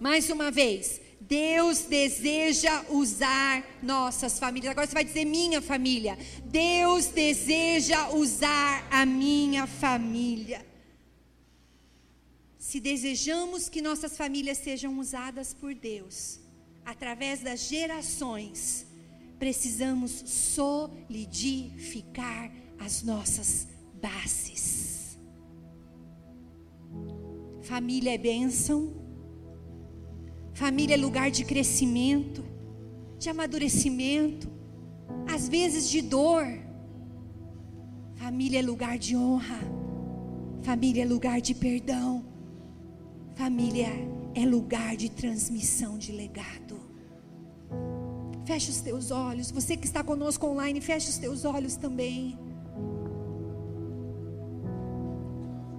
Mais 0.00 0.28
uma 0.30 0.50
vez, 0.50 1.00
Deus 1.20 1.80
deseja 1.82 2.84
usar 2.90 3.64
nossas 3.82 4.38
famílias. 4.38 4.70
Agora 4.70 4.86
você 4.86 4.94
vai 4.94 5.04
dizer 5.04 5.24
minha 5.24 5.62
família. 5.62 6.18
Deus 6.44 7.06
deseja 7.06 8.10
usar 8.10 8.86
a 8.90 9.06
minha 9.06 9.66
família. 9.66 10.64
Se 12.74 12.80
desejamos 12.80 13.68
que 13.68 13.80
nossas 13.80 14.16
famílias 14.16 14.58
sejam 14.58 14.98
usadas 14.98 15.54
por 15.54 15.72
Deus, 15.72 16.40
através 16.84 17.40
das 17.40 17.68
gerações, 17.68 18.84
precisamos 19.38 20.10
solidificar 20.26 22.50
as 22.76 23.04
nossas 23.04 23.68
bases. 24.02 25.16
Família 27.62 28.12
é 28.12 28.18
bênção, 28.18 28.92
família 30.52 30.94
é 30.94 30.96
lugar 30.96 31.30
de 31.30 31.44
crescimento, 31.44 32.44
de 33.20 33.30
amadurecimento, 33.30 34.50
às 35.32 35.48
vezes 35.48 35.88
de 35.88 36.02
dor. 36.02 36.44
Família 38.16 38.58
é 38.58 38.62
lugar 38.62 38.98
de 38.98 39.16
honra, 39.16 39.60
família 40.64 41.04
é 41.04 41.06
lugar 41.06 41.40
de 41.40 41.54
perdão, 41.54 42.33
família 43.34 43.88
é 44.34 44.46
lugar 44.46 44.96
de 44.96 45.10
transmissão 45.10 45.98
de 45.98 46.12
legado. 46.12 46.80
Feche 48.44 48.70
os 48.70 48.80
teus 48.80 49.10
olhos. 49.10 49.50
Você 49.50 49.76
que 49.76 49.86
está 49.86 50.02
conosco 50.04 50.46
online, 50.46 50.80
feche 50.80 51.10
os 51.10 51.18
teus 51.18 51.44
olhos 51.44 51.76
também. 51.76 52.38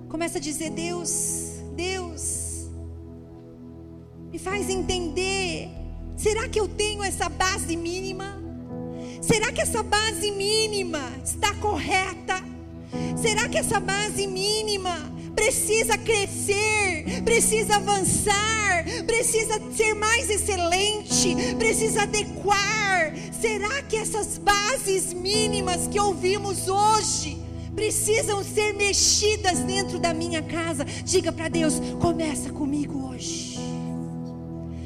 Começa 0.09 0.37
a 0.37 0.41
dizer: 0.41 0.71
Deus, 0.71 1.61
Deus, 1.75 2.67
me 4.31 4.39
faz 4.39 4.69
entender. 4.69 5.69
Será 6.17 6.47
que 6.47 6.59
eu 6.59 6.67
tenho 6.67 7.03
essa 7.03 7.29
base 7.29 7.75
mínima? 7.75 8.41
Será 9.21 9.51
que 9.51 9.61
essa 9.61 9.83
base 9.83 10.31
mínima 10.31 11.01
está 11.23 11.53
correta? 11.55 12.43
Será 13.21 13.49
que 13.49 13.57
essa 13.57 13.79
base 13.79 14.27
mínima 14.27 15.14
precisa 15.35 15.97
crescer, 15.97 17.21
precisa 17.23 17.75
avançar, 17.75 18.85
precisa 19.05 19.59
ser 19.75 19.93
mais 19.93 20.29
excelente, 20.29 21.35
precisa 21.57 22.03
adequar. 22.03 23.13
Será 23.39 23.81
que 23.83 23.97
essas 23.97 24.37
bases 24.37 25.13
mínimas 25.13 25.87
que 25.87 25.99
ouvimos 25.99 26.67
hoje 26.67 27.37
precisam 27.75 28.43
ser 28.43 28.73
mexidas 28.73 29.59
dentro 29.59 29.99
da 29.99 30.13
minha 30.13 30.41
casa? 30.41 30.85
Diga 31.03 31.31
para 31.31 31.49
Deus: 31.49 31.75
começa 31.99 32.49
comigo 32.51 33.09
hoje. 33.09 33.59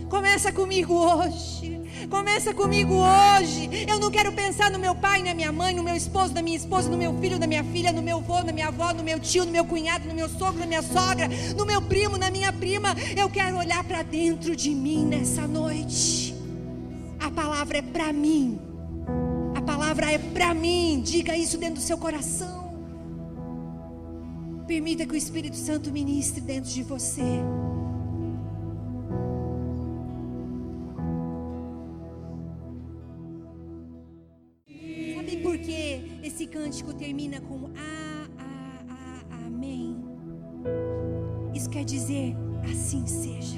Começa 0.09 0.51
comigo 0.51 0.93
hoje. 0.93 1.78
Começa 2.07 2.53
comigo 2.53 2.93
hoje. 2.93 3.69
Eu 3.87 3.99
não 3.99 4.09
quero 4.09 4.31
pensar 4.31 4.71
no 4.71 4.79
meu 4.79 4.95
pai, 4.95 5.21
na 5.21 5.33
minha 5.33 5.51
mãe, 5.51 5.75
no 5.75 5.83
meu 5.83 5.95
esposo, 5.95 6.33
na 6.33 6.41
minha 6.41 6.55
esposa, 6.55 6.89
no 6.89 6.97
meu 6.97 7.17
filho, 7.19 7.39
na 7.39 7.47
minha 7.47 7.63
filha, 7.63 7.91
no 7.91 8.01
meu 8.01 8.17
avô, 8.17 8.41
na 8.43 8.51
minha 8.51 8.67
avó, 8.67 8.93
no 8.93 9.03
meu 9.03 9.19
tio, 9.19 9.45
no 9.45 9.51
meu 9.51 9.65
cunhado, 9.65 10.07
no 10.07 10.13
meu 10.13 10.29
sogro, 10.29 10.59
na 10.59 10.65
minha 10.65 10.81
sogra, 10.81 11.27
no 11.57 11.65
meu 11.65 11.81
primo, 11.81 12.17
na 12.17 12.29
minha 12.29 12.53
prima. 12.53 12.95
Eu 13.17 13.29
quero 13.29 13.57
olhar 13.57 13.83
para 13.83 14.03
dentro 14.03 14.55
de 14.55 14.69
mim 14.69 15.05
nessa 15.05 15.47
noite. 15.47 16.35
A 17.19 17.29
palavra 17.29 17.79
é 17.79 17.81
para 17.81 18.13
mim. 18.13 18.59
A 19.55 19.61
palavra 19.61 20.11
é 20.11 20.17
para 20.17 20.53
mim. 20.53 21.01
Diga 21.03 21.35
isso 21.35 21.57
dentro 21.57 21.75
do 21.75 21.81
seu 21.81 21.97
coração. 21.97 22.69
Permita 24.65 25.05
que 25.05 25.13
o 25.13 25.17
Espírito 25.17 25.57
Santo 25.57 25.91
ministre 25.91 26.39
dentro 26.39 26.69
de 26.69 26.83
você. 26.83 27.41
Cântico 36.69 36.93
termina 36.93 37.41
com 37.41 37.65
a, 37.75 38.43
a, 38.43 38.93
a, 38.93 39.47
amém. 39.47 39.97
Isso 41.51 41.67
quer 41.67 41.83
dizer, 41.83 42.35
assim 42.71 43.07
seja. 43.07 43.57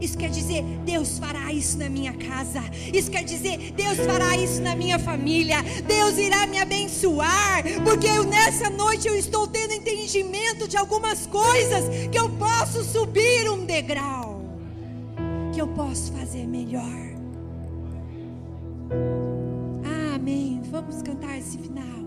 Isso 0.00 0.16
quer 0.16 0.30
dizer, 0.30 0.62
Deus 0.86 1.18
fará 1.18 1.52
isso 1.52 1.76
na 1.76 1.90
minha 1.90 2.14
casa. 2.14 2.62
Isso 2.94 3.10
quer 3.10 3.24
dizer, 3.24 3.72
Deus 3.72 3.98
fará 3.98 4.38
isso 4.38 4.62
na 4.62 4.74
minha 4.74 4.98
família. 4.98 5.58
Deus 5.86 6.16
irá 6.16 6.46
me 6.46 6.58
abençoar, 6.58 7.62
porque 7.84 8.06
eu, 8.06 8.24
nessa 8.24 8.70
noite 8.70 9.06
eu 9.06 9.18
estou 9.18 9.46
tendo 9.46 9.74
entendimento 9.74 10.66
de 10.66 10.78
algumas 10.78 11.26
coisas 11.26 11.84
que 12.10 12.18
eu 12.18 12.30
posso 12.30 12.82
subir 12.82 13.50
um 13.50 13.66
degrau, 13.66 14.42
que 15.52 15.60
eu 15.60 15.68
posso 15.68 16.10
fazer 16.12 16.46
melhor. 16.46 17.10
Amém. 20.14 20.62
Vamos 20.70 21.02
cantar 21.02 21.36
esse 21.36 21.58
final. 21.58 21.99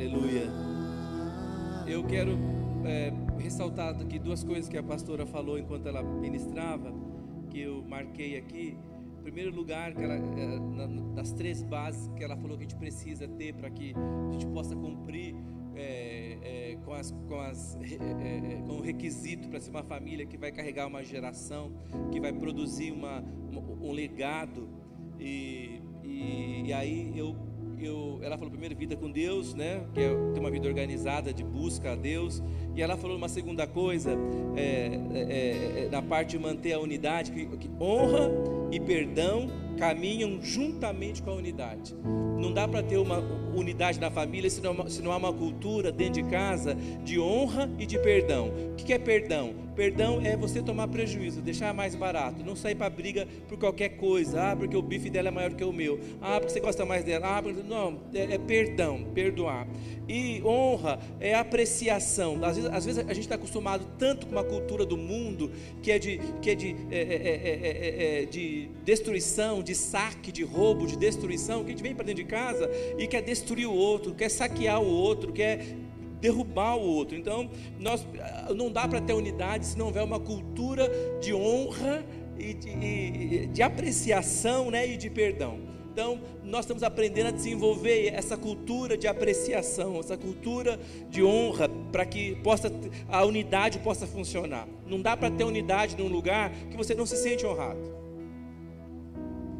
Aleluia. 0.00 0.48
Eu 1.86 2.02
quero 2.04 2.38
é, 2.84 3.12
ressaltar 3.40 4.00
aqui 4.00 4.18
duas 4.18 4.44
coisas 4.44 4.68
que 4.68 4.76
a 4.76 4.82
pastora 4.82 5.26
falou 5.26 5.58
enquanto 5.58 5.86
ela 5.86 6.02
ministrava, 6.02 6.92
que 7.50 7.60
eu 7.60 7.82
marquei 7.82 8.36
aqui. 8.36 8.76
Em 9.18 9.22
primeiro 9.22 9.54
lugar, 9.54 9.92
que 9.94 10.02
ela, 10.02 10.14
é, 10.14 11.14
das 11.14 11.32
três 11.32 11.62
bases 11.62 12.08
que 12.16 12.24
ela 12.24 12.36
falou 12.36 12.56
que 12.56 12.64
a 12.64 12.68
gente 12.68 12.76
precisa 12.76 13.28
ter 13.28 13.54
para 13.54 13.68
que 13.68 13.94
a 13.94 14.32
gente 14.32 14.46
possa 14.46 14.74
cumprir 14.74 15.34
é, 15.76 16.38
é, 16.42 16.78
com, 16.84 16.92
as, 16.94 17.10
com, 17.28 17.38
as, 17.40 17.76
é, 17.76 18.62
com 18.66 18.74
o 18.74 18.80
requisito 18.80 19.48
para 19.48 19.60
ser 19.60 19.70
uma 19.70 19.82
família 19.82 20.26
que 20.26 20.38
vai 20.38 20.50
carregar 20.50 20.86
uma 20.86 21.04
geração, 21.04 21.72
que 22.10 22.20
vai 22.20 22.32
produzir 22.32 22.92
uma, 22.92 23.22
um 23.80 23.92
legado. 23.92 24.68
E, 25.18 25.82
e, 26.02 26.62
e 26.66 26.72
aí 26.72 27.12
eu 27.14 27.36
eu, 27.86 28.18
ela 28.22 28.36
falou 28.36 28.50
primeiro 28.50 28.74
vida 28.76 28.96
com 28.96 29.10
Deus, 29.10 29.54
né? 29.54 29.82
Que 29.94 30.00
é 30.00 30.08
ter 30.32 30.40
uma 30.40 30.50
vida 30.50 30.68
organizada 30.68 31.32
de 31.32 31.44
busca 31.44 31.92
a 31.92 31.96
Deus. 31.96 32.42
E 32.74 32.82
ela 32.82 32.96
falou 32.96 33.16
uma 33.16 33.28
segunda 33.28 33.66
coisa, 33.66 34.16
é, 34.56 34.90
é, 35.12 35.84
é, 35.84 35.88
na 35.90 36.02
parte 36.02 36.30
de 36.30 36.38
manter 36.38 36.72
a 36.72 36.80
unidade, 36.80 37.32
que, 37.32 37.46
que 37.56 37.70
honra 37.80 38.30
e 38.70 38.78
perdão 38.78 39.48
caminham 39.78 40.40
juntamente 40.42 41.22
com 41.22 41.30
a 41.30 41.34
unidade. 41.34 41.94
Não 42.38 42.52
dá 42.52 42.68
para 42.68 42.82
ter 42.82 42.98
uma 42.98 43.22
unidade 43.54 44.00
na 44.00 44.10
família 44.10 44.48
se 44.48 44.60
não, 44.60 44.88
se 44.88 45.02
não 45.02 45.12
há 45.12 45.16
uma 45.16 45.32
cultura 45.32 45.90
dentro 45.90 46.22
de 46.22 46.30
casa 46.30 46.74
de 47.04 47.18
honra 47.18 47.70
e 47.78 47.86
de 47.86 47.98
perdão. 47.98 48.52
O 48.72 48.74
que 48.76 48.92
é 48.92 48.98
perdão? 48.98 49.54
Perdão 49.74 50.20
é 50.22 50.36
você 50.36 50.60
tomar 50.60 50.88
prejuízo, 50.88 51.40
deixar 51.40 51.72
mais 51.72 51.94
barato, 51.94 52.44
não 52.44 52.54
sair 52.56 52.74
para 52.74 52.90
briga 52.90 53.26
por 53.48 53.56
qualquer 53.56 53.90
coisa. 53.90 54.50
Ah, 54.50 54.56
porque 54.56 54.76
o 54.76 54.82
bife 54.82 55.08
dela 55.08 55.28
é 55.28 55.30
maior 55.30 55.52
que 55.52 55.64
o 55.64 55.72
meu. 55.72 55.98
Ah, 56.20 56.38
porque 56.38 56.52
você 56.52 56.60
gosta 56.60 56.84
mais 56.84 57.04
dela. 57.04 57.38
Ah, 57.38 57.42
porque... 57.42 57.62
não, 57.62 58.00
é, 58.12 58.34
é 58.34 58.38
perdão, 58.38 59.06
perdoar. 59.14 59.66
E 60.08 60.42
honra 60.44 60.98
é 61.20 61.34
apreciação. 61.34 62.44
Às 62.44 62.56
vezes, 62.56 62.70
às 62.70 62.84
vezes 62.84 63.04
a 63.08 63.14
gente 63.14 63.20
está 63.20 63.36
acostumado 63.36 63.86
tanto 63.98 64.26
com 64.26 64.32
uma 64.32 64.44
cultura 64.44 64.84
do 64.84 64.96
mundo 64.96 65.50
que 65.82 65.92
é 65.92 65.98
de, 65.98 66.20
que 66.42 66.50
é 66.50 66.54
de, 66.54 66.76
é, 66.90 66.98
é, 67.00 68.22
é, 68.22 68.26
de 68.26 68.68
destruição, 68.84 69.62
de 69.62 69.74
saque, 69.74 70.32
de 70.32 70.42
roubo, 70.42 70.86
de 70.86 70.96
destruição, 70.96 71.60
que 71.60 71.68
a 71.68 71.70
gente 71.70 71.82
vem 71.82 71.94
para 71.94 72.04
dentro 72.04 72.22
de 72.22 72.28
casa 72.28 72.68
e 72.98 73.06
quer 73.06 73.22
destruir 73.40 73.66
o 73.66 73.74
outro, 73.74 74.14
quer 74.14 74.28
saquear 74.28 74.80
o 74.80 74.86
outro, 74.86 75.32
quer 75.32 75.76
derrubar 76.20 76.76
o 76.76 76.82
outro. 76.82 77.16
Então, 77.16 77.50
nós 77.78 78.06
não 78.54 78.70
dá 78.70 78.86
para 78.86 79.00
ter 79.00 79.14
unidade 79.14 79.66
se 79.66 79.78
não 79.78 79.86
houver 79.86 80.04
uma 80.04 80.20
cultura 80.20 80.88
de 81.20 81.32
honra 81.34 82.04
e 82.38 82.54
de, 82.54 82.68
e 82.68 83.46
de 83.46 83.62
apreciação 83.62 84.70
né, 84.70 84.86
e 84.86 84.96
de 84.96 85.10
perdão. 85.10 85.70
Então, 85.92 86.20
nós 86.44 86.60
estamos 86.60 86.82
aprendendo 86.82 87.28
a 87.28 87.30
desenvolver 87.32 88.14
essa 88.14 88.36
cultura 88.36 88.96
de 88.96 89.08
apreciação, 89.08 89.98
essa 89.98 90.16
cultura 90.16 90.78
de 91.10 91.22
honra, 91.22 91.68
para 91.90 92.06
que 92.06 92.36
possa, 92.36 92.72
a 93.08 93.24
unidade 93.24 93.80
possa 93.80 94.06
funcionar. 94.06 94.68
Não 94.86 95.00
dá 95.00 95.16
para 95.16 95.30
ter 95.30 95.42
unidade 95.42 95.96
num 95.96 96.06
lugar 96.06 96.52
que 96.70 96.76
você 96.76 96.94
não 96.94 97.04
se 97.04 97.16
sente 97.16 97.44
honrado. 97.44 98.00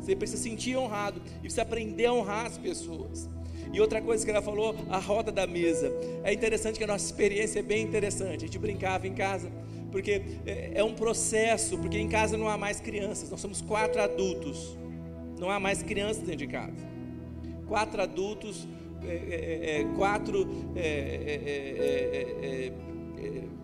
Você 0.00 0.16
precisa 0.16 0.42
sentir 0.42 0.76
honrado 0.76 1.20
e 1.38 1.40
precisa 1.40 1.62
aprender 1.62 2.06
a 2.06 2.12
honrar 2.12 2.46
as 2.46 2.56
pessoas. 2.56 3.28
E 3.72 3.80
outra 3.80 4.00
coisa 4.00 4.24
que 4.24 4.30
ela 4.30 4.42
falou, 4.42 4.74
a 4.88 4.98
roda 4.98 5.30
da 5.30 5.46
mesa. 5.46 5.92
É 6.24 6.32
interessante 6.32 6.78
que 6.78 6.84
a 6.84 6.86
nossa 6.86 7.04
experiência 7.04 7.60
é 7.60 7.62
bem 7.62 7.82
interessante. 7.82 8.36
A 8.36 8.46
gente 8.46 8.58
brincava 8.58 9.06
em 9.06 9.14
casa, 9.14 9.50
porque 9.92 10.22
é, 10.44 10.72
é 10.74 10.84
um 10.84 10.94
processo, 10.94 11.78
porque 11.78 11.98
em 11.98 12.08
casa 12.08 12.36
não 12.36 12.48
há 12.48 12.58
mais 12.58 12.80
crianças, 12.80 13.30
nós 13.30 13.40
somos 13.40 13.60
quatro 13.60 14.00
adultos. 14.00 14.76
Não 15.38 15.48
há 15.50 15.60
mais 15.60 15.82
crianças 15.82 16.22
dentro 16.22 16.36
de 16.36 16.46
casa. 16.46 16.90
Quatro 17.66 18.02
adultos, 18.02 18.68
é, 19.02 19.78
é, 19.78 19.80
é 19.80 19.84
quatro 19.96 20.46
é, 20.76 20.80
é, 20.82 22.72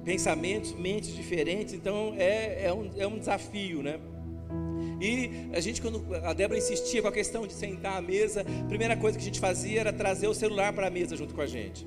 pensamentos, 0.05 0.73
mentes 0.73 1.15
diferentes. 1.15 1.75
Então 1.75 2.15
é, 2.17 2.73
um, 2.73 2.91
é 2.97 3.07
um 3.07 3.19
desafio, 3.19 3.83
né? 3.83 3.99
E 5.01 5.51
a 5.53 5.61
gente, 5.61 5.83
quando 5.83 6.05
a 6.25 6.33
Débora 6.33 6.59
insistia 6.59 7.03
com 7.03 7.09
a 7.09 7.13
questão 7.13 7.47
de 7.47 7.53
sentar 7.53 7.97
à 7.97 8.03
mesa, 8.03 8.43
a 8.43 8.65
primeira 8.65 8.97
coisa 8.97 9.19
que 9.19 9.23
a 9.23 9.27
gente 9.27 9.41
fazia 9.41 9.81
era 9.81 9.93
trazer 9.93 10.29
o 10.29 10.35
celular 10.35 10.73
para 10.73 10.87
a 10.87 10.91
mesa 10.91 11.17
junto 11.17 11.35
com 11.35 11.41
a 11.41 11.47
gente. 11.47 11.87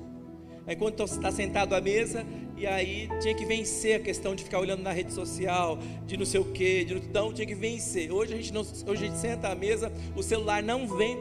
Aí 0.66 0.76
quando 0.76 1.02
está 1.02 1.32
sentado 1.32 1.74
à 1.74 1.80
mesa, 1.80 2.24
e 2.56 2.66
aí 2.66 3.08
tinha 3.20 3.34
que 3.34 3.44
vencer 3.44 3.96
a 3.96 4.00
questão 4.00 4.34
de 4.34 4.44
ficar 4.44 4.60
olhando 4.60 4.82
na 4.82 4.92
rede 4.92 5.12
social, 5.12 5.78
de 6.06 6.16
não 6.16 6.26
sei 6.26 6.40
o 6.40 6.44
quê, 6.52 6.84
de 6.84 6.94
então 6.94 7.32
tinha 7.32 7.46
que 7.46 7.54
vencer. 7.54 8.12
Hoje 8.12 8.34
a 8.34 8.36
gente 8.36 8.52
não, 8.52 8.60
hoje 8.60 8.86
a 8.86 9.08
gente 9.08 9.16
senta 9.16 9.48
à 9.48 9.54
mesa, 9.54 9.90
o 10.14 10.22
celular 10.22 10.62
não 10.62 10.86
vem 10.86 11.16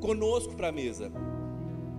conosco 0.00 0.54
para 0.54 0.68
a 0.68 0.72
mesa. 0.72 1.10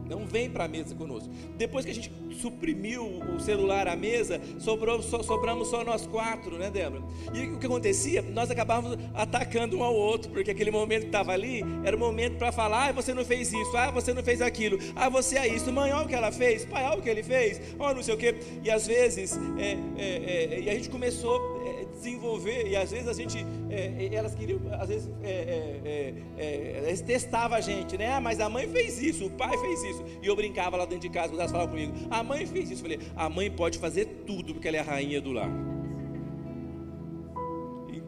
Não 0.08 0.26
vem 0.26 0.50
para 0.50 0.66
a 0.66 0.68
mesa 0.68 0.96
conosco. 0.96 1.30
Depois 1.58 1.86
que 1.86 1.92
a 1.92 1.94
gente 1.94 2.12
suprimiu 2.40 3.06
o 3.36 3.40
celular 3.40 3.88
à 3.88 3.96
mesa, 3.96 4.42
sobrou, 4.60 5.02
so, 5.02 5.24
sobramos 5.24 5.70
só 5.70 5.84
nós 5.84 6.06
quatro, 6.06 6.58
né, 6.58 6.70
Débora? 6.70 7.04
E 7.34 7.48
o 7.48 7.58
que 7.58 7.66
acontecia? 7.66 8.22
Nós 8.22 8.50
acabávamos 8.50 8.98
atacando 9.14 9.78
um 9.78 9.84
ao 9.84 9.94
outro, 9.94 10.32
porque 10.32 10.52
aquele 10.52 10.72
momento 10.72 11.02
que 11.02 11.08
estava 11.08 11.32
ali 11.32 11.64
era 11.84 11.96
o 11.96 12.00
momento 12.00 12.38
para 12.38 12.52
falar: 12.52 12.90
ah, 12.90 12.92
você 12.92 13.14
não 13.14 13.24
fez 13.24 13.54
isso, 13.54 13.78
ah, 13.78 13.92
você 13.92 14.14
não 14.14 14.24
fez 14.24 14.42
aquilo, 14.42 14.78
ah, 14.96 15.10
você 15.10 15.38
é 15.38 15.48
isso, 15.48 15.72
mãe, 15.72 15.92
olha 15.92 16.06
o 16.06 16.08
que 16.08 16.16
ela 16.16 16.32
fez, 16.32 16.66
pai, 16.66 16.84
olha 16.86 17.00
o 17.00 17.02
que 17.02 17.10
ele 17.10 17.24
fez, 17.24 17.62
olha 17.80 17.96
não 17.96 18.04
sei 18.04 18.14
o 18.14 18.18
quê. 18.18 18.36
E 18.64 18.70
às 18.70 18.88
vezes, 18.88 19.38
é, 19.58 19.78
é, 19.98 20.56
é, 20.56 20.60
e 20.62 20.70
a 20.70 20.74
gente 20.74 20.90
começou 20.90 21.53
desenvolver, 21.94 22.68
e 22.68 22.76
às 22.76 22.92
vezes 22.92 23.08
a 23.08 23.14
gente, 23.14 23.46
é, 23.70 24.06
é 24.06 24.16
elas 24.16 24.36
queriam, 24.36 24.60
às 24.72 24.90
vezes, 24.90 25.10
é, 25.24 26.14
é, 26.38 26.90
é, 26.90 26.96
testavam 27.06 27.58
a 27.58 27.62
gente, 27.62 27.98
né? 27.98 28.14
Ah, 28.14 28.22
mas 28.22 28.40
a 28.40 28.50
mãe 28.50 28.68
fez 28.68 29.02
isso, 29.02 29.26
o 29.26 29.30
pai 29.30 29.58
fez 29.58 29.84
isso. 29.84 30.04
E 30.22 30.28
eu 30.28 30.36
brincava 30.36 30.78
lá 30.78 30.86
dentro 30.86 31.08
de 31.08 31.10
casa, 31.10 31.30
quando 31.30 31.40
elas 31.40 31.52
falavam 31.52 31.74
comigo, 31.74 31.94
a 32.10 32.24
mãe 32.24 32.46
fez 32.46 32.72
isso. 32.72 32.86
Eu 32.86 32.90
falei, 32.90 33.00
a 33.16 33.30
mãe 33.30 33.50
pode 33.50 33.78
fazer 33.78 34.06
tudo, 34.26 34.54
porque 34.54 34.68
ela 34.68 34.78
é 34.78 34.80
a 34.80 34.84
rainha 34.84 35.22
do 35.22 35.32
lar. 35.32 35.50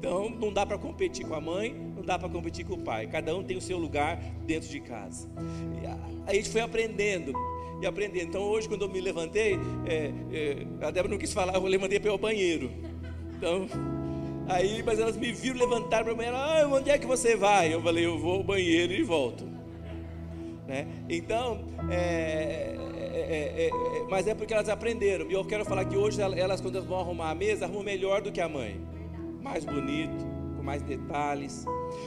Então 0.06 0.30
não 0.30 0.53
dá 0.53 0.66
para 0.66 0.78
competir 0.78 1.26
com 1.26 1.34
a 1.34 1.41
mãe, 1.41 1.74
não 1.95 2.03
dá 2.03 2.20
para 2.20 2.30
competir 2.30 2.64
com 2.64 2.76
o 2.76 2.82
pai. 2.82 3.08
Cada 3.08 3.36
um 3.36 3.43
tem 3.43 3.58
o 3.58 3.62
seu 3.62 3.78
lugar 3.78 4.22
dentro 4.45 4.70
de 4.70 4.80
casa. 4.80 5.28
E 5.82 5.88
aí 5.88 5.97
a 6.28 6.34
gente 6.34 6.49
foi 6.49 6.62
aprendendo 6.62 7.34
e 7.82 7.86
aprendendo. 7.86 8.28
Então 8.28 8.41
hoje, 8.43 8.68
quando 8.68 8.84
eu 8.84 8.89
me 8.89 9.01
levantei, 9.01 9.58
é, 9.86 10.12
é, 10.32 10.86
a 10.86 10.91
Débora 10.91 11.10
não 11.10 11.18
quis 11.18 11.34
falar, 11.34 11.56
eu 11.56 11.64
levantei 11.64 11.99
para 11.99 12.12
ao 12.12 12.18
banheiro. 12.18 12.72
Então, 13.38 13.68
aí, 14.48 14.82
mas 14.84 15.00
elas 15.00 15.18
me 15.18 15.32
viram 15.32 15.60
levantar 15.60 16.04
para 16.04 16.14
a 16.14 16.16
banheira, 16.16 16.38
ah, 16.38 16.68
onde 16.68 16.90
é 16.90 16.98
que 16.98 17.06
você 17.06 17.36
vai? 17.36 17.74
Eu 17.74 17.82
falei, 17.82 18.06
eu 18.06 18.18
vou 18.18 18.38
ao 18.38 18.44
banheiro 18.44 18.94
e 18.94 19.04
volto. 19.04 19.46
Né? 20.68 20.88
Então, 21.10 21.66
é, 21.90 22.76
é, 23.14 23.68
é, 23.68 23.70
mas 24.10 24.28
é 24.28 24.34
porque 24.34 24.54
elas 24.54 24.70
aprenderam. 24.70 25.30
E 25.30 25.34
eu 25.34 25.46
quero 25.46 25.66
falar 25.66 25.86
que 25.86 25.96
hoje 25.96 26.22
elas, 26.22 26.62
quando 26.62 26.76
elas 26.76 26.88
vão 26.88 27.00
arrumar 27.00 27.30
a 27.30 27.36
mesa, 27.36 27.66
arrumam 27.66 27.84
melhor 27.84 28.22
do 28.22 28.32
que 28.32 28.42
a 28.42 28.50
mãe. 28.50 28.80
Mais 29.42 29.64
bonito, 29.64 30.26
mais 30.66 30.82
detalhes 30.82 31.66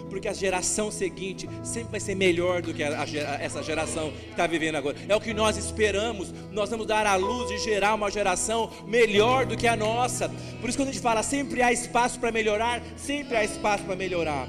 porque 0.08 0.28
a 0.28 0.32
geração 0.32 0.90
seguinte 0.90 1.48
sempre 1.62 1.92
vai 1.92 2.00
ser 2.00 2.14
melhor 2.14 2.62
do 2.62 2.72
que 2.72 2.82
a, 2.82 3.02
a, 3.02 3.42
essa 3.42 3.62
geração 3.62 4.10
que 4.10 4.30
está 4.30 4.46
vivendo 4.46 4.76
agora. 4.76 4.96
É 5.08 5.14
o 5.14 5.20
que 5.20 5.34
nós 5.34 5.56
esperamos. 5.56 6.32
Nós 6.50 6.70
vamos 6.70 6.86
dar 6.86 7.06
à 7.06 7.14
luz 7.14 7.50
e 7.50 7.58
gerar 7.58 7.94
uma 7.94 8.10
geração 8.10 8.70
melhor 8.86 9.46
do 9.46 9.56
que 9.56 9.66
a 9.66 9.76
nossa. 9.76 10.28
Por 10.60 10.68
isso, 10.68 10.78
quando 10.78 10.88
a 10.88 10.92
gente 10.92 11.02
fala 11.02 11.22
sempre 11.22 11.62
há 11.62 11.72
espaço 11.72 12.18
para 12.18 12.32
melhorar, 12.32 12.82
sempre 12.96 13.36
há 13.36 13.44
espaço 13.44 13.84
para 13.84 13.96
melhorar. 13.96 14.48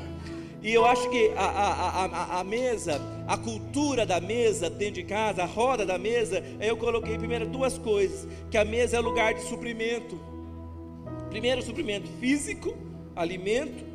E 0.62 0.74
eu 0.74 0.86
acho 0.86 1.10
que 1.10 1.32
a, 1.38 1.46
a, 1.46 2.06
a, 2.06 2.40
a, 2.40 2.44
mesa, 2.44 3.02
a 3.26 3.38
cultura 3.38 4.06
da 4.06 4.20
mesa 4.20 4.70
dentro 4.70 4.96
de 4.96 5.04
casa, 5.04 5.44
a 5.44 5.46
roda 5.46 5.86
da 5.86 5.98
mesa, 5.98 6.44
eu 6.60 6.76
coloquei 6.76 7.18
primeiro 7.18 7.46
duas 7.46 7.78
coisas: 7.78 8.28
que 8.52 8.58
a 8.58 8.66
mesa 8.66 8.98
é 8.98 9.00
lugar 9.00 9.34
de 9.34 9.42
suprimento. 9.44 10.20
Primeiro, 11.30 11.62
suprimento 11.62 12.10
físico, 12.20 12.76
alimento, 13.16 13.89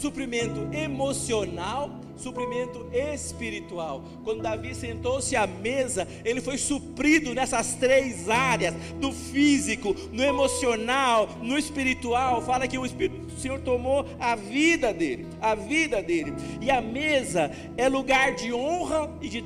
suprimento 0.00 0.68
emocional, 0.72 2.00
suprimento 2.16 2.86
espiritual. 2.92 4.04
Quando 4.22 4.42
Davi 4.42 4.74
sentou-se 4.74 5.34
à 5.34 5.46
mesa, 5.46 6.06
ele 6.24 6.40
foi 6.40 6.58
suprido 6.58 7.34
nessas 7.34 7.74
três 7.74 8.28
áreas: 8.28 8.74
do 9.00 9.12
físico, 9.12 9.94
no 10.12 10.22
emocional, 10.22 11.28
no 11.42 11.58
espiritual. 11.58 12.42
Fala 12.42 12.68
que 12.68 12.78
o 12.78 12.86
Espírito 12.86 13.26
do 13.26 13.40
Senhor 13.40 13.60
tomou 13.60 14.06
a 14.18 14.34
vida 14.34 14.92
dele, 14.92 15.26
a 15.40 15.54
vida 15.54 16.02
dele. 16.02 16.32
E 16.60 16.70
a 16.70 16.80
mesa 16.80 17.50
é 17.76 17.88
lugar 17.88 18.34
de 18.34 18.52
honra 18.52 19.10
e 19.20 19.28
de, 19.28 19.44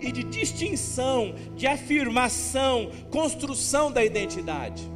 e 0.00 0.12
de 0.12 0.22
distinção, 0.24 1.34
de 1.56 1.66
afirmação, 1.66 2.90
construção 3.10 3.90
da 3.90 4.04
identidade. 4.04 4.90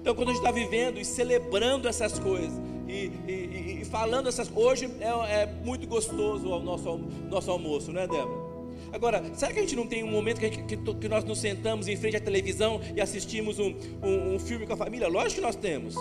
Então, 0.00 0.14
quando 0.14 0.30
a 0.30 0.32
gente 0.32 0.40
está 0.40 0.50
vivendo 0.50 0.98
e 0.98 1.04
celebrando 1.04 1.86
essas 1.86 2.18
coisas, 2.18 2.58
e, 2.90 3.30
e, 3.30 3.78
e 3.82 3.84
falando 3.84 4.28
essas. 4.28 4.50
Hoje 4.54 4.90
é, 5.00 5.42
é, 5.42 5.46
muito 5.64 5.86
gostoso 5.86 6.48
o 6.48 6.60
nosso, 6.60 6.98
nosso 7.28 7.50
almoço, 7.50 7.92
não 7.92 8.00
é, 8.00 8.06
Débora? 8.06 8.50
Agora, 8.92 9.22
será 9.34 9.52
que 9.52 9.58
a 9.60 9.62
gente 9.62 9.76
não 9.76 9.86
tem 9.86 10.02
um 10.02 10.10
momento 10.10 10.40
que, 10.40 10.48
gente, 10.48 10.64
que, 10.64 10.76
que, 10.76 11.08
nós 11.08 11.22
nos 11.24 11.38
sentamos 11.38 11.86
em 11.86 11.96
frente 11.96 12.16
à 12.16 12.20
televisão 12.20 12.80
e 12.94 13.00
assistimos 13.00 13.58
um, 13.58 13.74
um, 14.02 14.34
um, 14.34 14.38
filme 14.38 14.66
com 14.66 14.72
a 14.72 14.76
família? 14.76 15.06
Lógico 15.08 15.36
que 15.36 15.40
nós 15.40 15.54
temos, 15.54 15.94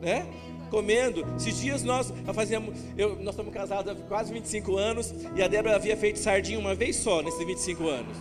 né? 0.00 0.26
Comendo. 0.70 1.26
Esses 1.36 1.60
dias 1.60 1.82
nós 1.82 2.12
fazíamos, 2.32 2.74
eu, 2.96 3.16
nós 3.16 3.34
estamos 3.34 3.52
casados 3.52 3.92
há 3.92 3.94
quase 4.06 4.32
25 4.32 4.78
anos 4.78 5.14
e 5.36 5.42
a 5.42 5.48
Débora 5.48 5.76
havia 5.76 5.96
feito 5.96 6.18
sardinha 6.18 6.58
uma 6.58 6.74
vez 6.74 6.96
só 6.96 7.20
nesses 7.20 7.44
25 7.46 7.86
anos. 7.86 8.16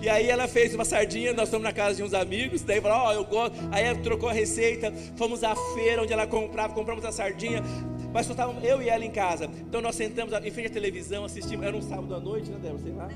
E 0.00 0.08
aí 0.08 0.30
ela 0.30 0.48
fez 0.48 0.74
uma 0.74 0.84
sardinha, 0.84 1.34
nós 1.34 1.48
estamos 1.48 1.62
na 1.62 1.72
casa 1.72 1.96
de 1.96 2.02
uns 2.02 2.14
amigos, 2.14 2.62
daí 2.62 2.80
falou, 2.80 2.98
ó, 2.98 3.08
oh, 3.08 3.12
eu 3.12 3.24
gosto. 3.24 3.54
Aí 3.70 3.84
ela 3.84 3.98
trocou 3.98 4.30
a 4.30 4.32
receita, 4.32 4.90
fomos 5.14 5.44
à 5.44 5.54
feira 5.74 6.02
onde 6.02 6.12
ela 6.12 6.26
comprava, 6.26 6.72
compramos 6.72 7.04
a 7.04 7.12
sardinha, 7.12 7.62
mas 8.10 8.24
só 8.24 8.32
estávamos 8.32 8.64
eu 8.64 8.80
e 8.80 8.88
ela 8.88 9.04
em 9.04 9.10
casa. 9.10 9.44
Então 9.60 9.82
nós 9.82 9.94
sentamos 9.94 10.32
em 10.32 10.50
frente 10.50 10.68
à 10.68 10.70
televisão, 10.70 11.24
assistimos, 11.24 11.66
era 11.66 11.76
um 11.76 11.82
sábado 11.82 12.14
à 12.14 12.18
noite, 12.18 12.50
né, 12.50 12.58
Débora? 12.62 12.82
Sei 12.82 12.92
lá. 12.92 13.08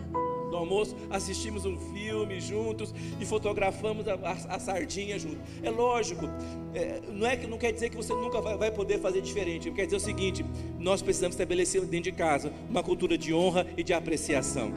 Do 0.50 0.58
almoço, 0.58 0.94
assistimos 1.08 1.64
um 1.64 1.76
filme 1.94 2.38
juntos 2.38 2.94
e 3.18 3.24
fotografamos 3.24 4.06
a, 4.06 4.14
a, 4.14 4.56
a 4.56 4.58
sardinha 4.58 5.18
junto. 5.18 5.38
É 5.62 5.70
lógico, 5.70 6.26
é, 6.74 7.00
não 7.08 7.26
é 7.26 7.34
que 7.34 7.46
não 7.46 7.56
quer 7.56 7.72
dizer 7.72 7.88
que 7.88 7.96
você 7.96 8.12
nunca 8.12 8.42
vai, 8.42 8.58
vai 8.58 8.70
poder 8.70 9.00
fazer 9.00 9.22
diferente. 9.22 9.70
Quer 9.70 9.86
dizer 9.86 9.96
o 9.96 10.00
seguinte: 10.00 10.44
nós 10.78 11.00
precisamos 11.00 11.34
estabelecer 11.34 11.80
dentro 11.80 12.10
de 12.10 12.12
casa 12.12 12.52
uma 12.68 12.82
cultura 12.82 13.16
de 13.16 13.32
honra 13.32 13.66
e 13.74 13.82
de 13.82 13.94
apreciação. 13.94 14.72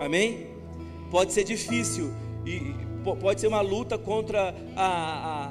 Amém? 0.00 0.46
Pode 1.10 1.32
ser 1.34 1.44
difícil 1.44 2.10
e 2.46 2.74
pode 3.20 3.40
ser 3.40 3.48
uma 3.48 3.60
luta 3.60 3.98
contra 3.98 4.54
a, 4.74 4.86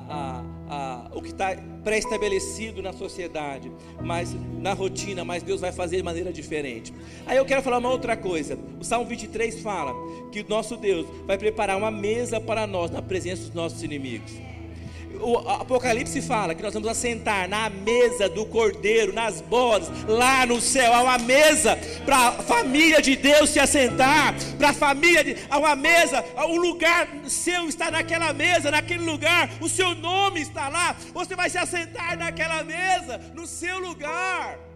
a, 0.09 0.43
a, 0.69 1.07
o 1.13 1.21
que 1.21 1.29
está 1.29 1.55
pré-estabelecido 1.83 2.81
na 2.81 2.91
sociedade, 2.91 3.71
mas 4.01 4.35
na 4.59 4.73
rotina, 4.73 5.23
mas 5.23 5.43
Deus 5.43 5.61
vai 5.61 5.71
fazer 5.71 5.97
de 5.97 6.03
maneira 6.03 6.33
diferente. 6.33 6.91
Aí 7.27 7.37
eu 7.37 7.45
quero 7.45 7.61
falar 7.61 7.77
uma 7.77 7.89
outra 7.89 8.17
coisa. 8.17 8.57
O 8.79 8.83
Salmo 8.83 9.07
23 9.07 9.61
fala 9.61 9.93
que 10.31 10.41
o 10.41 10.45
nosso 10.49 10.75
Deus 10.75 11.05
vai 11.27 11.37
preparar 11.37 11.77
uma 11.77 11.91
mesa 11.91 12.41
para 12.41 12.65
nós 12.65 12.89
na 12.89 13.01
presença 13.01 13.43
dos 13.43 13.53
nossos 13.53 13.83
inimigos 13.83 14.31
o 15.20 15.38
Apocalipse 15.38 16.22
fala 16.22 16.55
que 16.55 16.62
nós 16.64 16.74
vamos 16.74 16.88
assentar 16.89 17.47
na 17.47 17.70
mesa 17.70 18.30
do 18.30 18.45
Cordeiro, 18.45 19.14
nas 19.14 19.41
bodas, 19.41 19.89
lá 20.07 20.45
no 20.45 20.62
céu. 20.62 20.93
Há 20.93 21.03
uma 21.03 21.18
mesa 21.18 21.78
para 22.05 22.18
a 22.18 22.32
família 22.32 23.01
de 23.01 23.16
Deus 23.16 23.49
se 23.49 23.60
assentar, 23.60 24.36
para 24.57 24.70
a 24.70 24.74
família 24.74 25.24
de. 25.24 25.36
Há 25.49 25.57
uma 25.57 25.76
mesa, 25.76 26.24
o 26.38 26.57
lugar 26.57 27.07
seu 27.28 27.68
está 27.68 27.91
naquela 27.91 28.34
mesa, 28.34 28.72
naquele 28.72 29.03
lugar, 29.03 29.49
o 29.60 29.68
seu 29.68 29.93
nome 29.95 30.41
está 30.41 30.70
lá. 30.70 30.95
Você 31.14 31.36
vai 31.36 31.49
se 31.49 31.57
assentar 31.57 32.18
naquela 32.18 32.64
mesa, 32.64 33.20
no 33.36 33.45
seu 33.45 33.80
lugar. 33.80 34.68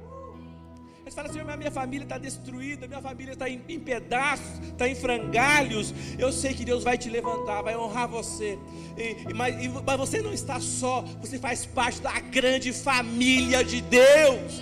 Você 1.05 1.11
fala, 1.11 1.31
Senhor, 1.31 1.57
minha 1.57 1.69
família 1.69 2.05
está 2.05 2.17
destruída, 2.17 2.87
minha 2.87 3.01
família 3.01 3.33
está 3.33 3.49
em, 3.49 3.61
em 3.67 3.79
pedaços, 3.79 4.59
está 4.69 4.87
em 4.87 4.95
frangalhos. 4.95 5.93
Eu 6.17 6.31
sei 6.31 6.53
que 6.53 6.63
Deus 6.63 6.81
vai 6.81 6.97
te 6.97 7.09
levantar, 7.09 7.61
vai 7.61 7.75
honrar 7.75 8.07
você. 8.07 8.57
E, 8.97 9.33
mas, 9.33 9.63
e, 9.63 9.67
mas 9.67 9.97
você 9.97 10.21
não 10.21 10.31
está 10.31 10.61
só, 10.61 11.01
você 11.19 11.37
faz 11.37 11.65
parte 11.65 12.01
da 12.01 12.17
grande 12.19 12.71
família 12.71 13.63
de 13.65 13.81
Deus. 13.81 14.61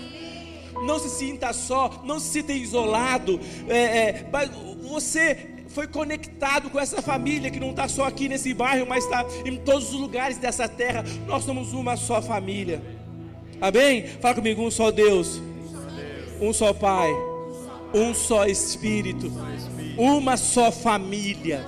Não 0.84 0.98
se 0.98 1.10
sinta 1.10 1.54
só, 1.54 2.02
não 2.04 2.20
se 2.20 2.30
sinta 2.30 2.54
isolado. 2.54 3.40
É, 3.70 3.78
é, 3.78 4.30
mas 4.32 4.50
você 4.82 5.52
foi 5.68 5.88
conectado 5.88 6.72
com 6.72 6.80
essa 6.80 7.04
família 7.04 7.52
que 7.52 7.60
não 7.60 7.70
está 7.70 7.88
só 7.88 8.06
aqui 8.06 8.28
nesse 8.28 8.52
bairro, 8.52 8.88
mas 8.88 9.04
está 9.04 9.24
em 9.46 9.58
todos 9.58 9.94
os 9.94 10.00
lugares 10.00 10.38
dessa 10.38 10.68
terra. 10.68 11.06
Nós 11.28 11.44
somos 11.44 11.72
uma 11.72 11.96
só 11.96 12.20
família. 12.20 12.82
Amém? 13.62 14.08
Fala 14.20 14.34
comigo, 14.34 14.64
um 14.64 14.72
só 14.72 14.90
Deus, 14.90 15.40
um 16.42 16.52
só 16.52 16.74
Pai, 16.74 17.12
um 17.94 18.14
só 18.14 18.46
Espírito, 18.46 19.32
uma 19.98 20.36
só 20.36 20.72
família. 20.72 21.64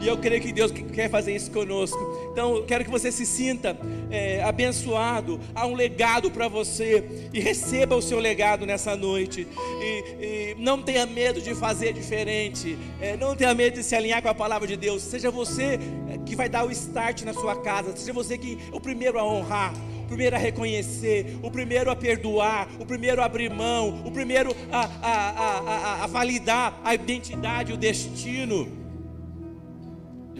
E 0.00 0.08
eu 0.08 0.18
creio 0.18 0.42
que 0.42 0.52
Deus 0.52 0.70
quer 0.70 1.08
fazer 1.08 1.34
isso 1.34 1.50
conosco. 1.50 1.98
Então, 2.30 2.56
eu 2.56 2.64
quero 2.64 2.84
que 2.84 2.90
você 2.90 3.10
se 3.10 3.24
sinta 3.24 3.74
é, 4.10 4.42
abençoado. 4.42 5.40
Há 5.54 5.66
um 5.66 5.74
legado 5.74 6.30
para 6.30 6.46
você. 6.46 7.30
E 7.32 7.40
receba 7.40 7.96
o 7.96 8.02
seu 8.02 8.18
legado 8.18 8.66
nessa 8.66 8.94
noite. 8.96 9.46
E, 9.80 10.04
e 10.20 10.56
não 10.58 10.82
tenha 10.82 11.06
medo 11.06 11.40
de 11.40 11.54
fazer 11.54 11.94
diferente. 11.94 12.76
É, 13.00 13.16
não 13.16 13.34
tenha 13.34 13.54
medo 13.54 13.76
de 13.76 13.82
se 13.82 13.96
alinhar 13.96 14.20
com 14.20 14.28
a 14.28 14.34
palavra 14.34 14.68
de 14.68 14.76
Deus. 14.76 15.00
Seja 15.00 15.30
você 15.30 15.78
é, 16.10 16.18
que 16.26 16.36
vai 16.36 16.50
dar 16.50 16.66
o 16.66 16.70
start 16.70 17.22
na 17.22 17.32
sua 17.32 17.56
casa. 17.56 17.96
Seja 17.96 18.12
você 18.12 18.36
que 18.36 18.58
o 18.72 18.80
primeiro 18.80 19.18
a 19.18 19.24
honrar 19.24 19.72
o 20.04 20.06
primeiro 20.06 20.36
a 20.36 20.38
reconhecer, 20.38 21.38
o 21.42 21.50
primeiro 21.50 21.90
a 21.90 21.96
perdoar, 21.96 22.68
o 22.78 22.86
primeiro 22.86 23.20
a 23.20 23.24
abrir 23.24 23.50
mão, 23.50 24.02
o 24.06 24.10
primeiro 24.10 24.54
a, 24.70 24.84
a, 25.02 25.30
a, 25.30 26.04
a, 26.04 26.06
validar 26.06 26.80
a 26.84 26.94
identidade, 26.94 27.72
o 27.72 27.76
destino 27.76 28.84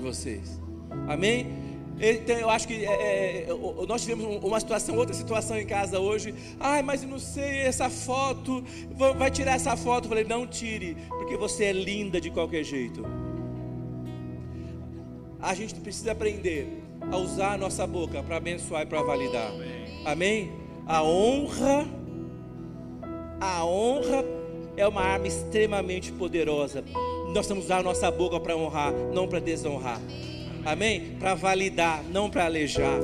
vocês. 0.05 0.61
Amém? 1.09 1.65
Então 1.99 2.37
eu 2.37 2.51
acho 2.51 2.67
que 2.67 2.85
é, 2.85 3.47
é, 3.47 3.49
nós 3.89 4.03
tivemos 4.03 4.43
uma 4.45 4.61
situação, 4.61 4.97
outra 4.97 5.15
situação 5.15 5.59
em 5.59 5.67
casa 5.67 5.99
hoje. 5.99 6.35
Ai, 6.61 6.83
mas 6.83 7.03
não 7.03 7.19
sei, 7.19 7.61
essa 7.61 7.89
foto, 7.89 8.65
vai 9.17 9.31
tirar 9.31 9.53
essa 9.53 9.77
foto. 9.77 10.05
Eu 10.05 10.09
falei, 10.11 10.25
não 10.25 10.47
tire, 10.47 10.97
porque 11.09 11.37
você 11.37 11.65
é 11.65 11.73
linda 11.73 12.21
de 12.21 12.31
qualquer 12.31 12.65
jeito. 12.65 13.05
A 15.41 15.55
gente 15.55 15.75
precisa 15.77 16.13
aprender 16.13 16.84
a 17.11 17.17
usar 17.17 17.55
a 17.55 17.59
nossa 17.59 17.87
boca 17.87 18.23
para 18.23 18.37
abençoar 18.37 18.83
e 18.83 18.87
para 18.87 19.03
validar. 19.03 19.51
Amém? 20.05 20.53
A 20.87 21.03
honra, 21.03 21.87
a 23.41 23.65
honra 23.65 24.25
é 24.77 24.87
uma 24.87 25.03
arma 25.03 25.27
extremamente 25.27 26.13
poderosa 26.13 26.85
nós 27.35 27.49
temos 27.49 27.65
que 27.65 27.67
usar 27.67 27.81
a 27.81 27.83
nossa 27.83 28.11
boca 28.11 28.39
para 28.39 28.57
honrar, 28.57 28.93
não 29.13 29.27
para 29.27 29.41
desonrar. 29.41 30.01
Amém? 30.65 31.17
Para 31.19 31.35
validar, 31.35 32.03
não 32.05 32.31
para 32.31 32.45
alejar. 32.45 33.01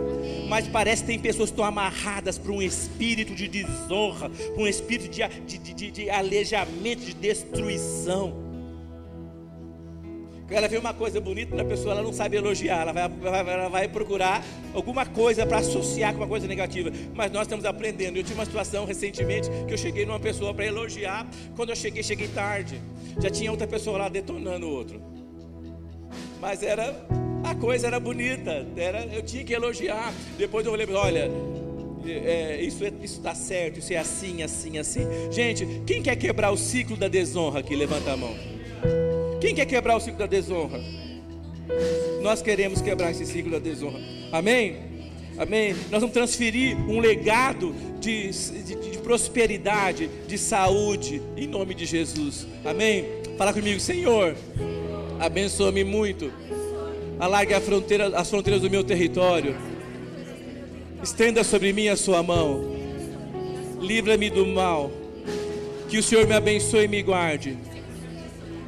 Mas 0.49 0.69
parece 0.69 1.03
que 1.03 1.09
tem 1.09 1.19
pessoas 1.19 1.51
que 1.51 1.55
estão 1.55 1.65
amarradas 1.65 2.39
para 2.39 2.53
um 2.53 2.63
espírito 2.63 3.35
de 3.35 3.49
desonra, 3.49 4.31
para 4.31 4.63
um 4.63 4.69
espírito 4.69 5.11
de, 5.11 5.27
de, 5.59 5.75
de, 5.75 5.91
de 5.91 6.11
alejamento, 6.11 7.05
de 7.05 7.13
destruição. 7.13 8.50
Ela 10.51 10.67
vê 10.67 10.77
uma 10.77 10.93
coisa 10.93 11.21
bonita 11.21 11.55
na 11.55 11.65
pessoa, 11.65 11.93
ela 11.93 12.03
não 12.03 12.13
sabe 12.13 12.37
elogiar, 12.37 12.83
ela 12.83 12.93
vai, 12.93 13.05
ela 13.05 13.69
vai 13.69 13.89
procurar 13.89 14.45
alguma 14.75 15.07
coisa 15.07 15.47
para 15.47 15.59
associar 15.59 16.13
com 16.13 16.21
uma 16.21 16.27
coisa 16.27 16.47
negativa. 16.47 16.91
Mas 17.15 17.31
nós 17.31 17.43
estamos 17.43 17.65
aprendendo. 17.65 18.17
Eu 18.17 18.25
tive 18.25 18.35
uma 18.35 18.45
situação 18.45 18.85
recentemente 18.85 19.49
que 19.67 19.73
eu 19.73 19.79
cheguei 19.79 20.05
numa 20.05 20.19
pessoa 20.19 20.53
para 20.53 20.67
elogiar. 20.67 21.27
Quando 21.55 21.71
eu 21.71 21.77
cheguei, 21.77 22.03
cheguei 22.03 22.29
tarde. 22.29 22.81
Já 23.21 23.31
tinha 23.31 23.51
outra 23.51 23.67
pessoa 23.67 23.97
lá 23.97 24.09
detonando 24.09 24.67
o 24.67 24.71
outro. 24.71 25.01
Mas 26.41 26.63
era 26.63 26.97
a 27.45 27.55
coisa 27.55 27.87
era 27.87 27.99
bonita, 27.99 28.67
era, 28.77 29.05
eu 29.07 29.23
tinha 29.23 29.45
que 29.45 29.53
elogiar. 29.53 30.13
Depois 30.37 30.67
eu 30.67 30.73
olhei, 30.73 30.87
olha, 30.93 31.31
é, 32.07 32.61
isso 32.63 32.85
está 33.03 33.35
certo, 33.35 33.79
isso 33.79 33.93
é 33.93 33.97
assim, 33.97 34.43
assim, 34.43 34.79
assim. 34.79 35.03
Gente, 35.31 35.67
quem 35.87 36.03
quer 36.03 36.17
quebrar 36.17 36.51
o 36.51 36.57
ciclo 36.57 36.97
da 36.97 37.09
desonra 37.09 37.61
aqui? 37.61 37.75
Levanta 37.75 38.13
a 38.13 38.17
mão. 38.17 38.35
Quem 39.41 39.55
quer 39.55 39.65
quebrar 39.65 39.97
o 39.97 40.01
ciclo 40.01 40.19
da 40.19 40.27
desonra? 40.27 40.79
Nós 42.21 42.43
queremos 42.43 42.83
quebrar 42.83 43.11
esse 43.11 43.25
ciclo 43.25 43.53
da 43.53 43.59
desonra. 43.59 43.99
Amém? 44.31 44.77
Amém? 45.39 45.75
Nós 45.91 46.01
vamos 46.03 46.13
transferir 46.13 46.77
um 46.77 47.01
legado 47.01 47.75
de, 47.99 48.31
de, 48.31 48.75
de 48.75 48.99
prosperidade, 48.99 50.11
de 50.29 50.37
saúde, 50.37 51.23
em 51.39 51.47
nome 51.47 51.75
de 51.75 51.87
Jesus. 51.87 52.47
Amém? 52.63 53.07
Fala 53.39 53.55
comigo, 53.55 53.81
Senhor. 53.81 54.37
Abençoa-me 55.19 55.85
muito. 55.85 56.31
Alargue 57.19 57.59
fronteira, 57.61 58.09
as 58.09 58.29
fronteiras 58.29 58.61
do 58.61 58.69
meu 58.69 58.85
território. 58.85 59.57
Estenda 61.03 61.43
sobre 61.43 61.73
mim 61.73 61.89
a 61.89 61.97
sua 61.97 62.23
mão. 62.23 62.77
Livra-me 63.81 64.29
do 64.29 64.47
mal. 64.47 64.91
Que 65.89 65.97
o 65.97 66.03
Senhor 66.03 66.27
me 66.27 66.35
abençoe 66.35 66.85
e 66.85 66.89
me 66.89 67.03
guarde 67.03 67.57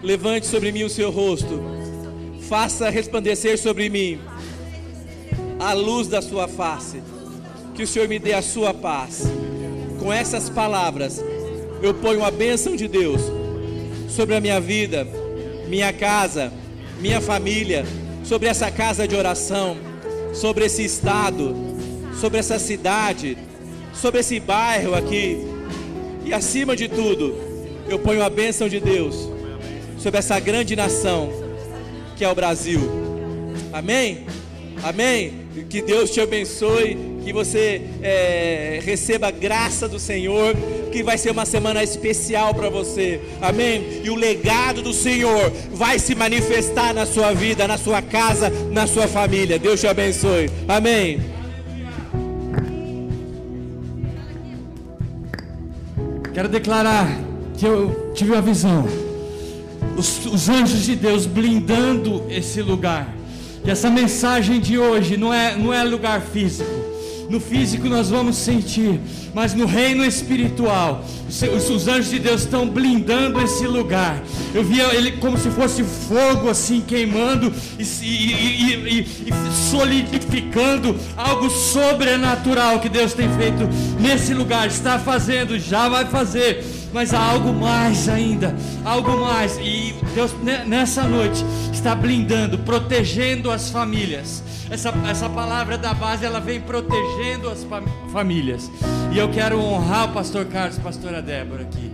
Levante 0.02 0.48
sobre 0.48 0.72
mim 0.72 0.82
o 0.82 0.90
seu 0.90 1.12
rosto. 1.12 1.62
Faça 2.48 2.90
resplandecer 2.90 3.56
sobre 3.56 3.88
mim 3.88 4.18
a 5.60 5.72
luz 5.74 6.08
da 6.08 6.20
sua 6.20 6.48
face. 6.48 7.00
Que 7.72 7.84
o 7.84 7.86
Senhor 7.86 8.08
me 8.08 8.18
dê 8.18 8.32
a 8.32 8.42
sua 8.42 8.74
paz. 8.74 9.22
Com 10.00 10.12
essas 10.12 10.50
palavras, 10.50 11.24
eu 11.80 11.94
ponho 11.94 12.24
a 12.24 12.32
bênção 12.32 12.74
de 12.74 12.88
Deus 12.88 13.20
sobre 14.08 14.34
a 14.34 14.40
minha 14.40 14.60
vida, 14.60 15.06
minha 15.68 15.92
casa, 15.92 16.52
minha 17.00 17.20
família, 17.20 17.86
sobre 18.24 18.48
essa 18.48 18.72
casa 18.72 19.06
de 19.06 19.14
oração, 19.14 19.76
sobre 20.34 20.64
esse 20.64 20.84
estado, 20.84 21.54
sobre 22.20 22.40
essa 22.40 22.58
cidade, 22.58 23.38
sobre 23.94 24.18
esse 24.18 24.40
bairro 24.40 24.96
aqui. 24.96 25.46
E 26.24 26.34
acima 26.34 26.74
de 26.74 26.88
tudo, 26.88 27.36
eu 27.88 28.00
ponho 28.00 28.22
a 28.22 28.28
bênção 28.28 28.68
de 28.68 28.80
Deus 28.80 29.31
sobre 30.02 30.18
essa 30.18 30.40
grande 30.40 30.74
nação 30.74 31.30
que 32.16 32.24
é 32.24 32.28
o 32.28 32.34
Brasil. 32.34 32.80
Amém? 33.72 34.26
Amém? 34.82 35.42
Que 35.68 35.80
Deus 35.80 36.10
te 36.10 36.20
abençoe, 36.20 36.96
que 37.24 37.32
você 37.32 37.82
é, 38.02 38.80
receba 38.82 39.28
a 39.28 39.30
graça 39.30 39.88
do 39.88 39.98
Senhor, 39.98 40.54
que 40.90 41.02
vai 41.02 41.16
ser 41.16 41.30
uma 41.30 41.46
semana 41.46 41.82
especial 41.82 42.54
para 42.54 42.68
você. 42.68 43.20
Amém? 43.40 44.02
E 44.04 44.10
o 44.10 44.14
legado 44.14 44.82
do 44.82 44.92
Senhor 44.92 45.50
vai 45.72 45.98
se 45.98 46.14
manifestar 46.14 46.92
na 46.92 47.06
sua 47.06 47.32
vida, 47.32 47.66
na 47.68 47.78
sua 47.78 48.02
casa, 48.02 48.50
na 48.70 48.86
sua 48.86 49.06
família. 49.06 49.58
Deus 49.58 49.80
te 49.80 49.86
abençoe. 49.86 50.50
Amém. 50.68 51.20
Quero 56.34 56.48
declarar 56.48 57.08
que 57.56 57.66
eu 57.66 58.12
tive 58.14 58.32
uma 58.32 58.42
visão 58.42 59.01
os, 59.96 60.26
os 60.26 60.48
anjos 60.48 60.84
de 60.84 60.96
Deus 60.96 61.26
blindando 61.26 62.24
esse 62.28 62.62
lugar. 62.62 63.14
Que 63.64 63.70
essa 63.70 63.88
mensagem 63.88 64.60
de 64.60 64.78
hoje 64.78 65.16
não 65.16 65.32
é, 65.32 65.56
não 65.56 65.72
é 65.72 65.82
lugar 65.84 66.20
físico. 66.20 66.92
No 67.30 67.40
físico 67.40 67.88
nós 67.88 68.10
vamos 68.10 68.36
sentir, 68.36 69.00
mas 69.32 69.54
no 69.54 69.64
reino 69.64 70.04
espiritual, 70.04 71.02
os, 71.26 71.70
os, 71.70 71.88
anjos 71.88 72.10
de 72.10 72.18
Deus 72.18 72.42
estão 72.42 72.68
blindando 72.68 73.40
esse 73.40 73.66
lugar. 73.66 74.22
Eu 74.52 74.62
via 74.62 74.94
ele 74.94 75.12
como 75.12 75.38
se 75.38 75.48
fosse 75.48 75.82
fogo 75.82 76.50
assim 76.50 76.82
queimando 76.82 77.50
e, 77.78 77.82
e, 77.82 78.74
e, 78.74 79.00
e, 79.00 79.34
solidificando 79.70 80.94
algo 81.16 81.48
sobrenatural 81.48 82.80
que 82.80 82.88
Deus 82.90 83.14
tem 83.14 83.30
feito 83.34 83.66
nesse 83.98 84.34
lugar, 84.34 84.66
está 84.66 84.98
fazendo, 84.98 85.58
já 85.58 85.88
vai 85.88 86.04
fazer 86.04 86.81
mas 86.92 87.14
há 87.14 87.20
algo 87.20 87.52
mais 87.52 88.08
ainda, 88.08 88.54
algo 88.84 89.20
mais. 89.20 89.58
E 89.58 89.94
Deus 90.14 90.32
nessa 90.66 91.04
noite 91.04 91.44
está 91.72 91.94
blindando, 91.94 92.58
protegendo 92.58 93.50
as 93.50 93.70
famílias. 93.70 94.42
Essa, 94.70 94.92
essa 95.08 95.28
palavra 95.28 95.76
da 95.76 95.92
base 95.92 96.24
ela 96.24 96.40
vem 96.40 96.60
protegendo 96.60 97.50
as 97.50 97.66
famílias. 98.12 98.70
E 99.12 99.18
eu 99.18 99.28
quero 99.28 99.60
honrar 99.60 100.10
o 100.10 100.12
pastor 100.12 100.46
Carlos, 100.46 100.78
pastora 100.78 101.20
Débora 101.20 101.62
aqui 101.62 101.92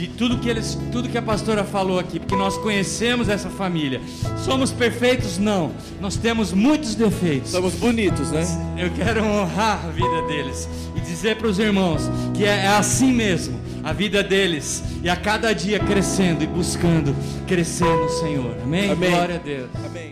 de 0.00 0.06
tudo 0.06 0.38
que 0.38 0.48
eles, 0.48 0.78
tudo 0.90 1.10
que 1.10 1.18
a 1.18 1.22
pastora 1.22 1.62
falou 1.62 1.98
aqui, 1.98 2.18
porque 2.18 2.34
nós 2.34 2.56
conhecemos 2.56 3.28
essa 3.28 3.50
família. 3.50 4.00
Somos 4.38 4.72
perfeitos? 4.72 5.36
Não. 5.36 5.72
Nós 6.00 6.16
temos 6.16 6.54
muitos 6.54 6.94
defeitos. 6.94 7.50
Somos 7.50 7.74
bonitos, 7.74 8.30
né? 8.30 8.42
Eu 8.78 8.90
quero 8.92 9.22
honrar 9.22 9.84
a 9.84 9.90
vida 9.90 10.22
deles 10.26 10.66
e 10.96 11.00
dizer 11.00 11.36
para 11.36 11.48
os 11.48 11.58
irmãos 11.58 12.10
que 12.32 12.44
é, 12.44 12.64
é 12.64 12.68
assim 12.68 13.12
mesmo 13.12 13.60
a 13.82 13.92
vida 13.92 14.22
deles 14.22 14.82
e 15.02 15.08
a 15.08 15.16
cada 15.16 15.52
dia 15.52 15.78
crescendo 15.78 16.42
e 16.42 16.46
buscando 16.46 17.14
crescer 17.46 17.84
no 17.84 18.08
Senhor. 18.08 18.56
Amém? 18.62 18.90
Amém. 18.90 19.10
Glória 19.10 19.36
a 19.36 19.38
Deus. 19.38 19.70
Amém. 19.84 20.09